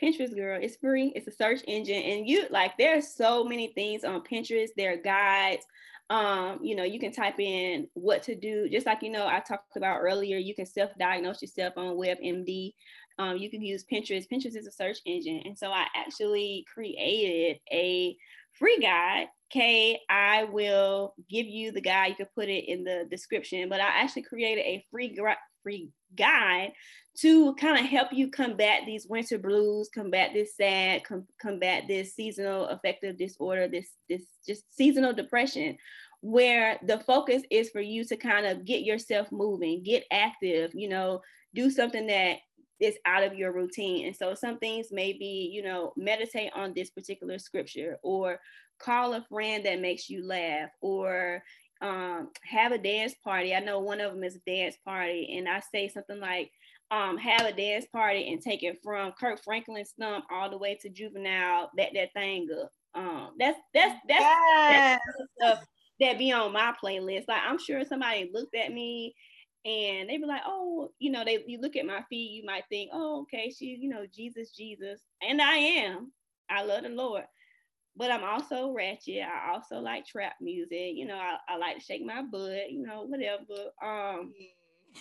Pinterest 0.00 0.34
girl. 0.34 0.58
It's 0.62 0.76
free. 0.76 1.12
It's 1.14 1.28
a 1.28 1.32
search 1.32 1.60
engine. 1.66 2.02
And 2.02 2.28
you 2.28 2.46
like 2.50 2.72
there's 2.78 3.08
so 3.14 3.44
many 3.44 3.68
things 3.68 4.04
on 4.04 4.22
Pinterest. 4.22 4.70
There 4.76 4.94
are 4.94 4.96
guides. 4.96 5.64
Um, 6.10 6.60
you 6.62 6.74
know, 6.74 6.84
you 6.84 6.98
can 6.98 7.12
type 7.12 7.38
in 7.38 7.86
what 7.92 8.22
to 8.24 8.34
do. 8.34 8.68
Just 8.68 8.86
like 8.86 9.02
you 9.02 9.10
know, 9.10 9.26
I 9.26 9.40
talked 9.40 9.76
about 9.76 10.00
earlier, 10.00 10.38
you 10.38 10.54
can 10.54 10.66
self-diagnose 10.66 11.42
yourself 11.42 11.74
on 11.76 11.96
WebMD. 11.96 12.72
Um, 13.18 13.36
you 13.36 13.50
can 13.50 13.62
use 13.62 13.84
Pinterest. 13.84 14.26
Pinterest 14.32 14.56
is 14.56 14.66
a 14.66 14.72
search 14.72 14.98
engine. 15.04 15.42
And 15.44 15.58
so 15.58 15.70
I 15.70 15.86
actually 15.94 16.64
created 16.72 17.58
a 17.72 18.16
free 18.52 18.78
guide. 18.78 19.26
Kay, 19.50 20.00
I 20.08 20.44
will 20.44 21.14
give 21.28 21.46
you 21.46 21.72
the 21.72 21.80
guide. 21.80 22.10
You 22.10 22.16
can 22.16 22.26
put 22.34 22.48
it 22.48 22.68
in 22.68 22.84
the 22.84 23.06
description. 23.10 23.68
But 23.68 23.80
I 23.80 23.88
actually 23.88 24.22
created 24.22 24.64
a 24.64 24.84
free 24.90 25.14
free 25.68 25.90
guide 26.16 26.72
to 27.20 27.54
kind 27.56 27.78
of 27.78 27.84
help 27.84 28.08
you 28.12 28.30
combat 28.30 28.82
these 28.86 29.06
winter 29.06 29.38
blues, 29.38 29.90
combat 29.92 30.30
this 30.32 30.56
sad, 30.56 31.04
com- 31.04 31.26
combat 31.40 31.84
this 31.86 32.14
seasonal 32.14 32.66
affective 32.68 33.18
disorder, 33.18 33.68
this 33.68 33.90
this 34.08 34.22
just 34.46 34.74
seasonal 34.74 35.12
depression, 35.12 35.76
where 36.22 36.78
the 36.86 36.98
focus 37.00 37.42
is 37.50 37.68
for 37.70 37.80
you 37.80 38.02
to 38.04 38.16
kind 38.16 38.46
of 38.46 38.64
get 38.64 38.82
yourself 38.82 39.30
moving, 39.30 39.82
get 39.82 40.04
active, 40.10 40.70
you 40.74 40.88
know, 40.88 41.20
do 41.54 41.70
something 41.70 42.06
that 42.06 42.38
is 42.80 42.96
out 43.04 43.24
of 43.24 43.34
your 43.34 43.52
routine. 43.52 44.06
And 44.06 44.16
so 44.16 44.34
some 44.34 44.58
things 44.58 44.86
may 44.90 45.12
be, 45.12 45.50
you 45.52 45.62
know, 45.62 45.92
meditate 45.96 46.52
on 46.54 46.72
this 46.72 46.90
particular 46.90 47.38
scripture 47.38 47.98
or 48.02 48.38
call 48.78 49.14
a 49.14 49.24
friend 49.28 49.66
that 49.66 49.80
makes 49.80 50.08
you 50.08 50.24
laugh 50.24 50.70
or 50.80 51.42
um, 51.80 52.30
have 52.44 52.72
a 52.72 52.78
dance 52.78 53.14
party. 53.22 53.54
I 53.54 53.60
know 53.60 53.78
one 53.80 54.00
of 54.00 54.12
them 54.12 54.24
is 54.24 54.36
a 54.36 54.50
dance 54.50 54.76
party, 54.84 55.36
and 55.36 55.48
I 55.48 55.60
say 55.72 55.88
something 55.88 56.20
like, 56.20 56.50
um, 56.90 57.18
have 57.18 57.42
a 57.42 57.52
dance 57.52 57.86
party 57.92 58.32
and 58.32 58.40
take 58.40 58.62
it 58.62 58.78
from 58.82 59.12
Kirk 59.12 59.42
Franklin 59.44 59.84
Stomp 59.84 60.24
all 60.30 60.50
the 60.50 60.58
way 60.58 60.78
to 60.80 60.88
juvenile, 60.88 61.70
that 61.76 61.90
that 61.94 62.12
thing 62.14 62.48
up. 62.60 62.70
Um, 62.94 63.30
that's 63.38 63.58
that's 63.74 63.94
that's, 64.08 64.20
yes. 64.20 65.00
that's 65.40 65.58
stuff 65.58 65.66
that 66.00 66.18
be 66.18 66.32
on 66.32 66.52
my 66.52 66.72
playlist. 66.82 67.28
Like 67.28 67.42
I'm 67.46 67.58
sure 67.58 67.84
somebody 67.84 68.30
looked 68.32 68.54
at 68.56 68.72
me 68.72 69.14
and 69.64 70.08
they 70.08 70.16
be 70.16 70.24
like, 70.24 70.42
oh, 70.46 70.90
you 70.98 71.10
know, 71.10 71.24
they 71.24 71.44
you 71.46 71.60
look 71.60 71.76
at 71.76 71.86
my 71.86 72.02
feed, 72.08 72.40
you 72.40 72.46
might 72.46 72.64
think, 72.70 72.90
oh, 72.92 73.22
okay, 73.22 73.52
she, 73.56 73.76
you 73.80 73.88
know, 73.90 74.06
Jesus, 74.14 74.50
Jesus, 74.50 75.00
and 75.22 75.42
I 75.42 75.56
am. 75.56 76.12
I 76.50 76.64
love 76.64 76.84
the 76.84 76.88
Lord 76.88 77.24
but 77.98 78.10
I'm 78.10 78.24
also 78.24 78.72
ratchet. 78.72 79.22
I 79.22 79.52
also 79.52 79.80
like 79.80 80.06
trap 80.06 80.34
music. 80.40 80.92
You 80.94 81.06
know, 81.06 81.16
I, 81.16 81.36
I 81.48 81.56
like 81.56 81.78
to 81.78 81.84
shake 81.84 82.04
my 82.04 82.22
butt, 82.22 82.70
you 82.70 82.86
know, 82.86 83.02
whatever. 83.02 83.70
Um 83.84 84.32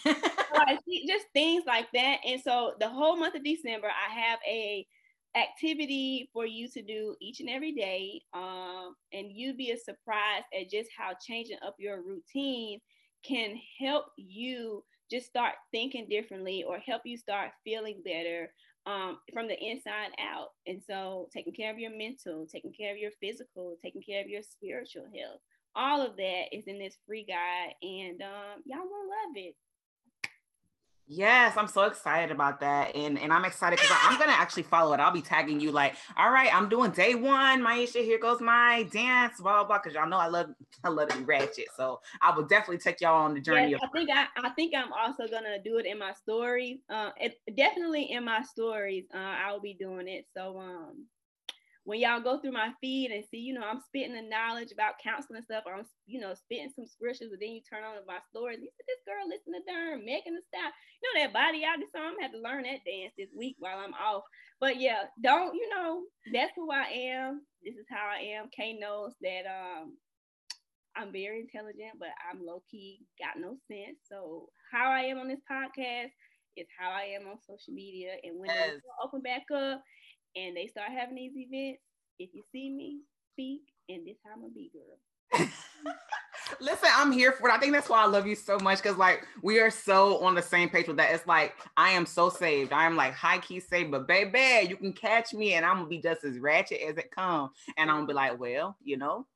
like, 0.06 0.80
just 1.08 1.26
things 1.34 1.64
like 1.66 1.88
that. 1.94 2.18
And 2.26 2.42
so 2.42 2.74
the 2.80 2.90
whole 2.90 3.16
month 3.16 3.36
of 3.36 3.44
December, 3.44 3.88
I 3.88 4.20
have 4.20 4.40
a 4.48 4.86
activity 5.36 6.30
for 6.34 6.46
you 6.46 6.68
to 6.70 6.82
do 6.82 7.16
each 7.22 7.40
and 7.40 7.50
every 7.50 7.74
day. 7.74 8.22
Um, 8.34 8.96
and 9.14 9.28
you'd 9.32 9.58
be 9.58 9.76
surprised 9.78 10.46
at 10.60 10.70
just 10.70 10.90
how 10.98 11.12
changing 11.26 11.58
up 11.66 11.76
your 11.80 12.02
routine 12.02 12.80
can 13.24 13.60
help 13.80 14.06
you 14.18 14.84
just 15.10 15.28
start 15.28 15.56
thinking 15.72 16.08
differently 16.10 16.64
or 16.64 16.80
help 16.80 17.04
you 17.06 17.18
start 17.18 17.52
feeling 17.64 18.02
better 18.04 18.50
um, 18.88 19.20
from 19.34 19.48
the 19.48 19.60
inside 19.60 20.12
out. 20.20 20.50
And 20.66 20.82
so, 20.82 21.30
taking 21.34 21.54
care 21.54 21.72
of 21.72 21.78
your 21.78 21.96
mental, 21.96 22.48
taking 22.52 22.74
care 22.74 22.92
of 22.92 22.98
your 22.98 23.12
physical, 23.22 23.76
taking 23.84 24.02
care 24.02 24.22
of 24.22 24.30
your 24.30 24.42
spiritual 24.42 25.04
health, 25.04 25.42
all 25.76 26.02
of 26.02 26.16
that 26.16 26.44
is 26.52 26.64
in 26.66 26.80
this 26.80 26.98
free 27.06 27.26
guide, 27.26 27.74
and 27.82 28.22
um, 28.22 28.64
y'all 28.66 28.80
will 28.80 29.10
love 29.10 29.36
it. 29.36 29.56
Yes, 31.10 31.56
I'm 31.56 31.70
so 31.70 31.84
excited 31.84 32.32
about 32.32 32.60
that. 32.60 32.94
And 32.94 33.18
and 33.18 33.32
I'm 33.32 33.46
excited 33.46 33.80
because 33.80 33.98
I'm 34.04 34.20
gonna 34.20 34.34
actually 34.34 34.64
follow 34.64 34.94
it. 34.94 35.00
I'll 35.00 35.12
be 35.12 35.22
tagging 35.22 35.62
you 35.62 35.72
like, 35.72 35.96
all 36.18 36.32
right, 36.32 36.54
I'm 36.54 36.68
doing 36.68 36.92
day 36.92 37.16
one, 37.16 37.62
Maisha. 37.62 38.04
Here 38.04 38.20
goes 38.20 38.42
my 38.42 38.84
dance, 38.92 39.40
blah 39.40 39.64
blah. 39.64 39.80
Because 39.80 39.94
y'all 39.94 40.10
know 40.10 40.18
I 40.18 40.28
love 40.28 40.50
I 40.84 40.90
love 40.90 41.08
to 41.10 41.18
be 41.18 41.24
ratchet. 41.24 41.68
So 41.78 42.02
I 42.22 42.36
will 42.36 42.44
definitely 42.44 42.80
take 42.80 43.00
y'all 43.00 43.22
on 43.22 43.34
the 43.34 43.40
journey. 43.40 43.72
Yes, 43.72 43.80
I 43.82 43.88
think 43.88 44.10
I, 44.12 44.26
I 44.36 44.50
think 44.50 44.74
I'm 44.76 44.92
also 44.92 45.28
gonna 45.28 45.64
do 45.64 45.78
it 45.78 45.86
in 45.86 45.98
my 45.98 46.12
stories. 46.12 46.80
Uh, 46.90 47.12
it 47.18 47.40
definitely 47.56 48.12
in 48.12 48.26
my 48.26 48.42
stories. 48.42 49.06
Uh, 49.14 49.18
I 49.18 49.54
will 49.54 49.62
be 49.62 49.76
doing 49.76 50.10
it. 50.10 50.26
So 50.36 50.60
um, 50.60 51.06
when 51.88 52.04
y'all 52.04 52.20
go 52.20 52.36
through 52.36 52.52
my 52.52 52.76
feed 52.84 53.16
and 53.16 53.24
see, 53.32 53.40
you 53.40 53.56
know, 53.56 53.64
I'm 53.64 53.80
spitting 53.80 54.12
the 54.12 54.28
knowledge 54.28 54.76
about 54.76 55.00
counseling 55.00 55.40
stuff, 55.48 55.64
or 55.64 55.72
I'm, 55.72 55.88
you 56.04 56.20
know, 56.20 56.36
spitting 56.36 56.68
some 56.76 56.84
scriptures, 56.84 57.32
but 57.32 57.40
then 57.40 57.56
you 57.56 57.64
turn 57.64 57.88
on 57.88 57.96
my 58.04 58.20
stories. 58.28 58.60
You 58.60 58.68
see 58.68 58.84
this 58.92 59.08
girl 59.08 59.24
listen 59.24 59.56
to 59.56 59.64
Durham, 59.64 60.04
Megan 60.04 60.36
the 60.36 60.44
style. 60.52 60.68
You 60.68 61.04
know 61.08 61.16
that 61.24 61.32
body 61.32 61.64
out 61.64 61.80
this 61.80 61.88
song. 61.96 62.20
I'm 62.20 62.28
have 62.28 62.36
to 62.36 62.44
learn 62.44 62.68
that 62.68 62.84
dance 62.84 63.16
this 63.16 63.32
week 63.32 63.56
while 63.64 63.80
I'm 63.80 63.96
off. 63.96 64.28
But 64.60 64.84
yeah, 64.84 65.08
don't 65.24 65.56
you 65.56 65.64
know, 65.72 66.04
that's 66.36 66.52
who 66.60 66.68
I 66.76 66.92
am. 67.16 67.48
This 67.64 67.80
is 67.80 67.88
how 67.88 68.04
I 68.04 68.36
am. 68.36 68.52
Kay 68.52 68.76
knows 68.76 69.16
that 69.24 69.48
um 69.48 69.96
I'm 70.92 71.16
very 71.16 71.40
intelligent, 71.40 72.04
but 72.04 72.12
I'm 72.20 72.44
low 72.44 72.68
key, 72.68 73.00
got 73.16 73.40
no 73.40 73.56
sense. 73.72 73.96
So 74.12 74.52
how 74.76 74.92
I 74.92 75.08
am 75.08 75.24
on 75.24 75.32
this 75.32 75.46
podcast 75.48 76.12
is 76.60 76.68
how 76.76 76.92
I 76.92 77.16
am 77.16 77.32
on 77.32 77.40
social 77.48 77.72
media. 77.72 78.20
And 78.28 78.36
when 78.36 78.52
yes. 78.52 78.84
open 79.00 79.22
back 79.22 79.48
up, 79.56 79.80
and 80.36 80.56
they 80.56 80.68
start 80.68 80.90
having 80.92 81.16
these 81.16 81.34
events, 81.36 81.82
if 82.20 82.30
you 82.34 82.44
see 82.52 82.70
me, 82.70 83.00
speak, 83.34 83.62
and 83.90 84.06
this 84.06 84.18
time 84.26 84.44
I'll 84.44 84.50
be 84.50 84.72
girl. 84.74 85.48
Listen, 86.60 86.90
I'm 86.96 87.12
here 87.12 87.34
for 87.34 87.50
it. 87.50 87.54
I 87.54 87.60
think 87.60 87.74
that's 87.74 87.90
why 87.90 88.02
I 88.02 88.06
love 88.06 88.26
you 88.26 88.36
so 88.36 88.58
much 88.60 88.82
because, 88.82 88.98
like, 88.98 89.26
we 89.42 89.60
are 89.60 89.70
so 89.70 90.24
on 90.24 90.34
the 90.34 90.42
same 90.42 90.70
page 90.70 90.88
with 90.88 90.98
that. 90.98 91.14
It's 91.14 91.28
like 91.28 91.54
I 91.76 91.90
am 91.90 92.06
so 92.06 92.30
saved. 92.30 92.72
I 92.72 92.86
am 92.86 92.96
like 92.96 93.14
high 93.14 93.40
key 93.40 93.60
saved, 93.60 93.92
but 93.92 94.08
baby, 94.08 94.68
you 94.70 94.78
can 94.78 94.94
catch 94.94 95.34
me, 95.34 95.54
and 95.54 95.66
I'm 95.66 95.78
gonna 95.78 95.90
be 95.90 96.02
just 96.02 96.24
as 96.24 96.40
ratchet 96.40 96.82
as 96.82 96.98
it 96.98 97.12
comes. 97.12 97.52
And 97.78 97.90
I'm 97.90 97.98
gonna 97.98 98.08
be 98.08 98.14
like, 98.14 98.40
well, 98.40 98.78
you 98.84 98.98
know, 98.98 99.28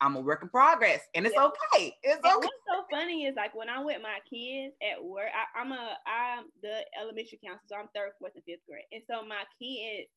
I'm 0.00 0.16
a 0.16 0.20
work 0.20 0.42
in 0.42 0.48
progress, 0.48 1.00
and 1.14 1.26
it's 1.26 1.34
yeah. 1.34 1.46
okay. 1.46 1.94
It's 2.02 2.16
and 2.16 2.36
okay. 2.36 2.46
What's 2.46 2.68
so 2.68 2.84
funny 2.90 3.24
is 3.24 3.34
like 3.36 3.54
when 3.54 3.68
I'm 3.68 3.84
with 3.84 4.02
my 4.02 4.18
kids 4.28 4.74
at 4.82 5.02
work. 5.02 5.28
I, 5.34 5.60
I'm 5.60 5.72
a 5.72 5.96
I'm 6.06 6.44
the 6.62 6.84
elementary 7.00 7.40
counselor, 7.44 7.66
so 7.66 7.76
I'm 7.76 7.88
third, 7.94 8.12
fourth, 8.18 8.32
and 8.34 8.44
fifth 8.44 8.66
grade, 8.68 8.84
and 8.92 9.02
so 9.08 9.26
my 9.26 9.42
kids 9.58 10.08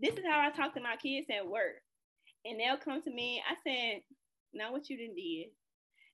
this 0.00 0.14
is 0.14 0.24
how 0.28 0.40
I 0.40 0.50
talk 0.50 0.74
to 0.74 0.80
my 0.80 0.96
kids 0.96 1.26
at 1.30 1.48
work. 1.48 1.82
And 2.44 2.60
they'll 2.60 2.76
come 2.76 3.02
to 3.02 3.10
me. 3.10 3.42
I 3.48 3.54
said, 3.64 4.02
now 4.52 4.72
what 4.72 4.88
you 4.88 4.96
done 4.98 5.16
did. 5.16 5.48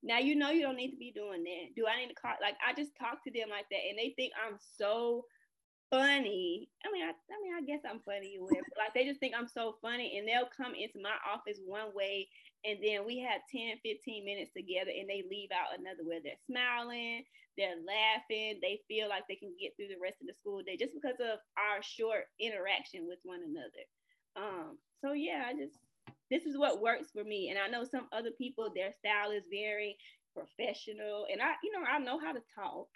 Now 0.03 0.19
you 0.19 0.35
know 0.35 0.51
you 0.51 0.63
don't 0.63 0.77
need 0.77 0.93
to 0.93 0.97
be 0.97 1.13
doing 1.13 1.45
that. 1.45 1.75
Do 1.77 1.87
I 1.87 2.01
need 2.01 2.09
to 2.09 2.15
call? 2.15 2.33
Like 2.41 2.57
I 2.67 2.73
just 2.73 2.97
talk 2.97 3.23
to 3.25 3.31
them 3.31 3.51
like 3.51 3.67
that, 3.71 3.85
and 3.89 3.99
they 3.99 4.15
think 4.17 4.33
I'm 4.35 4.57
so 4.79 5.27
funny. 5.91 6.71
I 6.87 6.93
mean, 6.93 7.03
I, 7.05 7.13
I 7.13 7.37
mean, 7.43 7.55
I 7.59 7.63
guess 7.67 7.83
I'm 7.85 8.01
funny 8.01 8.39
whatever. 8.39 8.67
Like 8.79 8.95
they 8.95 9.05
just 9.05 9.21
think 9.21 9.35
I'm 9.37 9.49
so 9.49 9.77
funny, 9.83 10.17
and 10.19 10.27
they'll 10.27 10.51
come 10.55 10.75
into 10.75 11.03
my 11.03 11.19
office 11.27 11.59
one 11.67 11.93
way, 11.95 12.29
and 12.65 12.79
then 12.83 13.05
we 13.05 13.19
have 13.21 13.43
10, 13.51 13.83
15 13.83 14.25
minutes 14.25 14.51
together, 14.57 14.91
and 14.95 15.11
they 15.11 15.27
leave 15.29 15.51
out 15.51 15.75
another 15.75 16.07
way. 16.07 16.23
They're 16.23 16.47
smiling, 16.47 17.25
they're 17.59 17.83
laughing, 17.83 18.63
they 18.63 18.81
feel 18.89 19.11
like 19.11 19.27
they 19.29 19.37
can 19.37 19.53
get 19.59 19.75
through 19.77 19.93
the 19.93 20.01
rest 20.01 20.23
of 20.23 20.31
the 20.31 20.39
school 20.39 20.63
day 20.63 20.79
just 20.79 20.95
because 20.95 21.19
of 21.19 21.43
our 21.59 21.83
short 21.83 22.31
interaction 22.39 23.05
with 23.05 23.19
one 23.27 23.43
another. 23.43 23.85
Um, 24.39 24.79
so 25.03 25.13
yeah, 25.13 25.51
I 25.51 25.59
just 25.59 25.77
this 26.31 26.45
is 26.47 26.57
what 26.57 26.81
works 26.81 27.11
for 27.13 27.25
me. 27.25 27.51
And 27.51 27.59
I 27.59 27.67
know 27.67 27.85
some 27.85 28.07
other 28.13 28.31
people, 28.39 28.71
their 28.75 28.95
style 28.99 29.33
is 29.33 29.43
very 29.51 29.97
professional. 30.35 31.27
And 31.31 31.43
I, 31.43 31.55
you 31.63 31.73
know, 31.73 31.85
I 31.85 31.99
know 31.99 32.19
how 32.19 32.33
to 32.33 32.41
talk. 32.55 32.87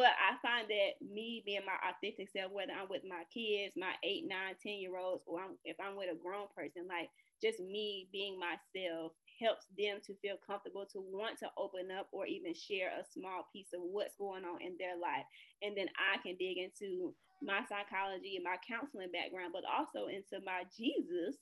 But 0.00 0.16
I 0.16 0.40
find 0.40 0.64
that 0.72 0.96
me 1.04 1.44
being 1.44 1.60
my 1.68 1.76
authentic 1.84 2.32
self, 2.32 2.56
whether 2.56 2.72
I'm 2.72 2.88
with 2.88 3.04
my 3.04 3.28
kids, 3.28 3.76
my 3.76 3.92
eight, 4.00 4.24
nine, 4.24 4.56
ten 4.56 4.80
year 4.80 4.96
olds, 4.96 5.20
or 5.28 5.44
I'm, 5.44 5.60
if 5.60 5.76
I'm 5.76 5.92
with 5.92 6.08
a 6.08 6.16
grown 6.16 6.48
person, 6.56 6.88
like 6.88 7.12
just 7.44 7.60
me 7.60 8.08
being 8.08 8.40
myself 8.40 9.12
helps 9.36 9.68
them 9.76 10.00
to 10.08 10.16
feel 10.24 10.40
comfortable 10.40 10.88
to 10.96 11.04
want 11.04 11.36
to 11.44 11.52
open 11.60 11.92
up 11.92 12.08
or 12.16 12.24
even 12.24 12.56
share 12.56 12.88
a 12.96 13.04
small 13.12 13.44
piece 13.52 13.76
of 13.76 13.84
what's 13.84 14.16
going 14.16 14.48
on 14.48 14.64
in 14.64 14.72
their 14.80 14.96
life. 14.96 15.28
And 15.60 15.76
then 15.76 15.92
I 16.00 16.16
can 16.24 16.40
dig 16.40 16.56
into 16.56 17.12
my 17.44 17.60
psychology 17.68 18.40
and 18.40 18.44
my 18.48 18.56
counseling 18.64 19.12
background, 19.12 19.52
but 19.52 19.68
also 19.68 20.08
into 20.08 20.40
my 20.48 20.64
Jesus 20.72 21.36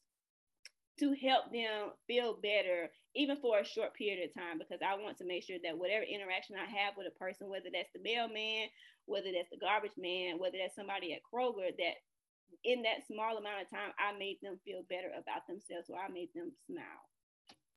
to 0.98 1.14
help 1.14 1.52
them 1.52 1.94
feel 2.06 2.38
better, 2.42 2.90
even 3.14 3.36
for 3.36 3.58
a 3.58 3.64
short 3.64 3.94
period 3.94 4.28
of 4.28 4.34
time, 4.34 4.58
because 4.58 4.80
I 4.82 4.94
want 4.96 5.18
to 5.18 5.26
make 5.26 5.44
sure 5.44 5.58
that 5.62 5.78
whatever 5.78 6.04
interaction 6.04 6.56
I 6.56 6.66
have 6.66 6.94
with 6.96 7.06
a 7.06 7.18
person, 7.18 7.48
whether 7.48 7.70
that's 7.72 7.92
the 7.94 8.02
mailman, 8.02 8.68
whether 9.06 9.30
that's 9.32 9.50
the 9.50 9.62
garbage 9.62 9.96
man, 9.96 10.38
whether 10.38 10.58
that's 10.60 10.76
somebody 10.76 11.14
at 11.14 11.24
Kroger, 11.24 11.70
that 11.70 11.96
in 12.64 12.82
that 12.82 13.06
small 13.06 13.36
amount 13.36 13.62
of 13.62 13.70
time, 13.70 13.92
I 13.98 14.16
made 14.18 14.38
them 14.42 14.58
feel 14.64 14.82
better 14.88 15.12
about 15.14 15.46
themselves 15.46 15.88
or 15.88 16.00
I 16.00 16.08
made 16.08 16.30
them 16.34 16.52
smile. 16.66 17.04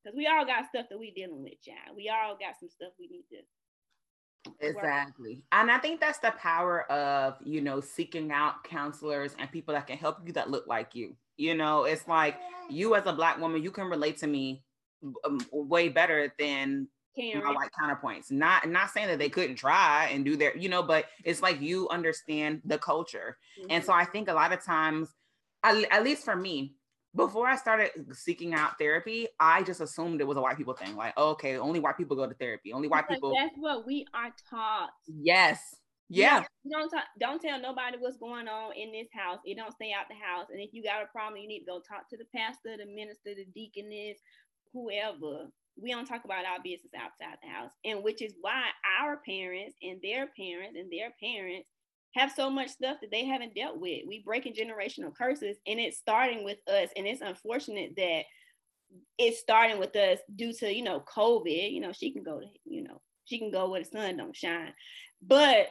Because 0.01 0.17
we 0.17 0.25
all 0.25 0.45
got 0.45 0.67
stuff 0.67 0.89
that 0.89 0.97
we 0.97 1.11
dealing 1.11 1.43
with, 1.43 1.61
John. 1.63 1.95
We 1.95 2.09
all 2.09 2.33
got 2.33 2.57
some 2.59 2.69
stuff 2.69 2.97
we 2.97 3.07
need 3.07 3.29
to 3.31 3.45
Exactly. 4.59 5.43
And 5.51 5.69
I 5.71 5.77
think 5.77 5.99
that's 5.99 6.19
the 6.19 6.31
power 6.31 6.91
of, 6.91 7.37
you 7.43 7.61
know, 7.61 7.79
seeking 7.79 8.31
out 8.31 8.63
counselors 8.63 9.35
and 9.37 9.51
people 9.51 9.73
that 9.73 9.87
can 9.87 9.97
help 9.97 10.17
you 10.25 10.33
that 10.33 10.49
look 10.49 10.67
like 10.67 10.95
you. 10.95 11.15
You 11.41 11.55
know, 11.55 11.85
it's 11.85 12.07
like 12.07 12.37
you 12.69 12.95
as 12.95 13.05
a 13.07 13.13
black 13.13 13.39
woman, 13.39 13.63
you 13.63 13.71
can 13.71 13.85
relate 13.85 14.17
to 14.19 14.27
me 14.27 14.63
um, 15.25 15.39
way 15.51 15.89
better 15.89 16.31
than 16.37 16.87
Karen. 17.15 17.43
my 17.43 17.51
white 17.51 17.71
counterpoints. 17.79 18.31
Not 18.31 18.69
not 18.69 18.91
saying 18.91 19.07
that 19.07 19.17
they 19.17 19.29
couldn't 19.29 19.55
try 19.55 20.09
and 20.13 20.23
do 20.23 20.35
their, 20.35 20.55
you 20.55 20.69
know, 20.69 20.83
but 20.83 21.05
it's 21.23 21.41
like 21.41 21.59
you 21.59 21.89
understand 21.89 22.61
the 22.63 22.77
culture. 22.77 23.37
Mm-hmm. 23.59 23.71
And 23.71 23.83
so 23.83 23.91
I 23.91 24.05
think 24.05 24.29
a 24.29 24.33
lot 24.33 24.53
of 24.53 24.63
times, 24.63 25.09
at, 25.63 25.83
at 25.91 26.03
least 26.03 26.23
for 26.23 26.35
me, 26.35 26.75
before 27.15 27.47
I 27.47 27.55
started 27.55 27.89
seeking 28.13 28.53
out 28.53 28.77
therapy, 28.77 29.27
I 29.39 29.63
just 29.63 29.81
assumed 29.81 30.21
it 30.21 30.27
was 30.27 30.37
a 30.37 30.41
white 30.41 30.57
people 30.57 30.75
thing. 30.75 30.95
Like, 30.95 31.17
okay, 31.17 31.57
only 31.57 31.79
white 31.79 31.97
people 31.97 32.15
go 32.15 32.27
to 32.27 32.35
therapy. 32.35 32.71
Only 32.71 32.87
white 32.87 33.09
people. 33.09 33.33
That's 33.37 33.55
what 33.57 33.85
we 33.85 34.05
are 34.13 34.31
taught. 34.49 34.91
Yes. 35.07 35.75
Yeah. 36.13 36.43
don't 36.69 36.89
talk, 36.89 37.05
don't 37.19 37.41
tell 37.41 37.59
nobody 37.59 37.97
what's 37.97 38.17
going 38.17 38.47
on 38.47 38.73
in 38.75 38.91
this 38.91 39.07
house. 39.13 39.39
It 39.45 39.55
don't 39.57 39.73
stay 39.73 39.93
out 39.97 40.07
the 40.09 40.15
house. 40.15 40.47
And 40.51 40.59
if 40.59 40.73
you 40.73 40.83
got 40.83 41.03
a 41.03 41.07
problem, 41.07 41.41
you 41.41 41.47
need 41.47 41.59
to 41.59 41.65
go 41.65 41.79
talk 41.79 42.09
to 42.09 42.17
the 42.17 42.25
pastor, 42.35 42.75
the 42.77 42.85
minister, 42.85 43.33
the 43.35 43.45
deaconess, 43.55 44.17
whoever. 44.73 45.47
We 45.81 45.91
don't 45.91 46.05
talk 46.05 46.25
about 46.25 46.45
our 46.45 46.61
business 46.61 46.91
outside 46.95 47.37
the 47.41 47.49
house. 47.49 47.71
And 47.85 48.03
which 48.03 48.21
is 48.21 48.33
why 48.41 48.65
our 49.01 49.21
parents 49.25 49.75
and 49.81 49.99
their 50.03 50.27
parents 50.37 50.77
and 50.77 50.91
their 50.91 51.13
parents 51.21 51.69
have 52.15 52.31
so 52.35 52.49
much 52.49 52.69
stuff 52.69 52.97
that 53.01 53.11
they 53.11 53.25
haven't 53.25 53.55
dealt 53.55 53.79
with. 53.79 54.01
We 54.05 54.21
breaking 54.23 54.53
generational 54.53 55.15
curses 55.15 55.57
and 55.65 55.79
it's 55.79 55.97
starting 55.97 56.43
with 56.43 56.57
us. 56.67 56.89
And 56.97 57.07
it's 57.07 57.21
unfortunate 57.21 57.93
that 57.95 58.23
it's 59.17 59.39
starting 59.39 59.79
with 59.79 59.95
us 59.95 60.19
due 60.35 60.53
to, 60.53 60.73
you 60.73 60.83
know, 60.83 61.01
COVID. 61.01 61.71
You 61.71 61.79
know, 61.79 61.93
she 61.93 62.11
can 62.11 62.23
go 62.23 62.41
to, 62.41 62.45
you 62.65 62.83
know, 62.83 63.01
she 63.25 63.39
can 63.39 63.49
go 63.49 63.69
where 63.69 63.81
the 63.81 63.85
sun 63.85 64.17
don't 64.17 64.35
shine. 64.35 64.73
But 65.21 65.67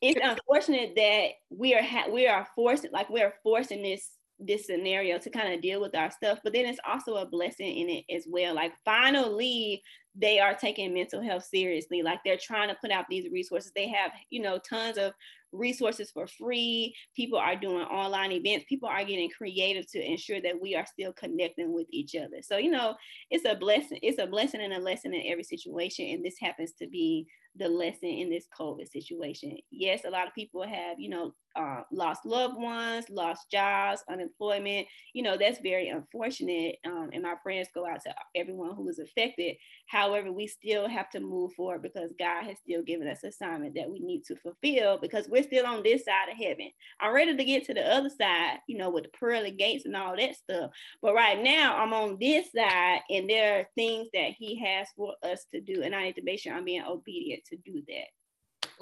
it's 0.00 0.20
unfortunate 0.22 0.92
that 0.96 1.28
we 1.50 1.74
are 1.74 1.82
ha- 1.82 2.08
we 2.10 2.26
are 2.26 2.46
forced 2.54 2.86
like 2.92 3.08
we 3.10 3.22
are 3.22 3.34
forcing 3.42 3.82
this 3.82 4.12
this 4.40 4.66
scenario 4.66 5.18
to 5.18 5.30
kind 5.30 5.52
of 5.52 5.60
deal 5.60 5.80
with 5.80 5.96
our 5.96 6.10
stuff 6.10 6.38
but 6.44 6.52
then 6.52 6.64
it's 6.64 6.78
also 6.88 7.16
a 7.16 7.26
blessing 7.26 7.76
in 7.76 7.88
it 7.88 8.04
as 8.14 8.24
well. 8.28 8.54
Like 8.54 8.72
finally 8.84 9.82
they 10.14 10.40
are 10.40 10.54
taking 10.54 10.92
mental 10.92 11.22
health 11.22 11.44
seriously. 11.44 12.02
Like 12.02 12.20
they're 12.24 12.38
trying 12.40 12.68
to 12.68 12.76
put 12.80 12.90
out 12.90 13.06
these 13.08 13.30
resources. 13.30 13.72
They 13.74 13.88
have 13.88 14.12
you 14.30 14.42
know 14.42 14.58
tons 14.58 14.98
of 14.98 15.12
resources 15.52 16.10
for 16.10 16.26
free. 16.26 16.94
People 17.16 17.38
are 17.38 17.56
doing 17.56 17.84
online 17.86 18.32
events. 18.32 18.66
People 18.68 18.88
are 18.88 19.04
getting 19.04 19.30
creative 19.30 19.90
to 19.92 20.04
ensure 20.04 20.40
that 20.40 20.60
we 20.60 20.74
are 20.74 20.86
still 20.86 21.12
connecting 21.12 21.72
with 21.72 21.86
each 21.90 22.14
other. 22.14 22.42
So, 22.42 22.56
you 22.56 22.70
know, 22.70 22.94
it's 23.30 23.44
a 23.44 23.54
blessing. 23.54 23.98
It's 24.02 24.18
a 24.18 24.26
blessing 24.26 24.60
and 24.60 24.72
a 24.72 24.80
lesson 24.80 25.14
in 25.14 25.22
every 25.26 25.44
situation. 25.44 26.06
And 26.06 26.24
this 26.24 26.38
happens 26.40 26.72
to 26.80 26.86
be 26.86 27.26
the 27.56 27.68
lesson 27.68 28.08
in 28.08 28.30
this 28.30 28.46
COVID 28.58 28.88
situation. 28.88 29.56
Yes, 29.70 30.02
a 30.06 30.10
lot 30.10 30.26
of 30.26 30.34
people 30.34 30.62
have, 30.62 30.98
you 30.98 31.08
know, 31.08 31.34
uh, 31.56 31.82
lost 31.90 32.24
loved 32.24 32.56
ones, 32.56 33.06
lost 33.10 33.50
jobs, 33.50 34.04
unemployment. 34.08 34.86
You 35.12 35.22
know, 35.22 35.36
that's 35.36 35.58
very 35.60 35.88
unfortunate. 35.88 36.76
Um, 36.86 37.10
and 37.12 37.22
my 37.22 37.34
prayers 37.42 37.66
go 37.74 37.86
out 37.86 38.00
to 38.04 38.14
everyone 38.36 38.76
who 38.76 38.84
was 38.84 39.00
affected. 39.00 39.56
However, 39.88 40.30
we 40.30 40.46
still 40.46 40.88
have 40.88 41.10
to 41.10 41.20
move 41.20 41.52
forward 41.54 41.82
because 41.82 42.12
God 42.18 42.44
has 42.44 42.58
still 42.58 42.82
given 42.82 43.08
us 43.08 43.24
assignment 43.24 43.74
that 43.74 43.90
we 43.90 43.98
need 43.98 44.24
to 44.26 44.36
fulfill 44.36 44.98
because 44.98 45.28
we're 45.28 45.37
still 45.44 45.66
on 45.66 45.82
this 45.82 46.04
side 46.04 46.30
of 46.30 46.36
heaven. 46.36 46.70
I'm 47.00 47.14
ready 47.14 47.36
to 47.36 47.44
get 47.44 47.64
to 47.66 47.74
the 47.74 47.86
other 47.86 48.10
side, 48.10 48.58
you 48.66 48.76
know, 48.78 48.90
with 48.90 49.04
the 49.04 49.10
pearly 49.10 49.50
gates 49.50 49.84
and 49.84 49.96
all 49.96 50.16
that 50.16 50.36
stuff. 50.36 50.70
But 51.02 51.14
right 51.14 51.42
now, 51.42 51.76
I'm 51.76 51.92
on 51.92 52.18
this 52.20 52.52
side, 52.52 53.00
and 53.10 53.28
there 53.28 53.60
are 53.60 53.68
things 53.74 54.08
that 54.14 54.32
He 54.38 54.58
has 54.60 54.88
for 54.96 55.14
us 55.22 55.44
to 55.52 55.60
do, 55.60 55.82
and 55.82 55.94
I 55.94 56.04
need 56.04 56.16
to 56.16 56.22
make 56.22 56.40
sure 56.40 56.54
I'm 56.54 56.64
being 56.64 56.84
obedient 56.84 57.44
to 57.46 57.56
do 57.56 57.82
that. 57.88 58.08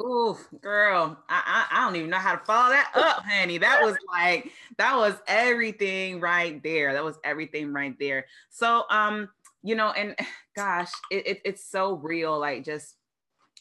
Ooh, 0.00 0.36
girl, 0.60 1.16
I, 1.28 1.66
I, 1.70 1.78
I 1.78 1.84
don't 1.84 1.96
even 1.96 2.10
know 2.10 2.18
how 2.18 2.36
to 2.36 2.44
follow 2.44 2.70
that 2.70 2.90
up, 2.94 3.24
honey. 3.24 3.58
That 3.58 3.82
was 3.82 3.96
like 4.12 4.50
that 4.76 4.96
was 4.96 5.14
everything 5.26 6.20
right 6.20 6.62
there. 6.62 6.92
That 6.92 7.04
was 7.04 7.18
everything 7.24 7.72
right 7.72 7.94
there. 7.98 8.26
So, 8.50 8.84
um, 8.90 9.30
you 9.62 9.74
know, 9.74 9.92
and 9.92 10.14
gosh, 10.56 10.90
it, 11.10 11.26
it 11.26 11.40
it's 11.44 11.70
so 11.70 11.94
real. 11.94 12.38
Like 12.38 12.64
just 12.64 12.94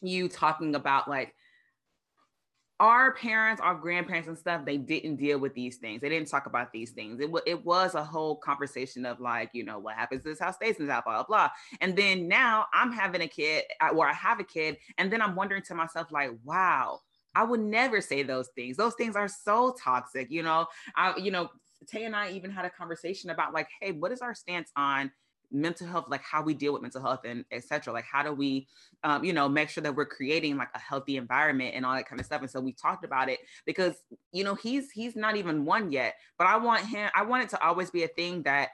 you 0.01 0.27
talking 0.27 0.75
about 0.75 1.07
like 1.07 1.33
our 2.79 3.13
parents, 3.13 3.61
our 3.61 3.75
grandparents 3.75 4.27
and 4.27 4.37
stuff, 4.37 4.65
they 4.65 4.77
didn't 4.77 5.15
deal 5.15 5.39
with 5.39 5.53
these 5.53 5.77
things. 5.77 6.01
They 6.01 6.09
didn't 6.09 6.27
talk 6.27 6.45
about 6.45 6.73
these 6.73 6.91
things. 6.91 7.19
It, 7.21 7.27
w- 7.27 7.43
it 7.45 7.63
was 7.65 7.95
a 7.95 8.03
whole 8.03 8.35
conversation 8.35 9.05
of 9.05 9.19
like, 9.21 9.49
you 9.53 9.63
know, 9.63 9.79
what 9.79 9.95
happens 9.95 10.23
this 10.23 10.39
house 10.39 10.55
stays 10.55 10.77
in 10.77 10.87
house, 10.87 11.03
blah, 11.05 11.13
blah, 11.13 11.23
blah. 11.23 11.49
And 11.79 11.95
then 11.95 12.27
now 12.27 12.65
I'm 12.73 12.91
having 12.91 13.21
a 13.21 13.27
kid 13.27 13.63
uh, 13.79 13.89
or 13.95 14.07
I 14.07 14.13
have 14.13 14.41
a 14.41 14.43
kid. 14.43 14.77
And 14.97 15.11
then 15.11 15.21
I'm 15.21 15.35
wondering 15.35 15.61
to 15.63 15.75
myself, 15.75 16.11
like, 16.11 16.31
wow, 16.43 16.99
I 17.33 17.43
would 17.43 17.61
never 17.61 18.01
say 18.01 18.23
those 18.23 18.49
things. 18.55 18.75
Those 18.75 18.95
things 18.95 19.15
are 19.15 19.29
so 19.29 19.75
toxic, 19.81 20.29
you 20.29 20.43
know. 20.43 20.67
I, 20.97 21.15
you 21.17 21.31
know, 21.31 21.49
Tay 21.87 22.03
and 22.03 22.15
I 22.15 22.31
even 22.31 22.51
had 22.51 22.65
a 22.65 22.69
conversation 22.69 23.29
about 23.29 23.53
like, 23.53 23.69
hey, 23.81 23.93
what 23.93 24.11
is 24.11 24.21
our 24.21 24.35
stance 24.35 24.71
on 24.75 25.11
mental 25.51 25.87
health 25.87 26.05
like 26.09 26.21
how 26.21 26.41
we 26.41 26.53
deal 26.53 26.73
with 26.73 26.81
mental 26.81 27.01
health 27.01 27.21
and 27.25 27.45
etc 27.51 27.93
like 27.93 28.05
how 28.05 28.23
do 28.23 28.33
we 28.33 28.67
um, 29.03 29.23
you 29.23 29.33
know 29.33 29.47
make 29.47 29.69
sure 29.69 29.81
that 29.83 29.95
we're 29.95 30.05
creating 30.05 30.57
like 30.57 30.69
a 30.73 30.79
healthy 30.79 31.17
environment 31.17 31.73
and 31.75 31.85
all 31.85 31.95
that 31.95 32.07
kind 32.07 32.19
of 32.19 32.25
stuff 32.25 32.41
and 32.41 32.49
so 32.49 32.59
we 32.59 32.73
talked 32.73 33.05
about 33.05 33.29
it 33.29 33.39
because 33.65 33.95
you 34.31 34.43
know 34.43 34.55
he's 34.55 34.91
he's 34.91 35.15
not 35.15 35.35
even 35.35 35.65
one 35.65 35.91
yet 35.91 36.15
but 36.37 36.47
i 36.47 36.57
want 36.57 36.85
him 36.85 37.09
i 37.15 37.23
want 37.23 37.43
it 37.43 37.49
to 37.49 37.61
always 37.65 37.89
be 37.91 38.03
a 38.03 38.07
thing 38.09 38.41
that 38.43 38.69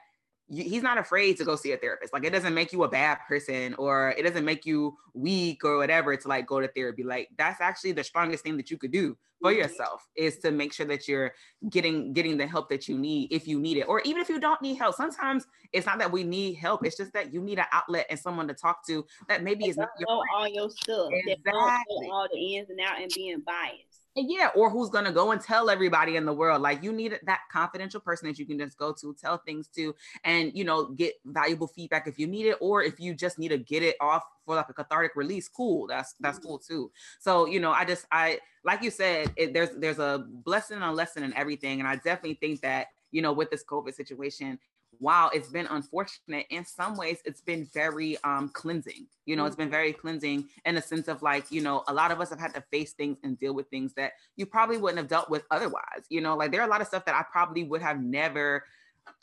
he's 0.48 0.82
not 0.82 0.98
afraid 0.98 1.36
to 1.38 1.44
go 1.44 1.56
see 1.56 1.72
a 1.72 1.76
therapist. 1.76 2.12
Like 2.12 2.24
it 2.24 2.30
doesn't 2.30 2.54
make 2.54 2.72
you 2.72 2.84
a 2.84 2.88
bad 2.88 3.18
person 3.26 3.74
or 3.74 4.14
it 4.18 4.22
doesn't 4.22 4.44
make 4.44 4.66
you 4.66 4.96
weak 5.14 5.64
or 5.64 5.78
whatever 5.78 6.16
to 6.16 6.28
like 6.28 6.46
go 6.46 6.60
to 6.60 6.68
therapy. 6.68 7.02
Like 7.02 7.30
that's 7.36 7.60
actually 7.60 7.92
the 7.92 8.04
strongest 8.04 8.44
thing 8.44 8.56
that 8.58 8.70
you 8.70 8.76
could 8.76 8.90
do 8.90 9.16
for 9.40 9.50
mm-hmm. 9.50 9.60
yourself 9.60 10.06
is 10.16 10.38
to 10.38 10.50
make 10.50 10.72
sure 10.72 10.86
that 10.86 11.08
you're 11.08 11.32
getting 11.70 12.12
getting 12.12 12.36
the 12.36 12.46
help 12.46 12.68
that 12.68 12.88
you 12.88 12.98
need 12.98 13.32
if 13.32 13.46
you 13.46 13.58
need 13.58 13.78
it. 13.78 13.88
Or 13.88 14.00
even 14.02 14.20
if 14.20 14.28
you 14.28 14.40
don't 14.40 14.60
need 14.60 14.74
help. 14.74 14.94
Sometimes 14.94 15.46
it's 15.72 15.86
not 15.86 15.98
that 15.98 16.12
we 16.12 16.24
need 16.24 16.54
help. 16.54 16.84
It's 16.84 16.96
just 16.96 17.12
that 17.14 17.32
you 17.32 17.40
need 17.40 17.58
an 17.58 17.66
outlet 17.72 18.06
and 18.10 18.18
someone 18.18 18.48
to 18.48 18.54
talk 18.54 18.86
to 18.86 19.04
that 19.28 19.42
maybe 19.42 19.66
is 19.66 19.76
not 19.76 19.90
your 19.98 20.22
all 20.34 20.48
your 20.48 20.70
stuff. 20.70 21.10
Exactly. 21.12 22.08
All 22.10 22.28
the 22.32 22.56
ins 22.56 22.70
and 22.70 22.80
out 22.80 23.00
and 23.00 23.10
being 23.14 23.40
biased 23.40 23.91
yeah, 24.14 24.50
or 24.54 24.70
who's 24.70 24.90
gonna 24.90 25.12
go 25.12 25.32
and 25.32 25.40
tell 25.40 25.70
everybody 25.70 26.16
in 26.16 26.24
the 26.24 26.32
world. 26.32 26.62
Like 26.62 26.82
you 26.82 26.92
need 26.92 27.18
that 27.24 27.40
confidential 27.50 28.00
person 28.00 28.28
that 28.28 28.38
you 28.38 28.46
can 28.46 28.58
just 28.58 28.76
go 28.76 28.92
to, 29.00 29.14
tell 29.14 29.38
things 29.38 29.68
to, 29.76 29.94
and 30.24 30.52
you 30.54 30.64
know, 30.64 30.86
get 30.86 31.14
valuable 31.24 31.66
feedback 31.66 32.06
if 32.06 32.18
you 32.18 32.26
need 32.26 32.46
it, 32.46 32.56
or 32.60 32.82
if 32.82 33.00
you 33.00 33.14
just 33.14 33.38
need 33.38 33.48
to 33.48 33.58
get 33.58 33.82
it 33.82 33.96
off 34.00 34.22
for 34.44 34.56
like 34.56 34.68
a 34.68 34.74
cathartic 34.74 35.12
release, 35.16 35.48
cool. 35.48 35.86
That's 35.86 36.14
that's 36.20 36.38
mm-hmm. 36.38 36.48
cool 36.48 36.58
too. 36.58 36.90
So, 37.20 37.46
you 37.46 37.60
know, 37.60 37.72
I 37.72 37.84
just 37.84 38.06
I 38.10 38.38
like 38.64 38.82
you 38.82 38.90
said, 38.90 39.32
it, 39.36 39.52
there's 39.52 39.70
there's 39.76 39.98
a 39.98 40.26
blessing 40.28 40.76
and 40.76 40.84
a 40.84 40.92
lesson 40.92 41.22
in 41.22 41.34
everything. 41.34 41.80
And 41.80 41.88
I 41.88 41.96
definitely 41.96 42.34
think 42.34 42.60
that, 42.60 42.88
you 43.10 43.22
know, 43.22 43.32
with 43.32 43.50
this 43.50 43.64
COVID 43.64 43.94
situation, 43.94 44.58
while 45.02 45.30
it's 45.34 45.48
been 45.48 45.66
unfortunate, 45.66 46.46
in 46.50 46.64
some 46.64 46.96
ways 46.96 47.18
it's 47.24 47.40
been 47.40 47.68
very 47.74 48.16
um 48.22 48.48
cleansing. 48.50 49.06
You 49.26 49.34
know, 49.34 49.42
mm-hmm. 49.42 49.46
it's 49.48 49.56
been 49.56 49.66
mm-hmm. 49.66 49.72
very 49.72 49.92
cleansing 49.92 50.48
in 50.64 50.76
a 50.76 50.82
sense 50.82 51.08
of 51.08 51.22
like, 51.22 51.50
you 51.50 51.60
know, 51.60 51.82
a 51.88 51.92
lot 51.92 52.12
of 52.12 52.20
us 52.20 52.30
have 52.30 52.38
had 52.38 52.54
to 52.54 52.60
face 52.70 52.92
things 52.92 53.18
and 53.24 53.38
deal 53.38 53.52
with 53.52 53.68
things 53.68 53.92
that 53.94 54.12
you 54.36 54.46
probably 54.46 54.78
wouldn't 54.78 54.98
have 54.98 55.08
dealt 55.08 55.28
with 55.28 55.44
otherwise. 55.50 56.06
You 56.08 56.20
know, 56.20 56.36
like 56.36 56.52
there 56.52 56.60
are 56.60 56.66
a 56.66 56.70
lot 56.70 56.80
of 56.80 56.86
stuff 56.86 57.04
that 57.06 57.16
I 57.16 57.24
probably 57.32 57.64
would 57.64 57.82
have 57.82 58.00
never 58.00 58.64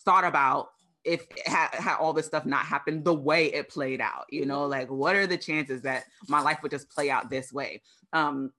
thought 0.04 0.26
about 0.26 0.72
if 1.06 1.26
had, 1.46 1.70
had 1.72 1.96
all 1.96 2.12
this 2.12 2.26
stuff 2.26 2.46
not 2.46 2.66
happened 2.66 3.06
the 3.06 3.14
way 3.14 3.46
it 3.54 3.70
played 3.70 4.02
out 4.02 4.26
you 4.30 4.46
know 4.46 4.64
mm-hmm. 4.64 4.72
like 4.72 4.92
what 4.92 5.16
are 5.16 5.26
the 5.26 5.38
chances 5.38 5.82
that 5.82 6.04
my 6.28 6.42
life 6.42 6.60
would 6.62 6.72
just 6.72 6.90
play 6.90 7.10
out 7.10 7.30
this 7.30 7.54
way 7.54 7.82
um 8.12 8.52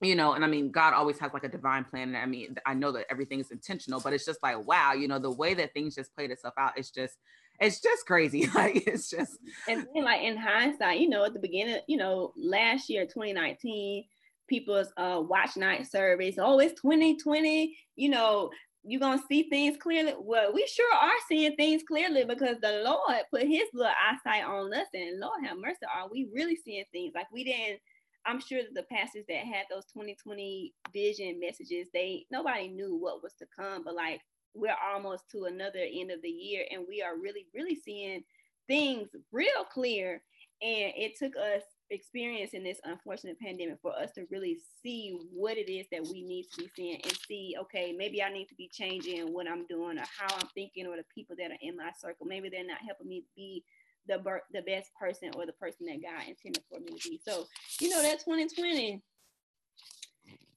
you 0.00 0.14
know 0.14 0.32
and 0.32 0.44
i 0.44 0.48
mean 0.48 0.70
god 0.70 0.92
always 0.92 1.18
has 1.18 1.32
like 1.32 1.44
a 1.44 1.48
divine 1.48 1.84
plan 1.84 2.08
and 2.08 2.16
i 2.16 2.26
mean 2.26 2.54
i 2.66 2.74
know 2.74 2.92
that 2.92 3.06
everything 3.10 3.40
is 3.40 3.50
intentional 3.50 4.00
but 4.00 4.12
it's 4.12 4.24
just 4.24 4.42
like 4.42 4.66
wow 4.66 4.92
you 4.92 5.08
know 5.08 5.18
the 5.18 5.30
way 5.30 5.54
that 5.54 5.72
things 5.72 5.94
just 5.94 6.14
played 6.14 6.30
itself 6.30 6.54
out 6.58 6.72
it's 6.76 6.90
just 6.90 7.16
it's 7.60 7.80
just 7.80 8.06
crazy 8.06 8.46
like 8.54 8.86
it's 8.86 9.08
just 9.08 9.38
and 9.68 9.86
then 9.94 10.04
like 10.04 10.22
in 10.22 10.36
hindsight 10.36 11.00
you 11.00 11.08
know 11.08 11.24
at 11.24 11.32
the 11.32 11.38
beginning 11.38 11.80
you 11.86 11.96
know 11.96 12.32
last 12.36 12.90
year 12.90 13.04
2019 13.04 14.04
people's 14.48 14.88
uh 14.96 15.20
watch 15.26 15.56
night 15.56 15.86
surveys 15.90 16.38
oh 16.38 16.58
it's 16.58 16.80
2020 16.80 17.76
you 17.96 18.08
know 18.08 18.50
you're 18.86 19.00
gonna 19.00 19.20
see 19.28 19.42
things 19.42 19.76
clearly. 19.78 20.14
Well, 20.18 20.52
we 20.52 20.64
sure 20.66 20.94
are 20.94 21.10
seeing 21.28 21.56
things 21.56 21.82
clearly 21.86 22.24
because 22.24 22.56
the 22.62 22.82
Lord 22.84 23.20
put 23.32 23.42
his 23.42 23.68
little 23.74 23.92
eyesight 23.92 24.44
on 24.44 24.72
us, 24.72 24.86
and 24.94 25.18
Lord 25.18 25.44
have 25.44 25.58
mercy, 25.58 25.78
are 25.92 26.08
we 26.08 26.28
really 26.32 26.56
seeing 26.64 26.84
things 26.92 27.12
like 27.14 27.26
we 27.32 27.44
didn't? 27.44 27.80
I'm 28.26 28.40
sure 28.40 28.62
that 28.62 28.74
the 28.74 28.82
pastors 28.94 29.24
that 29.28 29.44
had 29.44 29.66
those 29.70 29.84
2020 29.92 30.74
vision 30.92 31.38
messages, 31.40 31.86
they 31.92 32.26
nobody 32.30 32.68
knew 32.68 32.96
what 32.96 33.22
was 33.22 33.34
to 33.34 33.46
come, 33.58 33.84
but 33.84 33.94
like 33.94 34.20
we're 34.54 34.76
almost 34.92 35.24
to 35.32 35.44
another 35.44 35.80
end 35.80 36.10
of 36.10 36.22
the 36.22 36.28
year, 36.28 36.64
and 36.70 36.84
we 36.88 37.02
are 37.02 37.16
really, 37.16 37.46
really 37.54 37.76
seeing 37.76 38.22
things 38.66 39.08
real 39.32 39.64
clear. 39.72 40.22
And 40.62 40.92
it 40.96 41.12
took 41.18 41.36
us 41.36 41.62
experiencing 41.90 42.64
this 42.64 42.80
unfortunate 42.84 43.38
pandemic 43.38 43.78
for 43.80 43.96
us 43.96 44.10
to 44.12 44.26
really 44.30 44.58
see 44.82 45.16
what 45.32 45.56
it 45.56 45.70
is 45.70 45.86
that 45.92 46.02
we 46.10 46.22
need 46.22 46.46
to 46.52 46.62
be 46.62 46.70
seeing 46.74 47.00
and 47.02 47.18
see 47.28 47.54
okay 47.60 47.94
maybe 47.96 48.20
i 48.20 48.32
need 48.32 48.46
to 48.46 48.56
be 48.56 48.68
changing 48.72 49.32
what 49.32 49.48
i'm 49.48 49.64
doing 49.68 49.96
or 49.96 50.04
how 50.18 50.34
i'm 50.34 50.48
thinking 50.52 50.86
or 50.86 50.96
the 50.96 51.04
people 51.14 51.36
that 51.38 51.52
are 51.52 51.58
in 51.60 51.76
my 51.76 51.90
circle 51.96 52.26
maybe 52.26 52.48
they're 52.48 52.66
not 52.66 52.80
helping 52.84 53.06
me 53.06 53.22
be 53.36 53.62
the 54.08 54.18
the 54.52 54.62
best 54.62 54.90
person 54.98 55.30
or 55.36 55.46
the 55.46 55.52
person 55.52 55.86
that 55.86 56.02
god 56.02 56.28
intended 56.28 56.62
for 56.70 56.80
me 56.80 56.98
to 56.98 57.08
be. 57.08 57.20
So 57.26 57.46
you 57.80 57.88
know 57.88 58.02
that 58.02 58.20
2020 58.20 59.02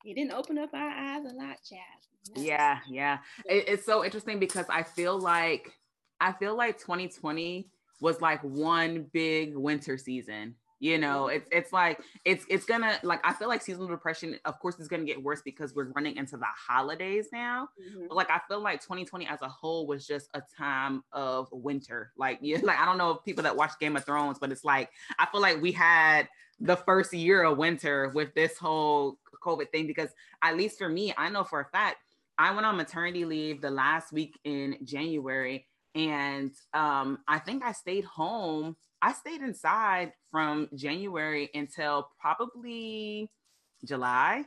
it 0.05 0.13
didn't 0.15 0.31
open 0.31 0.57
up 0.57 0.73
our 0.73 0.89
eyes 0.89 1.25
a 1.25 1.33
lot 1.33 1.57
child. 1.67 2.35
Yeah 2.35 2.79
yeah. 2.87 3.19
It, 3.45 3.65
it's 3.67 3.85
so 3.85 4.03
interesting 4.03 4.39
because 4.39 4.65
i 4.69 4.83
feel 4.83 5.19
like 5.19 5.71
i 6.21 6.31
feel 6.33 6.55
like 6.55 6.77
2020 6.79 7.69
was 8.01 8.21
like 8.21 8.41
one 8.43 9.07
big 9.11 9.55
winter 9.55 9.97
season 9.97 10.55
you 10.79 10.97
know 10.97 11.27
it's 11.27 11.47
it's 11.51 11.73
like 11.73 11.99
it's 12.25 12.45
it's 12.49 12.65
gonna 12.65 12.97
like 13.03 13.19
i 13.23 13.33
feel 13.33 13.47
like 13.47 13.61
seasonal 13.61 13.87
depression 13.87 14.37
of 14.45 14.59
course 14.59 14.79
is 14.79 14.87
gonna 14.87 15.03
get 15.03 15.21
worse 15.21 15.41
because 15.41 15.75
we're 15.75 15.91
running 15.91 16.15
into 16.15 16.37
the 16.37 16.45
holidays 16.45 17.27
now 17.31 17.67
mm-hmm. 17.79 18.05
but 18.07 18.15
like 18.15 18.29
i 18.29 18.39
feel 18.47 18.61
like 18.61 18.81
2020 18.81 19.27
as 19.27 19.41
a 19.41 19.47
whole 19.47 19.85
was 19.85 20.07
just 20.07 20.29
a 20.33 20.41
time 20.57 21.03
of 21.11 21.47
winter 21.51 22.11
like 22.17 22.39
yeah 22.41 22.57
like 22.63 22.79
i 22.79 22.85
don't 22.85 22.97
know 22.97 23.11
if 23.11 23.23
people 23.23 23.43
that 23.43 23.55
watch 23.55 23.71
game 23.79 23.95
of 23.95 24.05
thrones 24.05 24.39
but 24.39 24.51
it's 24.51 24.63
like 24.63 24.89
i 25.19 25.25
feel 25.25 25.41
like 25.41 25.61
we 25.61 25.71
had 25.71 26.27
the 26.61 26.75
first 26.75 27.13
year 27.13 27.43
of 27.43 27.57
winter 27.57 28.09
with 28.15 28.33
this 28.33 28.57
whole 28.57 29.17
covid 29.43 29.69
thing 29.71 29.87
because 29.87 30.09
at 30.41 30.57
least 30.57 30.77
for 30.77 30.89
me 30.89 31.13
i 31.17 31.29
know 31.29 31.43
for 31.43 31.61
a 31.61 31.65
fact 31.65 31.97
i 32.37 32.51
went 32.53 32.65
on 32.65 32.75
maternity 32.75 33.25
leave 33.25 33.61
the 33.61 33.69
last 33.69 34.11
week 34.11 34.39
in 34.43 34.77
january 34.83 35.65
and 35.95 36.51
um, 36.73 37.19
I 37.27 37.39
think 37.39 37.63
I 37.63 37.71
stayed 37.71 38.05
home 38.05 38.75
I 39.01 39.13
stayed 39.13 39.41
inside 39.41 40.13
from 40.31 40.69
January 40.75 41.49
until 41.53 42.09
probably 42.19 43.29
July. 43.85 44.43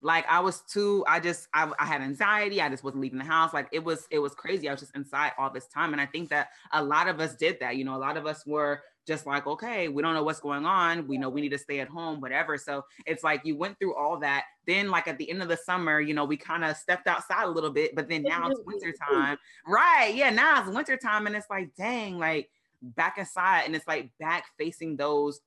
Like 0.00 0.26
I 0.28 0.40
was 0.40 0.62
too, 0.62 1.04
I 1.08 1.20
just 1.20 1.48
I, 1.54 1.70
I 1.78 1.84
had 1.84 2.00
anxiety. 2.00 2.60
I 2.60 2.68
just 2.68 2.84
wasn't 2.84 3.02
leaving 3.02 3.18
the 3.18 3.24
house. 3.24 3.52
Like 3.52 3.68
it 3.72 3.82
was, 3.82 4.06
it 4.10 4.18
was 4.18 4.34
crazy. 4.34 4.68
I 4.68 4.72
was 4.72 4.80
just 4.80 4.96
inside 4.96 5.32
all 5.38 5.50
this 5.50 5.66
time. 5.68 5.92
And 5.92 6.00
I 6.00 6.06
think 6.06 6.28
that 6.30 6.48
a 6.72 6.82
lot 6.82 7.08
of 7.08 7.20
us 7.20 7.36
did 7.36 7.58
that. 7.60 7.76
You 7.76 7.84
know, 7.84 7.96
a 7.96 7.98
lot 7.98 8.16
of 8.16 8.26
us 8.26 8.44
were 8.46 8.82
just 9.08 9.26
like, 9.26 9.46
okay, 9.46 9.88
we 9.88 10.02
don't 10.02 10.14
know 10.14 10.22
what's 10.22 10.38
going 10.38 10.66
on. 10.66 11.08
We 11.08 11.18
know 11.18 11.28
we 11.30 11.40
need 11.40 11.48
to 11.48 11.58
stay 11.58 11.80
at 11.80 11.88
home, 11.88 12.20
whatever. 12.20 12.56
So 12.58 12.84
it's 13.06 13.24
like 13.24 13.40
you 13.44 13.56
went 13.56 13.78
through 13.78 13.96
all 13.96 14.20
that. 14.20 14.44
Then, 14.66 14.90
like 14.90 15.08
at 15.08 15.18
the 15.18 15.28
end 15.28 15.42
of 15.42 15.48
the 15.48 15.56
summer, 15.56 15.98
you 15.98 16.14
know, 16.14 16.26
we 16.26 16.36
kind 16.36 16.62
of 16.62 16.76
stepped 16.76 17.08
outside 17.08 17.44
a 17.44 17.50
little 17.50 17.70
bit, 17.70 17.96
but 17.96 18.08
then 18.08 18.22
now 18.22 18.48
it's 18.48 18.60
winter 18.66 18.92
time. 18.92 19.38
Right. 19.66 20.14
Yeah. 20.14 20.30
Now 20.30 20.60
it's 20.60 20.70
winter 20.70 20.98
time. 20.98 21.26
And 21.26 21.34
it's 21.34 21.48
like, 21.48 21.74
dang, 21.74 22.18
like 22.18 22.50
back 22.82 23.18
inside 23.18 23.62
and 23.62 23.74
it's 23.74 23.88
like 23.88 24.10
back 24.20 24.44
facing 24.56 24.96
those 24.96 25.40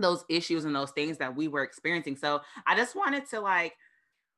those 0.00 0.24
issues 0.28 0.64
and 0.64 0.74
those 0.74 0.90
things 0.92 1.18
that 1.18 1.34
we 1.34 1.48
were 1.48 1.62
experiencing. 1.62 2.16
So 2.16 2.40
I 2.66 2.74
just 2.76 2.96
wanted 2.96 3.28
to 3.30 3.40
like, 3.40 3.74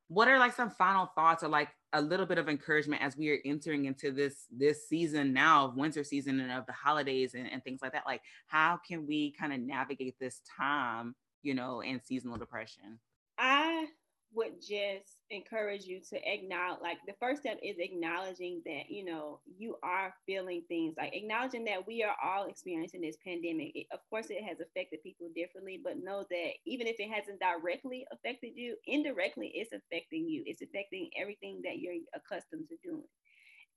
what 0.09 0.29
are 0.29 0.39
like 0.39 0.55
some 0.55 0.71
final 0.71 1.07
thoughts 1.15 1.43
or 1.43 1.49
like 1.49 1.69
a 1.93 2.01
little 2.01 2.27
bit 2.27 2.39
of 2.39 2.49
encouragement 2.49 3.03
as 3.03 3.17
we 3.17 3.31
are 3.31 3.39
entering 3.45 3.85
into 3.85 4.11
this 4.11 4.47
this 4.51 4.89
season 4.89 5.33
now 5.33 5.67
of 5.67 5.77
winter 5.77 6.03
season 6.03 6.41
and 6.41 6.51
of 6.51 6.67
the 6.67 6.73
holidays 6.73 7.35
and, 7.35 7.51
and 7.51 7.63
things 7.65 7.81
like 7.83 7.93
that? 7.93 8.05
Like, 8.07 8.23
how 8.47 8.79
can 8.87 9.07
we 9.07 9.33
kind 9.33 9.53
of 9.53 9.61
navigate 9.61 10.17
this 10.19 10.41
time, 10.57 11.15
you 11.43 11.55
know, 11.55 11.83
and 11.83 12.01
seasonal 12.03 12.39
depression? 12.39 12.99
I 13.39 13.87
would 14.35 14.61
just 14.61 15.19
encourage 15.31 15.85
you 15.85 16.01
to 16.11 16.17
acknowledge 16.31 16.81
like 16.83 16.99
the 17.07 17.15
first 17.21 17.43
step 17.43 17.59
is 17.63 17.77
acknowledging 17.79 18.63
that 18.65 18.89
you 18.89 19.05
know 19.05 19.41
you 19.59 19.77
are 19.83 20.15
feeling 20.27 20.63
things 20.69 20.95
like 20.99 21.15
acknowledging 21.15 21.65
that 21.65 21.87
we 21.87 22.03
are 22.03 22.17
all 22.23 22.47
experiencing 22.47 23.01
this 23.01 23.17
pandemic. 23.25 23.73
It, 23.75 23.87
of 23.93 24.01
course 24.11 24.27
it 24.31 24.43
has 24.45 24.61
affected 24.61 25.03
people 25.03 25.29
differently 25.35 25.81
but 25.83 26.03
know 26.03 26.25
that 26.31 26.51
even 26.67 26.87
if 26.87 26.97
it 26.99 27.11
hasn't 27.11 27.41
directly 27.41 28.07
affected 28.13 28.53
you 28.55 28.77
indirectly 28.87 29.53
it's 29.55 29.73
affecting 29.73 30.29
you. 30.29 30.43
It's 30.47 30.63
affecting 30.63 31.11
everything 31.21 31.61
that 31.65 31.79
you're 31.79 31.95
accustomed 32.15 32.69
to 32.69 32.77
doing. 32.83 33.09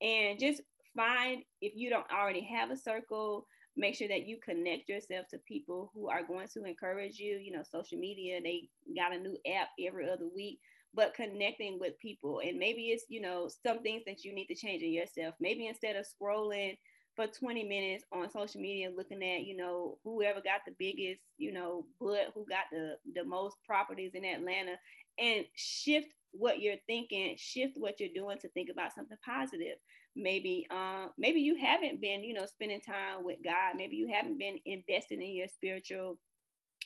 And 0.00 0.38
just 0.38 0.62
find 0.96 1.42
if 1.60 1.72
you 1.76 1.90
don't 1.90 2.10
already 2.10 2.42
have 2.42 2.70
a 2.70 2.76
circle 2.76 3.46
make 3.76 3.94
sure 3.94 4.08
that 4.08 4.26
you 4.26 4.38
connect 4.44 4.88
yourself 4.88 5.26
to 5.28 5.38
people 5.46 5.90
who 5.94 6.08
are 6.08 6.22
going 6.26 6.48
to 6.48 6.64
encourage 6.64 7.18
you 7.18 7.36
you 7.36 7.52
know 7.52 7.62
social 7.62 7.98
media 7.98 8.40
they 8.42 8.68
got 8.96 9.14
a 9.14 9.18
new 9.18 9.36
app 9.46 9.68
every 9.86 10.08
other 10.08 10.26
week 10.34 10.58
but 10.96 11.14
connecting 11.14 11.78
with 11.78 11.98
people. 12.00 12.40
And 12.44 12.58
maybe 12.58 12.88
it's 12.88 13.04
you 13.08 13.20
know 13.20 13.48
some 13.64 13.82
things 13.82 14.02
that 14.06 14.24
you 14.24 14.34
need 14.34 14.46
to 14.46 14.54
change 14.54 14.82
in 14.82 14.92
yourself. 14.92 15.34
Maybe 15.38 15.68
instead 15.68 15.94
of 15.94 16.06
scrolling 16.06 16.76
for 17.14 17.26
20 17.26 17.64
minutes 17.64 18.04
on 18.12 18.30
social 18.30 18.60
media 18.60 18.90
looking 18.94 19.22
at 19.22 19.44
you 19.44 19.56
know 19.56 19.98
whoever 20.04 20.40
got 20.40 20.60
the 20.66 20.74
biggest 20.78 21.20
you 21.38 21.50
know 21.50 21.86
but 21.98 22.30
who 22.34 22.44
got 22.46 22.64
the 22.70 22.96
the 23.14 23.24
most 23.24 23.56
properties 23.66 24.10
in 24.12 24.22
atlanta 24.22 24.76
and 25.18 25.46
shift 25.54 26.08
what 26.32 26.60
you're 26.60 26.76
thinking 26.86 27.34
shift 27.38 27.72
what 27.78 27.98
you're 27.98 28.10
doing 28.14 28.36
to 28.38 28.50
think 28.50 28.68
about 28.70 28.94
something 28.94 29.16
positive 29.24 29.78
maybe 30.16 30.66
um 30.70 31.10
maybe 31.18 31.40
you 31.40 31.56
haven't 31.56 32.00
been 32.00 32.24
you 32.24 32.34
know 32.34 32.46
spending 32.46 32.80
time 32.80 33.24
with 33.24 33.38
god. 33.44 33.76
Maybe 33.76 33.96
you 33.96 34.08
haven't 34.12 34.38
been 34.38 34.58
investing 34.64 35.22
in 35.22 35.34
your 35.34 35.48
spiritual 35.48 36.18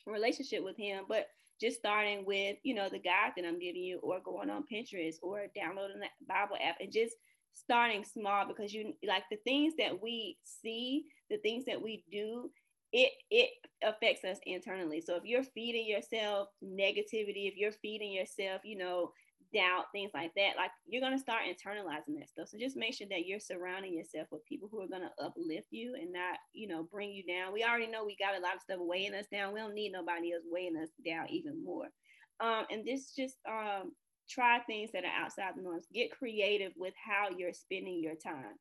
relationship 0.07 0.65
with 0.65 0.77
him 0.77 1.05
but 1.09 1.27
just 1.61 1.79
starting 1.79 2.25
with 2.25 2.57
you 2.63 2.75
know 2.75 2.89
the 2.89 2.99
guide 2.99 3.33
that 3.37 3.45
i'm 3.47 3.59
giving 3.59 3.83
you 3.83 3.99
or 4.03 4.19
going 4.25 4.49
on 4.49 4.65
pinterest 4.73 5.17
or 5.23 5.43
downloading 5.55 6.01
that 6.01 6.11
bible 6.27 6.57
app 6.63 6.77
and 6.81 6.91
just 6.93 7.15
starting 7.55 8.05
small 8.05 8.47
because 8.47 8.73
you 8.73 8.93
like 9.07 9.25
the 9.31 9.37
things 9.45 9.75
that 9.79 10.01
we 10.03 10.39
see 10.45 11.05
the 11.29 11.37
things 11.39 11.65
that 11.67 11.81
we 11.81 12.05
do 12.11 12.51
it 12.93 13.13
it 13.31 13.51
affects 13.85 14.25
us 14.25 14.39
internally. 14.47 15.01
So 15.01 15.15
if 15.17 15.25
you're 15.25 15.45
feeding 15.45 15.87
yourself 15.87 16.49
negativity 16.65 17.49
if 17.49 17.57
you're 17.57 17.73
feeding 17.73 18.13
yourself 18.13 18.63
you 18.65 18.77
know 18.77 19.13
doubt, 19.53 19.87
things 19.93 20.11
like 20.15 20.33
that, 20.37 20.57
like 20.57 20.71
you're 20.87 21.01
going 21.01 21.17
to 21.17 21.19
start 21.19 21.43
internalizing 21.43 22.19
that 22.19 22.29
stuff. 22.29 22.49
So 22.49 22.59
just 22.59 22.77
make 22.77 22.95
sure 22.95 23.07
that 23.11 23.27
you're 23.27 23.41
surrounding 23.41 23.95
yourself 23.95 24.29
with 24.31 24.45
people 24.47 24.69
who 24.71 24.81
are 24.81 24.89
going 24.89 25.03
to 25.03 25.25
uplift 25.25 25.69
you 25.71 25.95
and 26.01 26.13
not, 26.13 26.39
you 26.53 26.69
know, 26.69 26.87
bring 26.91 27.11
you 27.11 27.25
down. 27.25 27.53
We 27.53 27.65
already 27.65 27.87
know 27.87 28.05
we 28.05 28.17
got 28.17 28.39
a 28.39 28.43
lot 28.43 28.55
of 28.55 28.63
stuff 28.63 28.79
weighing 28.81 29.15
us 29.15 29.27
down. 29.33 29.53
We 29.53 29.61
don't 29.61 29.75
need 29.75 29.93
nobody 29.93 30.33
else 30.33 30.45
weighing 30.51 30.77
us 30.77 30.91
down 31.05 31.29
even 31.31 31.63
more. 31.65 31.87
Um, 32.41 32.65
and 32.71 32.85
this 32.85 33.13
just 33.15 33.37
um, 33.49 33.93
try 34.29 34.61
things 34.61 34.91
that 34.93 35.05
are 35.05 35.25
outside 35.25 35.53
the 35.57 35.63
norms. 35.63 35.87
Get 35.93 36.11
creative 36.11 36.73
with 36.77 36.95
how 36.97 37.29
you're 37.37 37.53
spending 37.53 38.01
your 38.03 38.15
time. 38.15 38.55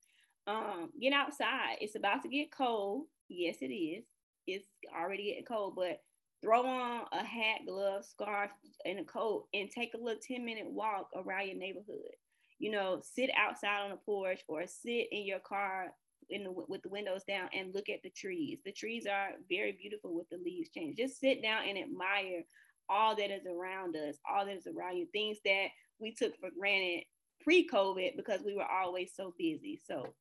Um, 0.47 0.89
get 0.99 1.13
outside. 1.13 1.77
It's 1.79 1.95
about 1.95 2.23
to 2.23 2.29
get 2.29 2.51
cold. 2.51 3.05
Yes, 3.29 3.57
it 3.61 3.73
is. 3.73 4.05
It's 4.47 4.65
already 4.97 5.25
getting 5.25 5.45
cold, 5.45 5.75
but 5.75 6.01
throw 6.41 6.65
on 6.65 7.01
a 7.11 7.23
hat, 7.23 7.61
gloves, 7.67 8.09
scarf, 8.09 8.51
and 8.85 8.99
a 8.99 9.03
coat, 9.03 9.47
and 9.53 9.69
take 9.69 9.93
a 9.93 9.97
little 9.97 10.19
10 10.25 10.45
minute 10.45 10.67
walk 10.69 11.09
around 11.15 11.47
your 11.47 11.57
neighborhood. 11.57 12.15
You 12.59 12.71
know, 12.71 13.01
sit 13.03 13.29
outside 13.37 13.83
on 13.83 13.91
the 13.91 13.97
porch 13.97 14.41
or 14.47 14.65
sit 14.67 15.07
in 15.11 15.25
your 15.25 15.39
car 15.39 15.87
in 16.29 16.43
the, 16.43 16.51
with 16.51 16.81
the 16.83 16.89
windows 16.89 17.23
down 17.27 17.49
and 17.53 17.73
look 17.73 17.89
at 17.89 18.03
the 18.03 18.09
trees. 18.09 18.59
The 18.65 18.71
trees 18.71 19.05
are 19.05 19.29
very 19.49 19.71
beautiful 19.73 20.13
with 20.13 20.29
the 20.29 20.37
leaves 20.37 20.69
change. 20.69 20.97
Just 20.97 21.19
sit 21.19 21.41
down 21.41 21.67
and 21.67 21.77
admire 21.77 22.43
all 22.89 23.15
that 23.15 23.31
is 23.31 23.45
around 23.45 23.95
us, 23.95 24.17
all 24.29 24.45
that 24.45 24.55
is 24.57 24.67
around 24.67 24.97
you, 24.97 25.07
things 25.11 25.37
that 25.45 25.67
we 25.99 26.13
took 26.13 26.37
for 26.39 26.49
granted 26.57 27.03
pre-COVID 27.41 28.17
because 28.17 28.41
we 28.45 28.55
were 28.55 28.65
always 28.65 29.11
so 29.15 29.33
busy. 29.37 29.79
So 29.87 30.13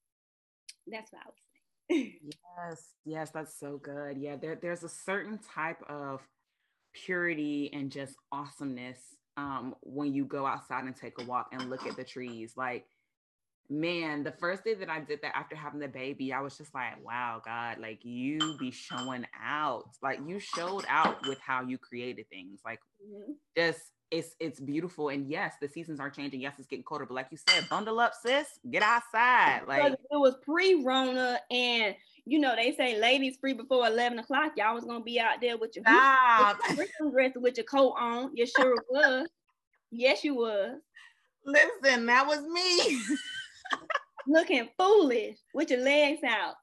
That's 0.86 1.12
what 1.12 1.22
I. 1.26 1.47
yes, 1.88 2.94
yes, 3.04 3.30
that's 3.30 3.58
so 3.58 3.78
good. 3.78 4.18
Yeah, 4.18 4.36
there, 4.36 4.58
there's 4.60 4.82
a 4.82 4.88
certain 4.88 5.38
type 5.54 5.82
of 5.88 6.20
purity 6.94 7.70
and 7.72 7.90
just 7.90 8.14
awesomeness 8.32 8.98
um, 9.36 9.74
when 9.82 10.12
you 10.12 10.24
go 10.24 10.46
outside 10.46 10.84
and 10.84 10.96
take 10.96 11.20
a 11.20 11.24
walk 11.24 11.48
and 11.52 11.70
look 11.70 11.86
at 11.86 11.96
the 11.96 12.04
trees. 12.04 12.54
Like, 12.56 12.86
man, 13.70 14.24
the 14.24 14.32
first 14.32 14.64
day 14.64 14.74
that 14.74 14.90
I 14.90 15.00
did 15.00 15.20
that 15.22 15.36
after 15.36 15.54
having 15.54 15.80
the 15.80 15.88
baby, 15.88 16.32
I 16.32 16.40
was 16.40 16.56
just 16.56 16.74
like, 16.74 17.04
wow, 17.04 17.40
God, 17.44 17.78
like 17.78 18.00
you 18.02 18.56
be 18.58 18.70
showing 18.70 19.26
out. 19.42 19.84
Like 20.02 20.20
you 20.26 20.40
showed 20.40 20.84
out 20.88 21.26
with 21.26 21.38
how 21.38 21.62
you 21.62 21.78
created 21.78 22.28
things. 22.28 22.60
Like 22.64 22.80
mm-hmm. 23.02 23.32
just 23.56 23.80
it's 24.10 24.34
it's 24.40 24.60
beautiful. 24.60 25.08
And 25.10 25.28
yes, 25.28 25.54
the 25.60 25.68
seasons 25.68 26.00
are 26.00 26.10
changing. 26.10 26.40
Yes, 26.40 26.54
it's 26.58 26.66
getting 26.66 26.84
colder. 26.84 27.06
But 27.06 27.14
like 27.14 27.28
you 27.30 27.38
said, 27.48 27.68
bundle 27.68 28.00
up, 28.00 28.12
sis. 28.14 28.46
Get 28.70 28.82
outside. 28.82 29.62
Like 29.66 29.92
it 29.92 29.98
was 30.12 30.36
pre-Rona 30.44 31.40
and 31.50 31.94
you 32.24 32.38
know, 32.38 32.54
they 32.54 32.74
say 32.74 32.98
ladies 33.00 33.38
free 33.40 33.54
before 33.54 33.86
11 33.86 34.18
o'clock. 34.18 34.52
Y'all 34.56 34.74
was 34.74 34.84
gonna 34.84 35.02
be 35.02 35.18
out 35.18 35.40
there 35.40 35.56
with 35.56 35.74
your 35.76 35.84
dress 37.10 37.32
with 37.36 37.56
your 37.56 37.64
coat 37.64 37.94
on. 37.98 38.30
You 38.34 38.46
sure 38.46 38.76
was. 38.90 39.28
Yes, 39.90 40.24
you 40.24 40.34
was. 40.34 40.78
Listen, 41.46 42.04
that 42.06 42.26
was 42.26 42.42
me. 42.42 43.00
Looking 44.26 44.68
foolish 44.78 45.38
with 45.54 45.70
your 45.70 45.80
legs 45.80 46.20
out. 46.22 46.56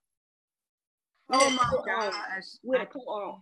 Oh 1.32 1.50
my 1.50 1.72
gosh. 1.86 2.46
With 2.64 2.82
a 2.82 2.86
coat 2.86 3.08
on. 3.08 3.40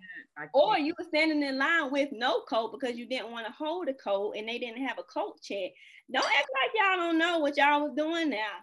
Or 0.53 0.77
you 0.77 0.93
were 0.97 1.05
standing 1.05 1.43
in 1.43 1.57
line 1.57 1.91
with 1.91 2.09
no 2.11 2.41
coat 2.41 2.71
because 2.71 2.97
you 2.97 3.05
didn't 3.05 3.31
want 3.31 3.45
to 3.45 3.51
hold 3.51 3.89
a 3.89 3.93
coat 3.93 4.36
and 4.38 4.47
they 4.47 4.57
didn't 4.57 4.86
have 4.86 4.99
a 4.99 5.03
coat 5.03 5.41
check. 5.41 5.71
Don't 6.11 6.25
act 6.25 6.49
like 6.53 6.71
y'all 6.75 6.97
don't 6.97 7.17
know 7.17 7.39
what 7.39 7.57
y'all 7.57 7.81
was 7.81 7.93
doing 7.95 8.29
now. 8.29 8.61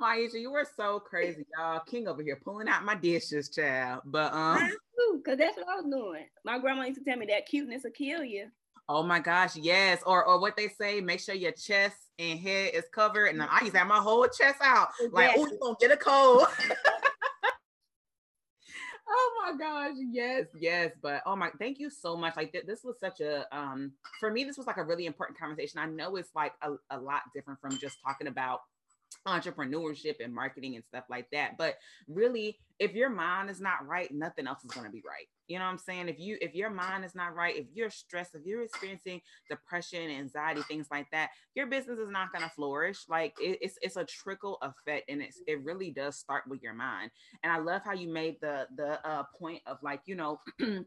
Maisha, 0.00 0.40
you 0.40 0.50
were 0.50 0.66
so 0.76 0.98
crazy, 0.98 1.46
y'all. 1.56 1.80
King 1.80 2.08
over 2.08 2.22
here 2.22 2.38
pulling 2.42 2.68
out 2.68 2.84
my 2.84 2.96
dishes, 2.96 3.48
child. 3.48 4.02
But 4.04 4.34
um, 4.34 4.70
because 5.16 5.38
that's 5.38 5.56
what 5.56 5.68
I 5.68 5.76
was 5.76 5.86
doing. 5.90 6.24
My 6.44 6.58
grandma 6.58 6.84
used 6.84 6.98
to 6.98 7.04
tell 7.04 7.16
me 7.16 7.26
that 7.26 7.46
cuteness 7.46 7.84
will 7.84 7.92
kill 7.92 8.24
you. 8.24 8.48
Oh 8.88 9.02
my 9.02 9.20
gosh, 9.20 9.56
yes. 9.56 10.02
Or 10.04 10.24
or 10.26 10.40
what 10.40 10.56
they 10.56 10.68
say, 10.68 11.00
make 11.00 11.20
sure 11.20 11.34
your 11.34 11.52
chest 11.52 11.96
and 12.18 12.38
head 12.38 12.74
is 12.74 12.84
covered. 12.92 13.26
And 13.28 13.42
I 13.42 13.60
used 13.60 13.72
to 13.72 13.78
have 13.78 13.86
my 13.86 13.98
whole 13.98 14.26
chest 14.26 14.56
out. 14.62 14.88
Like, 15.10 15.30
oh, 15.36 15.46
you 15.46 15.58
gonna 15.62 15.76
get 15.80 15.92
a 15.92 15.96
cold. 15.96 16.46
oh 19.14 19.32
my 19.46 19.56
gosh, 19.56 19.94
yes, 20.10 20.46
yes. 20.58 20.92
But 21.00 21.22
oh 21.26 21.36
my, 21.36 21.50
thank 21.58 21.78
you 21.78 21.90
so 21.90 22.16
much. 22.16 22.36
Like 22.36 22.52
th- 22.52 22.66
this 22.66 22.82
was 22.82 22.96
such 22.98 23.20
a 23.20 23.46
um 23.56 23.92
for 24.18 24.30
me, 24.30 24.44
this 24.44 24.58
was 24.58 24.66
like 24.66 24.76
a 24.76 24.84
really 24.84 25.06
important 25.06 25.38
conversation. 25.38 25.78
I 25.78 25.86
know 25.86 26.16
it's 26.16 26.34
like 26.34 26.52
a, 26.62 26.72
a 26.90 26.98
lot 26.98 27.22
different 27.34 27.60
from 27.60 27.78
just 27.78 27.98
talking 28.04 28.26
about 28.26 28.60
entrepreneurship 29.26 30.16
and 30.22 30.34
marketing 30.34 30.74
and 30.74 30.84
stuff 30.84 31.04
like 31.08 31.30
that. 31.32 31.56
But 31.56 31.76
really, 32.08 32.58
if 32.78 32.92
your 32.92 33.10
mind 33.10 33.50
is 33.50 33.60
not 33.60 33.86
right, 33.86 34.12
nothing 34.12 34.46
else 34.46 34.64
is 34.64 34.70
going 34.70 34.86
to 34.86 34.92
be 34.92 35.02
right. 35.06 35.28
You 35.48 35.58
know 35.58 35.64
what 35.66 35.72
I'm 35.72 35.78
saying? 35.78 36.08
If 36.08 36.18
you 36.18 36.38
if 36.40 36.54
your 36.54 36.70
mind 36.70 37.04
is 37.04 37.14
not 37.14 37.34
right, 37.34 37.56
if 37.56 37.66
you're 37.74 37.90
stressed, 37.90 38.34
if 38.34 38.42
you're 38.44 38.62
experiencing 38.62 39.20
depression, 39.48 40.10
anxiety, 40.10 40.62
things 40.62 40.86
like 40.90 41.06
that, 41.12 41.30
your 41.54 41.66
business 41.66 41.98
is 41.98 42.10
not 42.10 42.28
to 42.38 42.48
flourish. 42.50 43.04
Like 43.08 43.34
it, 43.40 43.58
it's 43.60 43.78
it's 43.82 43.96
a 43.96 44.04
trickle 44.04 44.58
effect, 44.62 45.10
and 45.10 45.20
it's 45.22 45.40
it 45.46 45.62
really 45.62 45.90
does 45.90 46.16
start 46.16 46.44
with 46.48 46.62
your 46.62 46.74
mind. 46.74 47.10
And 47.42 47.52
I 47.52 47.58
love 47.58 47.82
how 47.84 47.92
you 47.92 48.08
made 48.08 48.36
the 48.40 48.66
the 48.76 49.06
uh, 49.06 49.24
point 49.38 49.62
of 49.66 49.78
like 49.82 50.00
you 50.06 50.16
know. 50.16 50.40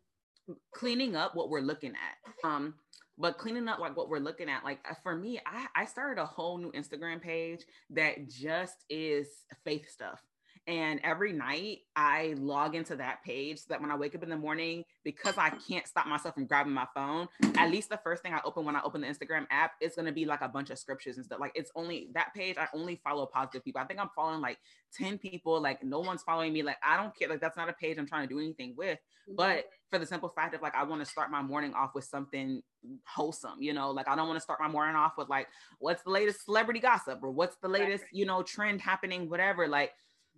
cleaning 0.74 1.14
up 1.14 1.36
what 1.36 1.50
we're 1.50 1.60
looking 1.60 1.92
at 1.92 2.48
um 2.48 2.74
but 3.18 3.38
cleaning 3.38 3.68
up 3.68 3.80
like 3.80 3.98
what 3.98 4.08
we're 4.08 4.18
looking 4.18 4.48
at 4.48 4.64
like 4.64 4.80
for 5.04 5.14
me 5.14 5.38
I, 5.46 5.68
I 5.76 5.86
started 5.86 6.22
a 6.22 6.26
whole 6.26 6.58
new 6.58 6.72
instagram 6.72 7.22
page 7.22 7.66
that 7.90 8.30
just 8.30 8.86
is 8.90 9.28
faith 9.66 9.90
stuff 9.90 10.22
and 10.68 11.00
every 11.04 11.32
night 11.32 11.80
I 11.96 12.36
log 12.38 12.76
into 12.76 12.98
that 12.98 13.24
page 13.24 13.60
so 13.60 13.66
that 13.70 13.82
when 13.82 13.90
I 13.90 13.96
wake 13.96 14.16
up 14.16 14.24
in 14.24 14.30
the 14.30 14.38
morning, 14.38 14.84
because 15.06 15.38
I 15.38 15.50
can't 15.50 15.88
stop 15.88 16.08
myself 16.08 16.36
from 16.36 16.46
grabbing 16.46 16.74
my 16.74 16.86
phone, 16.94 17.30
at 17.56 17.72
least 17.72 17.88
the 17.90 18.00
first 18.04 18.22
thing 18.22 18.34
I 18.34 18.42
open 18.44 18.66
when 18.66 18.76
I 18.76 18.82
open 18.84 19.00
the 19.00 19.08
Instagram 19.08 19.48
app 19.50 19.72
is 19.80 19.96
going 19.96 20.08
to 20.08 20.12
be 20.12 20.26
like 20.26 20.42
a 20.42 20.50
bunch 20.50 20.70
of 20.70 20.78
scriptures 20.78 21.16
and 21.16 21.26
stuff. 21.26 21.40
Like 21.40 21.54
it's 21.56 21.72
only 21.76 22.10
that 22.14 22.34
page, 22.36 22.58
I 22.58 22.68
only 22.74 23.00
follow 23.02 23.26
positive 23.26 23.64
people. 23.64 23.80
I 23.80 23.86
think 23.86 24.02
I'm 24.02 24.10
following 24.14 24.42
like 24.42 24.58
10 24.94 25.18
people. 25.18 25.62
Like 25.62 25.84
no 25.84 26.02
one's 26.02 26.22
following 26.22 26.52
me. 26.52 26.64
Like 26.64 26.78
I 26.84 26.98
don't 26.98 27.18
care. 27.18 27.30
Like 27.30 27.40
that's 27.40 27.56
not 27.56 27.70
a 27.70 27.74
page 27.74 27.98
I'm 27.98 28.08
trying 28.08 28.28
to 28.28 28.34
do 28.34 28.40
anything 28.40 28.74
with. 28.78 29.00
But 29.30 29.58
mm-hmm. 29.60 29.68
for 29.90 30.00
the 30.00 30.06
simple 30.06 30.30
fact 30.30 30.54
of 30.54 30.62
like, 30.62 30.76
I 30.76 30.84
want 30.84 31.02
to 31.02 31.10
start 31.10 31.32
my 31.32 31.42
morning 31.42 31.74
off 31.74 31.96
with 31.96 32.04
something 32.04 32.62
wholesome, 33.06 33.62
you 33.62 33.74
know, 33.74 33.92
like 33.92 34.10
I 34.10 34.18
don't 34.18 34.28
want 34.28 34.38
to 34.38 34.44
start 34.44 34.60
my 34.60 34.68
morning 34.68 34.98
off 34.98 35.14
with 35.18 35.30
like, 35.30 35.48
what's 35.80 36.04
the 36.04 36.10
latest 36.10 36.44
celebrity 36.44 36.82
gossip 36.82 37.20
or 37.22 37.32
what's 37.32 37.56
the 37.62 37.70
latest, 37.70 38.04
you 38.12 38.26
know, 38.26 38.44
trend 38.44 38.82
happening, 38.82 39.30
whatever. 39.30 39.68
Like, 39.70 39.92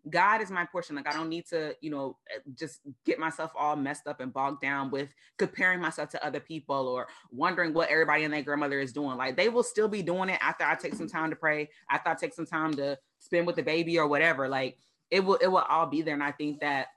God 0.10 0.42
is 0.42 0.52
my 0.52 0.66
portion. 0.66 0.96
Like 0.96 1.08
I 1.08 1.14
don't 1.14 1.30
need 1.30 1.46
to, 1.48 1.76
you 1.82 1.90
know, 1.90 2.18
eh, 2.34 2.40
just 2.58 2.82
get 3.06 3.20
myself 3.20 3.52
all 3.58 3.76
messed 3.76 4.08
up 4.08 4.20
and 4.20 4.34
bogged 4.34 4.62
down 4.62 4.92
with 4.92 5.14
comparing 5.38 5.80
myself 5.82 6.10
to 6.10 6.26
other 6.26 6.40
people 6.40 6.88
or 6.88 7.08
wondering 7.32 7.74
what 7.74 7.90
everybody 7.90 8.24
and 8.24 8.34
their 8.34 8.42
grandmother 8.42 8.80
is 8.80 8.94
doing. 8.94 9.18
Like 9.18 9.36
they 9.36 9.50
will 9.50 9.64
still 9.64 9.88
be 9.88 10.02
doing 10.02 10.30
it 10.30 10.40
after 10.42 10.64
I 10.64 10.76
take 10.76 10.94
some 10.94 11.08
time 11.08 11.30
to 11.30 11.36
pray, 11.36 11.70
after 11.90 12.10
I 12.10 12.16
take 12.16 12.34
some 12.34 12.46
time 12.46 12.74
to 12.76 12.98
spend 13.20 13.48
with 13.48 13.56
the 13.56 13.64
baby 13.64 13.98
or 13.98 14.08
whatever. 14.08 14.48
Like 14.48 14.78
it 15.12 15.24
will, 15.24 15.36
it 15.36 15.48
will 15.48 15.66
all 15.70 15.88
be 15.88 16.02
there. 16.02 16.14
And 16.14 16.24
I 16.24 16.32
think 16.32 16.60
that 16.62 16.88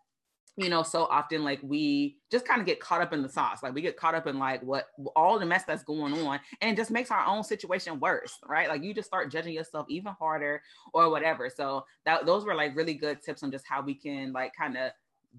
you 0.57 0.69
know, 0.69 0.83
so 0.83 1.05
often 1.05 1.45
like 1.45 1.61
we 1.63 2.19
just 2.31 2.47
kind 2.47 2.61
of 2.61 2.67
get 2.67 2.79
caught 2.79 3.01
up 3.01 3.13
in 3.13 3.23
the 3.23 3.29
sauce. 3.29 3.63
Like 3.63 3.75
we 3.75 3.81
get 3.81 3.97
caught 3.97 4.15
up 4.15 4.27
in 4.27 4.39
like 4.39 4.63
what 4.63 4.89
all 5.17 5.39
the 5.39 5.47
mess 5.47 5.65
that's 5.65 5.83
going 5.83 6.13
on 6.27 6.41
and 6.61 6.71
it 6.71 6.77
just 6.77 6.91
makes 6.91 7.11
our 7.11 7.25
own 7.27 7.43
situation 7.43 7.99
worse, 7.99 8.39
right? 8.47 8.69
Like 8.69 8.83
you 8.83 8.93
just 8.93 9.09
start 9.09 9.31
judging 9.31 9.55
yourself 9.55 9.87
even 9.89 10.13
harder 10.13 10.63
or 10.93 11.09
whatever. 11.11 11.49
So 11.49 11.85
that 12.05 12.27
those 12.27 12.45
were 12.45 12.55
like 12.55 12.77
really 12.77 12.95
good 12.95 13.23
tips 13.23 13.43
on 13.43 13.51
just 13.51 13.67
how 13.67 13.81
we 13.81 13.95
can 13.95 14.33
like 14.33 14.53
kind 14.55 14.77
of 14.77 14.93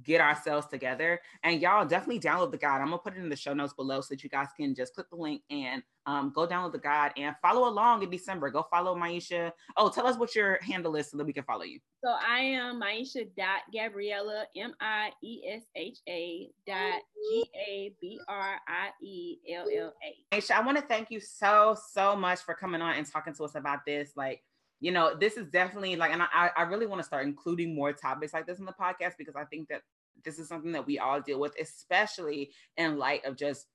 get 0.03 0.21
ourselves 0.21 0.67
together. 0.67 1.21
And 1.43 1.61
y'all 1.61 1.85
definitely 1.85 2.19
download 2.19 2.51
the 2.51 2.57
guide. 2.57 2.81
I'm 2.81 2.87
gonna 2.87 2.97
put 2.97 3.15
it 3.15 3.19
in 3.19 3.29
the 3.29 3.35
show 3.35 3.53
notes 3.53 3.73
below 3.73 4.01
so 4.01 4.07
that 4.09 4.23
you 4.23 4.29
guys 4.29 4.47
can 4.57 4.73
just 4.73 4.95
click 4.95 5.09
the 5.09 5.15
link 5.15 5.41
and 5.49 5.83
um, 6.05 6.31
go 6.35 6.47
download 6.47 6.73
the 6.73 6.79
guide 6.79 7.13
and 7.17 7.35
follow 7.41 7.69
along 7.69 8.03
in 8.03 8.09
December. 8.09 8.49
Go 8.49 8.65
follow 8.69 8.95
Maisha. 8.95 9.51
Oh, 9.77 9.89
tell 9.89 10.07
us 10.07 10.17
what 10.17 10.35
your 10.35 10.59
handle 10.61 10.95
is 10.95 11.09
so 11.09 11.17
that 11.17 11.25
we 11.25 11.33
can 11.33 11.43
follow 11.43 11.63
you. 11.63 11.79
So 12.03 12.11
I 12.11 12.39
am 12.39 12.81
Maisha 12.81 13.27
dot 13.37 13.61
Gabriella 13.73 14.45
M 14.55 14.73
I 14.81 15.11
E 15.23 15.41
S 15.47 15.63
H 15.75 15.99
A 16.09 16.49
dot 16.67 17.01
G 17.15 17.45
A 17.67 17.93
B 18.01 18.19
R 18.27 18.55
I 18.67 18.89
E 19.01 19.37
L 19.53 19.67
L 19.73 19.93
A. 20.03 20.35
Maisha, 20.35 20.51
I 20.51 20.65
want 20.65 20.77
to 20.77 20.83
thank 20.83 21.11
you 21.11 21.19
so 21.19 21.77
so 21.91 22.15
much 22.15 22.39
for 22.39 22.53
coming 22.53 22.81
on 22.81 22.95
and 22.95 23.09
talking 23.09 23.33
to 23.35 23.43
us 23.43 23.55
about 23.55 23.85
this. 23.85 24.11
Like 24.15 24.43
you 24.83 24.91
know, 24.91 25.15
this 25.17 25.37
is 25.37 25.47
definitely 25.47 25.95
like, 25.95 26.11
and 26.11 26.21
I, 26.21 26.49
I 26.57 26.63
really 26.63 26.87
want 26.87 26.99
to 26.99 27.05
start 27.05 27.25
including 27.25 27.73
more 27.73 27.93
topics 27.93 28.33
like 28.33 28.45
this 28.45 28.59
in 28.59 28.65
the 28.65 28.73
podcast 28.73 29.13
because 29.17 29.33
I 29.33 29.45
think 29.45 29.69
that 29.69 29.81
this 30.25 30.37
is 30.37 30.49
something 30.49 30.73
that 30.73 30.85
we 30.85 30.99
all 30.99 31.21
deal 31.21 31.39
with, 31.39 31.53
especially 31.57 32.51
in 32.75 32.97
light 32.97 33.23
of 33.23 33.37
just 33.37 33.67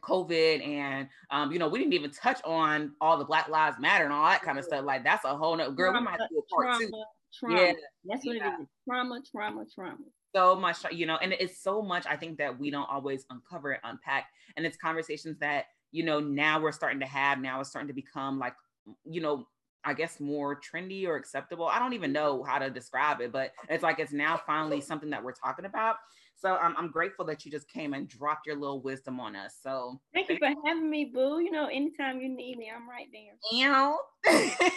COVID 0.00 0.66
and 0.66 1.06
um, 1.30 1.52
you 1.52 1.58
know, 1.58 1.68
we 1.68 1.78
didn't 1.78 1.92
even 1.92 2.10
touch 2.10 2.40
on 2.46 2.92
all 2.98 3.18
the 3.18 3.26
Black 3.26 3.50
Lives 3.50 3.76
Matter 3.78 4.04
and 4.04 4.12
all 4.12 4.24
that 4.24 4.40
kind 4.40 4.58
of 4.58 4.64
stuff. 4.64 4.86
Like 4.86 5.04
that's 5.04 5.26
a 5.26 5.36
whole 5.36 5.54
nother 5.54 5.70
girl. 5.70 5.92
Trauma, 5.92 6.10
we 6.10 6.16
might 6.16 6.28
do 6.30 6.38
a 6.38 6.54
part 6.54 6.78
trauma, 6.78 6.86
two. 6.86 7.04
Trauma. 7.38 7.60
Yeah, 7.60 7.72
that's 8.06 8.24
what 8.24 8.36
yeah. 8.36 8.54
it 8.54 8.62
is. 8.62 8.68
Trauma, 8.88 9.20
trauma, 9.30 9.64
trauma. 9.74 9.98
So 10.34 10.56
much, 10.56 10.78
you 10.92 11.04
know, 11.04 11.18
and 11.20 11.34
it's 11.34 11.62
so 11.62 11.82
much 11.82 12.06
I 12.06 12.16
think 12.16 12.38
that 12.38 12.58
we 12.58 12.70
don't 12.70 12.88
always 12.90 13.26
uncover 13.28 13.72
and 13.72 13.80
unpack. 13.84 14.28
And 14.56 14.64
it's 14.64 14.78
conversations 14.78 15.36
that, 15.40 15.66
you 15.90 16.04
know, 16.04 16.20
now 16.20 16.58
we're 16.58 16.72
starting 16.72 17.00
to 17.00 17.06
have, 17.06 17.38
now 17.38 17.60
it's 17.60 17.68
starting 17.68 17.88
to 17.88 17.92
become 17.92 18.38
like, 18.38 18.54
you 19.04 19.20
know, 19.20 19.46
I 19.84 19.94
guess 19.94 20.20
more 20.20 20.60
trendy 20.60 21.06
or 21.06 21.16
acceptable. 21.16 21.66
I 21.66 21.78
don't 21.78 21.92
even 21.92 22.12
know 22.12 22.42
how 22.42 22.58
to 22.58 22.70
describe 22.70 23.20
it, 23.20 23.32
but 23.32 23.52
it's 23.68 23.82
like 23.82 23.98
it's 23.98 24.12
now 24.12 24.40
finally 24.46 24.80
something 24.80 25.10
that 25.10 25.22
we're 25.22 25.32
talking 25.32 25.64
about. 25.64 25.96
So 26.36 26.56
I'm, 26.56 26.76
I'm 26.76 26.90
grateful 26.90 27.24
that 27.26 27.44
you 27.44 27.50
just 27.50 27.68
came 27.68 27.94
and 27.94 28.08
dropped 28.08 28.46
your 28.46 28.56
little 28.56 28.80
wisdom 28.80 29.20
on 29.20 29.36
us. 29.36 29.54
So 29.62 30.00
thank 30.12 30.28
you 30.28 30.38
for 30.38 30.48
having 30.66 30.90
me, 30.90 31.04
Boo. 31.12 31.40
You 31.40 31.52
know, 31.52 31.66
anytime 31.66 32.20
you 32.20 32.28
need 32.28 32.58
me, 32.58 32.70
I'm 32.74 32.88
right 32.88 33.08
there. 33.12 33.36
You 33.52 33.68
know. 33.68 33.98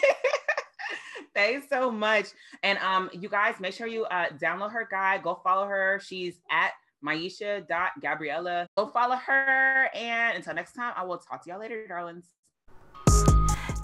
Thanks 1.34 1.68
so 1.68 1.90
much. 1.90 2.26
And 2.62 2.78
um, 2.78 3.10
you 3.12 3.28
guys 3.28 3.60
make 3.60 3.74
sure 3.74 3.86
you 3.86 4.04
uh 4.06 4.28
download 4.40 4.72
her 4.72 4.88
guide, 4.90 5.22
go 5.22 5.40
follow 5.44 5.66
her. 5.66 6.00
She's 6.02 6.40
at 6.50 6.72
Maisha.Gabriella. 7.04 8.66
Go 8.76 8.86
follow 8.86 9.16
her. 9.16 9.90
And 9.94 10.36
until 10.36 10.54
next 10.54 10.72
time, 10.72 10.94
I 10.96 11.04
will 11.04 11.18
talk 11.18 11.44
to 11.44 11.50
y'all 11.50 11.60
later, 11.60 11.86
darlings. 11.86 12.30